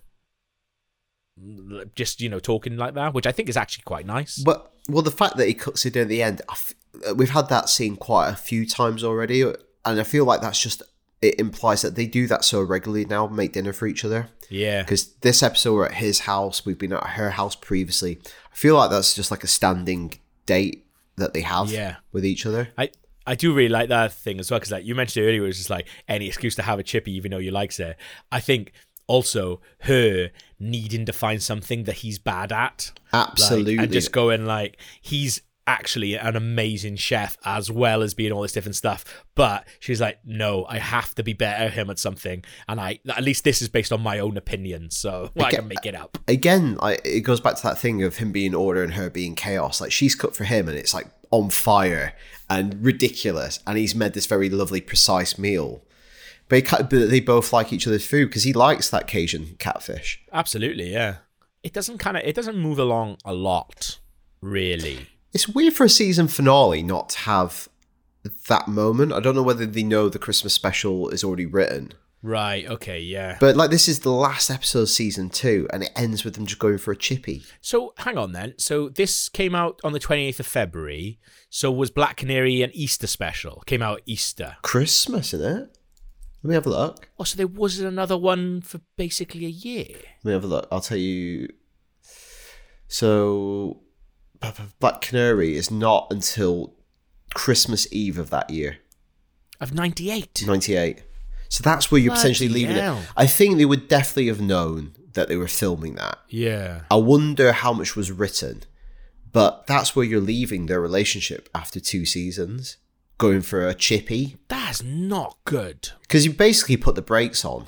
Just 1.94 2.20
you 2.20 2.28
know, 2.28 2.40
talking 2.40 2.76
like 2.76 2.94
that, 2.94 3.14
which 3.14 3.26
I 3.26 3.32
think 3.32 3.48
is 3.48 3.56
actually 3.56 3.84
quite 3.84 4.06
nice. 4.06 4.38
But 4.38 4.72
well, 4.88 5.02
the 5.02 5.12
fact 5.12 5.36
that 5.36 5.46
he 5.46 5.54
cuts 5.54 5.86
it 5.86 5.94
in 5.94 6.02
at 6.02 6.08
the 6.08 6.20
end, 6.20 6.42
I 6.48 6.52
f- 6.52 6.74
we've 7.14 7.30
had 7.30 7.48
that 7.48 7.68
scene 7.68 7.94
quite 7.94 8.30
a 8.30 8.34
few 8.36 8.66
times 8.66 9.04
already, 9.04 9.42
and 9.42 10.00
I 10.00 10.02
feel 10.02 10.24
like 10.24 10.40
that's 10.40 10.60
just 10.60 10.82
it 11.20 11.38
implies 11.40 11.82
that 11.82 11.94
they 11.96 12.06
do 12.06 12.26
that 12.28 12.44
so 12.44 12.62
regularly 12.62 13.04
now, 13.04 13.26
make 13.26 13.52
dinner 13.52 13.72
for 13.72 13.86
each 13.86 14.04
other. 14.04 14.28
Yeah, 14.50 14.82
Because 14.82 15.08
this 15.20 15.42
episode 15.42 15.74
we're 15.74 15.86
at 15.86 15.94
his 15.94 16.20
house, 16.20 16.64
we've 16.64 16.78
been 16.78 16.92
at 16.92 17.04
her 17.04 17.30
house 17.30 17.54
previously. 17.54 18.18
I 18.52 18.56
feel 18.56 18.76
like 18.76 18.90
that's 18.90 19.14
just 19.14 19.30
like 19.30 19.44
a 19.44 19.48
standing 19.48 20.14
date 20.46 20.86
that 21.16 21.34
they 21.34 21.40
have 21.42 21.70
Yeah. 21.70 21.96
with 22.12 22.24
each 22.24 22.46
other. 22.46 22.68
I 22.78 22.90
I 23.26 23.34
do 23.34 23.52
really 23.52 23.68
like 23.68 23.90
that 23.90 24.12
thing 24.14 24.40
as 24.40 24.50
well 24.50 24.58
because 24.58 24.72
like 24.72 24.86
you 24.86 24.94
mentioned 24.94 25.26
earlier, 25.26 25.42
it 25.42 25.46
was 25.46 25.58
just 25.58 25.68
like 25.68 25.86
any 26.08 26.28
excuse 26.28 26.54
to 26.54 26.62
have 26.62 26.78
a 26.78 26.82
chippy, 26.82 27.12
even 27.12 27.30
though 27.30 27.36
you 27.38 27.50
likes 27.50 27.78
it. 27.78 27.98
I 28.32 28.40
think 28.40 28.72
also 29.06 29.60
her 29.80 30.30
needing 30.58 31.04
to 31.06 31.12
find 31.12 31.42
something 31.42 31.84
that 31.84 31.96
he's 31.96 32.18
bad 32.18 32.52
at, 32.52 32.92
like, 33.12 33.28
Absolutely. 33.28 33.76
and 33.78 33.92
just 33.92 34.12
going 34.12 34.46
like 34.46 34.78
he's 35.02 35.42
actually 35.68 36.14
an 36.14 36.34
amazing 36.34 36.96
chef 36.96 37.36
as 37.44 37.70
well 37.70 38.02
as 38.02 38.14
being 38.14 38.32
all 38.32 38.42
this 38.42 38.52
different 38.52 38.74
stuff. 38.74 39.04
But 39.34 39.68
she's 39.78 40.00
like, 40.00 40.18
no, 40.24 40.64
I 40.68 40.78
have 40.78 41.14
to 41.16 41.22
be 41.22 41.34
better 41.34 41.64
at 41.64 41.74
him 41.74 41.90
at 41.90 41.98
something, 41.98 42.42
and 42.66 42.80
I 42.80 42.98
at 43.08 43.22
least 43.22 43.44
this 43.44 43.62
is 43.62 43.68
based 43.68 43.92
on 43.92 44.00
my 44.00 44.18
own 44.18 44.36
opinion, 44.36 44.90
so 44.90 45.30
I 45.38 45.50
can 45.52 45.68
make 45.68 45.84
it 45.84 45.94
up. 45.94 46.18
Again, 46.26 46.76
like, 46.76 47.02
it 47.04 47.20
goes 47.20 47.40
back 47.40 47.56
to 47.56 47.62
that 47.64 47.78
thing 47.78 48.02
of 48.02 48.16
him 48.16 48.32
being 48.32 48.54
order 48.54 48.82
and 48.82 48.94
her 48.94 49.10
being 49.10 49.34
chaos. 49.34 49.80
Like 49.80 49.92
she's 49.92 50.14
cooked 50.14 50.34
for 50.34 50.44
him 50.44 50.68
and 50.68 50.76
it's 50.76 50.94
like 50.94 51.06
on 51.30 51.50
fire 51.50 52.14
and 52.48 52.82
ridiculous, 52.82 53.60
and 53.66 53.76
he's 53.76 53.94
made 53.94 54.14
this 54.14 54.26
very 54.26 54.48
lovely, 54.48 54.80
precise 54.80 55.38
meal. 55.38 55.84
But, 56.48 56.66
he, 56.66 56.76
but 56.82 56.90
they 56.90 57.20
both 57.20 57.52
like 57.52 57.74
each 57.74 57.86
other's 57.86 58.06
food 58.06 58.30
because 58.30 58.44
he 58.44 58.54
likes 58.54 58.88
that 58.88 59.06
Cajun 59.06 59.56
catfish. 59.58 60.18
Absolutely, 60.32 60.90
yeah. 60.90 61.16
It 61.62 61.74
doesn't 61.74 61.98
kind 61.98 62.16
of 62.16 62.22
it 62.24 62.34
doesn't 62.34 62.56
move 62.56 62.78
along 62.78 63.18
a 63.24 63.34
lot, 63.34 63.98
really. 64.40 65.08
It's 65.32 65.48
weird 65.48 65.74
for 65.74 65.84
a 65.84 65.88
season 65.88 66.28
finale 66.28 66.82
not 66.82 67.10
to 67.10 67.18
have 67.20 67.68
that 68.48 68.68
moment. 68.68 69.12
I 69.12 69.20
don't 69.20 69.34
know 69.34 69.42
whether 69.42 69.66
they 69.66 69.82
know 69.82 70.08
the 70.08 70.18
Christmas 70.18 70.54
special 70.54 71.08
is 71.10 71.22
already 71.22 71.46
written. 71.46 71.92
Right. 72.22 72.68
Okay. 72.68 72.98
Yeah. 72.98 73.36
But 73.38 73.56
like 73.56 73.70
this 73.70 73.86
is 73.86 74.00
the 74.00 74.10
last 74.10 74.50
episode 74.50 74.80
of 74.82 74.88
season 74.88 75.30
two, 75.30 75.68
and 75.72 75.84
it 75.84 75.90
ends 75.94 76.24
with 76.24 76.34
them 76.34 76.46
just 76.46 76.58
going 76.58 76.78
for 76.78 76.90
a 76.90 76.96
chippy. 76.96 77.42
So 77.60 77.94
hang 77.98 78.18
on 78.18 78.32
then. 78.32 78.54
So 78.58 78.88
this 78.88 79.28
came 79.28 79.54
out 79.54 79.80
on 79.84 79.92
the 79.92 80.00
28th 80.00 80.40
of 80.40 80.46
February. 80.46 81.20
So 81.48 81.70
was 81.70 81.90
Black 81.90 82.16
Canary 82.16 82.62
an 82.62 82.70
Easter 82.74 83.06
special? 83.06 83.62
Came 83.66 83.82
out 83.82 84.02
Easter. 84.04 84.56
Christmas, 84.62 85.32
isn't 85.32 85.62
it? 85.62 85.78
Let 86.42 86.48
me 86.48 86.54
have 86.54 86.66
a 86.66 86.70
look. 86.70 87.08
Oh, 87.18 87.24
so 87.24 87.36
there 87.36 87.46
wasn't 87.46 87.88
another 87.88 88.16
one 88.16 88.60
for 88.60 88.80
basically 88.96 89.44
a 89.44 89.50
year. 89.50 89.88
Let 90.22 90.24
me 90.24 90.32
have 90.32 90.44
a 90.44 90.48
look. 90.48 90.68
I'll 90.70 90.80
tell 90.80 90.98
you. 90.98 91.48
So, 92.86 93.82
Black 94.80 95.00
Canary 95.00 95.56
is 95.56 95.70
not 95.70 96.06
until 96.10 96.74
Christmas 97.34 97.86
Eve 97.92 98.18
of 98.18 98.30
that 98.30 98.50
year, 98.50 98.78
Of 99.60 99.74
98. 99.74 100.44
ninety-eight. 100.46 101.02
So 101.48 101.62
that's 101.62 101.90
where 101.90 102.00
you're 102.00 102.10
Bloody 102.12 102.20
potentially 102.22 102.48
leaving 102.48 102.76
hell. 102.76 102.98
it. 102.98 103.08
I 103.16 103.26
think 103.26 103.56
they 103.56 103.64
would 103.64 103.88
definitely 103.88 104.26
have 104.28 104.40
known 104.40 104.94
that 105.14 105.28
they 105.28 105.36
were 105.36 105.48
filming 105.48 105.94
that. 105.94 106.18
Yeah. 106.28 106.82
I 106.90 106.96
wonder 106.96 107.52
how 107.52 107.72
much 107.72 107.96
was 107.96 108.12
written, 108.12 108.62
but 109.32 109.66
that's 109.66 109.96
where 109.96 110.04
you're 110.04 110.20
leaving 110.20 110.66
their 110.66 110.80
relationship 110.80 111.48
after 111.54 111.80
two 111.80 112.04
seasons, 112.04 112.76
going 113.16 113.40
for 113.42 113.66
a 113.66 113.74
chippy, 113.74 114.36
That's 114.48 114.82
not 114.82 115.38
good. 115.44 115.90
because 116.02 116.24
you 116.26 116.32
basically 116.32 116.76
put 116.76 116.94
the 116.94 117.02
brakes 117.02 117.44
on 117.44 117.66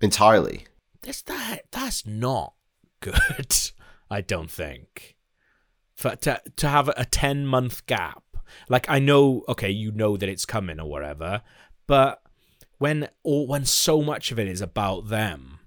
entirely. 0.00 0.66
That's 1.02 1.22
that. 1.22 1.62
That's 1.70 2.04
not 2.04 2.52
good. 3.00 3.56
I 4.10 4.20
don't 4.20 4.50
think. 4.50 5.14
For 5.98 6.14
to 6.14 6.40
to 6.56 6.68
have 6.68 6.88
a 6.96 7.04
10 7.04 7.44
month 7.44 7.84
gap. 7.86 8.22
Like 8.68 8.88
I 8.88 9.00
know, 9.00 9.42
okay, 9.48 9.68
you 9.68 9.90
know 9.90 10.16
that 10.16 10.28
it's 10.28 10.46
coming 10.46 10.78
or 10.78 10.88
whatever, 10.88 11.42
but 11.88 12.22
when 12.78 13.08
or 13.24 13.48
when 13.48 13.64
so 13.64 14.00
much 14.00 14.30
of 14.30 14.38
it 14.38 14.46
is 14.46 14.60
about 14.60 15.08
them, 15.08 15.58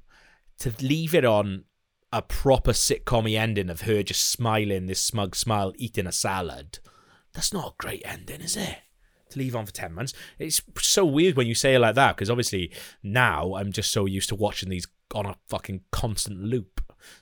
to 0.59 0.73
leave 0.79 1.13
it 1.13 1.25
on 1.25 1.65
a 2.13 2.21
proper 2.21 2.71
sitcom 2.71 3.29
ending 3.35 3.69
of 3.69 3.81
her 3.81 4.03
just 4.03 4.29
smiling, 4.29 4.85
this 4.85 5.01
smug 5.01 5.35
smile, 5.35 5.73
eating 5.75 6.07
a 6.07 6.13
salad, 6.13 6.79
that's 7.33 7.51
not 7.51 7.73
a 7.73 7.75
great 7.77 8.01
ending, 8.05 8.39
is 8.39 8.55
it? 8.55 8.77
To 9.31 9.39
leave 9.39 9.55
on 9.55 9.65
for 9.65 9.73
10 9.73 9.93
months. 9.93 10.13
It's 10.39 10.61
so 10.77 11.03
weird 11.03 11.35
when 11.35 11.47
you 11.47 11.55
say 11.55 11.75
it 11.75 11.79
like 11.79 11.95
that, 11.95 12.15
because 12.15 12.29
obviously 12.29 12.71
now 13.03 13.55
I'm 13.55 13.73
just 13.73 13.91
so 13.91 14.05
used 14.05 14.29
to 14.29 14.35
watching 14.35 14.69
these 14.69 14.87
on 15.13 15.25
a 15.25 15.35
fucking 15.49 15.81
constant 15.91 16.39
loop. 16.41 16.70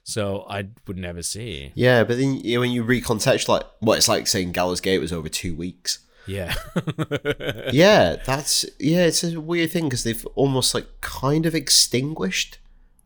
So 0.03 0.45
I 0.49 0.67
would 0.87 0.97
never 0.97 1.21
see. 1.21 1.71
Yeah, 1.75 2.03
but 2.03 2.17
then 2.17 2.37
you 2.37 2.55
know, 2.55 2.61
when 2.61 2.71
you 2.71 2.83
recontextualize, 2.83 3.65
what 3.79 3.97
it's 3.97 4.09
like 4.09 4.27
saying 4.27 4.51
Gallows 4.51 4.81
Gate 4.81 4.99
was 4.99 5.13
over 5.13 5.29
two 5.29 5.55
weeks. 5.55 5.99
Yeah. 6.27 6.53
yeah, 7.71 8.17
that's 8.25 8.65
yeah, 8.79 9.05
it's 9.05 9.23
a 9.23 9.39
weird 9.41 9.71
thing 9.71 9.85
because 9.85 10.03
they've 10.03 10.25
almost 10.35 10.75
like 10.75 10.87
kind 11.01 11.45
of 11.45 11.55
extinguished 11.55 12.59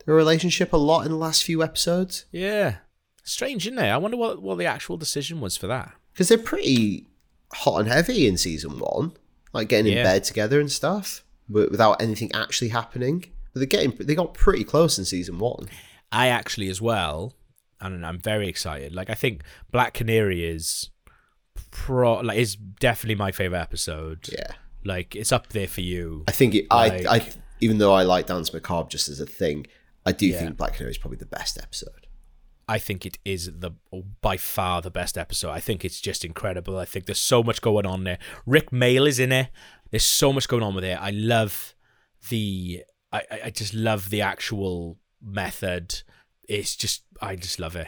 their 0.06 0.16
relationship 0.16 0.74
a 0.74 0.78
lot 0.78 1.06
in 1.06 1.12
the 1.12 1.18
last 1.18 1.44
few 1.44 1.64
episodes 1.64 2.26
yeah. 2.32 2.78
Strange, 3.24 3.66
isn't 3.68 3.80
it? 3.80 3.90
I 3.90 3.96
wonder 3.96 4.18
what, 4.18 4.42
what 4.42 4.58
the 4.58 4.66
actual 4.66 4.98
decision 4.98 5.40
was 5.40 5.56
for 5.56 5.68
that. 5.68 5.94
because 6.12 6.28
they're 6.28 6.38
pretty 6.38 7.08
hot 7.54 7.80
and 7.80 7.88
heavy 7.88 8.28
in 8.28 8.36
season 8.38 8.80
one, 8.80 9.14
like 9.54 9.70
getting 9.70 9.94
in 9.94 10.04
bed 10.04 10.26
together 10.26 10.60
and 10.60 10.70
stuff, 10.70 11.24
wi- 11.48 11.70
without 11.72 12.02
anything 12.02 12.32
actually 12.34 12.68
happening. 12.70 13.26
But 13.54 13.60
they're 13.60 13.68
getting 13.68 13.96
they 13.98 14.16
got 14.16 14.34
pretty 14.34 14.66
close 14.66 15.00
in 15.00 15.06
season 15.06 15.40
one. 15.40 15.70
I 16.14 16.28
actually 16.28 16.70
as 16.70 16.82
well, 16.82 17.34
and 17.82 18.06
I'm 18.06 18.20
very 18.20 18.48
excited. 18.48 18.94
Like 18.94 19.10
I 19.10 19.16
think 19.16 19.42
Black 19.72 19.94
Canary 19.94 20.46
is 20.46 20.90
pro 21.72 22.16
like 22.20 22.38
is 22.38 22.56
definitely 22.56 23.16
my 23.16 23.32
favorite 23.32 23.60
episode. 23.60 24.28
Yeah. 24.32 24.52
Like 24.86 25.16
it's 25.16 25.32
up 25.32 25.50
there 25.50 25.68
for 25.68 25.82
you. 25.82 26.24
I 26.28 26.32
think 26.32 26.56
it, 26.56 26.66
Like- 26.72 27.06
I, 27.06 27.16
I, 27.18 27.30
even 27.62 27.78
though 27.78 27.94
I 27.94 28.04
like 28.04 28.28
Danse 28.28 28.54
Macabre 28.54 28.90
just 28.90 29.08
as 29.10 29.20
a 29.20 29.26
thing, 29.26 29.66
I 30.06 30.12
do 30.12 30.28
Yeah. 30.28 30.40
think 30.40 30.58
Black 30.58 30.74
Canary 30.76 30.92
is 30.92 30.98
probably 30.98 31.18
the 31.18 31.26
best 31.26 31.58
episode. 31.58 32.08
I 32.68 32.80
think 32.80 33.06
it 33.06 33.18
is 33.26 33.52
the 33.60 33.72
by 34.22 34.38
far 34.38 34.82
the 34.82 34.92
best 34.92 35.18
episode. 35.18 35.52
I 35.52 35.60
think 35.60 35.84
it's 35.84 36.00
just 36.00 36.24
incredible. 36.24 36.78
I 36.78 36.86
think 36.86 37.06
there's 37.06 37.20
so 37.20 37.44
much 37.44 37.62
going 37.62 37.86
on 37.86 38.04
there. 38.06 38.20
Rik 38.46 38.72
Mayall 38.72 39.08
is 39.08 39.20
in 39.20 39.32
it. 39.32 39.50
There's 39.92 40.08
so 40.08 40.32
much 40.32 40.48
going 40.48 40.64
on 40.64 40.74
with 40.74 40.84
it. 40.86 40.98
I 41.00 41.10
love 41.12 41.76
the 42.30 42.84
I, 43.12 43.20
I 43.32 43.40
I 43.46 43.50
just 43.50 43.74
love 43.74 44.10
the 44.10 44.22
actual 44.22 44.98
method. 45.24 46.02
It's 46.48 46.76
just 46.76 47.04
I 47.22 47.36
just 47.36 47.60
love 47.60 47.76
it. 47.76 47.88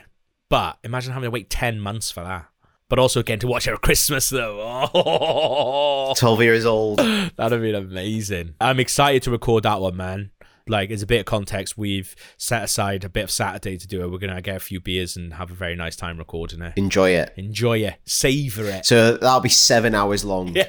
But 0.50 0.78
imagine 0.84 1.14
having 1.14 1.28
to 1.28 1.32
wait 1.32 1.50
ten 1.50 1.80
months 1.80 2.12
for 2.12 2.24
that. 2.24 2.48
But 2.88 3.00
also 3.00 3.24
getting 3.24 3.40
to 3.40 3.48
watch 3.48 3.68
it 3.68 3.74
at 3.74 3.82
Christmas 3.82 4.30
though. 4.30 4.60
Oh, 4.94 6.14
12 6.18 6.42
years 6.44 6.66
old. 6.66 7.00
that'd 7.36 7.52
have 7.52 7.62
been 7.62 7.74
amazing. 7.76 8.54
I'm 8.62 8.80
excited 8.80 9.24
to 9.24 9.32
record 9.32 9.64
that 9.64 9.82
one, 9.82 9.98
man. 9.98 10.32
Like, 10.68 10.90
as 10.90 11.02
a 11.04 11.08
bit 11.08 11.20
of 11.20 11.26
context, 11.26 11.78
we've 11.78 12.16
set 12.38 12.64
aside 12.64 13.04
a 13.04 13.10
bit 13.10 13.24
of 13.26 13.32
Saturday 13.32 13.78
to 13.78 13.88
do 13.88 14.04
it. 14.04 14.12
We're 14.12 14.18
gonna 14.20 14.42
get 14.42 14.56
a 14.56 14.60
few 14.60 14.80
beers 14.80 15.16
and 15.16 15.34
have 15.34 15.52
a 15.52 15.56
very 15.56 15.76
nice 15.76 15.96
time 15.96 16.18
recording 16.18 16.62
it. 16.62 16.74
Enjoy 16.76 17.10
it. 17.12 17.34
Enjoy 17.38 17.80
it, 17.80 17.96
savor 18.06 18.66
it. 18.66 18.86
So 18.86 19.18
that'll 19.18 19.42
be 19.42 19.50
seven 19.50 19.94
hours 19.96 20.24
long. 20.26 20.56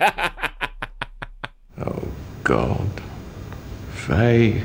Oh, 1.78 2.08
God. 2.42 2.88
Faye. 3.92 4.64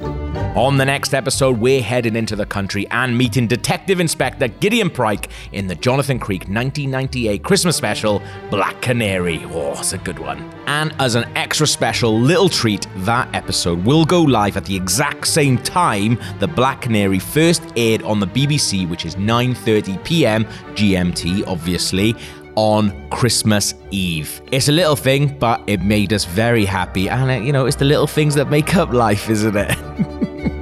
On 0.00 0.76
the 0.76 0.84
next 0.84 1.14
episode, 1.14 1.58
we're 1.58 1.80
heading 1.80 2.16
into 2.16 2.34
the 2.34 2.44
country 2.44 2.86
and 2.90 3.16
meeting 3.16 3.46
Detective 3.46 4.00
Inspector 4.00 4.46
Gideon 4.48 4.90
Pryke 4.90 5.30
in 5.52 5.68
the 5.68 5.74
Jonathan 5.74 6.18
Creek 6.18 6.42
1998 6.42 7.44
Christmas 7.44 7.76
special, 7.76 8.20
Black 8.50 8.82
Canary. 8.82 9.44
Oh, 9.44 9.72
it's 9.78 9.92
a 9.92 9.98
good 9.98 10.18
one. 10.18 10.52
And 10.66 10.94
as 10.98 11.14
an 11.14 11.24
extra 11.36 11.66
special 11.66 12.18
little 12.18 12.48
treat, 12.48 12.86
that 12.96 13.32
episode 13.34 13.84
will 13.84 14.04
go 14.04 14.22
live 14.22 14.56
at 14.56 14.64
the 14.64 14.74
exact 14.74 15.28
same 15.28 15.56
time 15.58 16.18
the 16.40 16.48
Black 16.48 16.82
Canary 16.82 17.18
first 17.20 17.62
aired 17.76 18.02
on 18.02 18.18
the 18.18 18.26
BBC, 18.26 18.88
which 18.88 19.04
is 19.04 19.14
9:30 19.16 20.04
p.m. 20.04 20.44
GMT, 20.74 21.46
obviously 21.46 22.16
on 22.56 23.08
Christmas 23.10 23.74
Eve. 23.90 24.40
It's 24.52 24.68
a 24.68 24.72
little 24.72 24.96
thing, 24.96 25.38
but 25.38 25.62
it 25.66 25.82
made 25.82 26.12
us 26.12 26.24
very 26.24 26.64
happy. 26.64 27.08
And, 27.08 27.30
uh, 27.30 27.34
you 27.34 27.52
know, 27.52 27.66
it's 27.66 27.76
the 27.76 27.84
little 27.84 28.06
things 28.06 28.34
that 28.34 28.50
make 28.50 28.76
up 28.76 28.92
life, 28.92 29.28
isn't 29.30 29.56
it? 29.56 30.56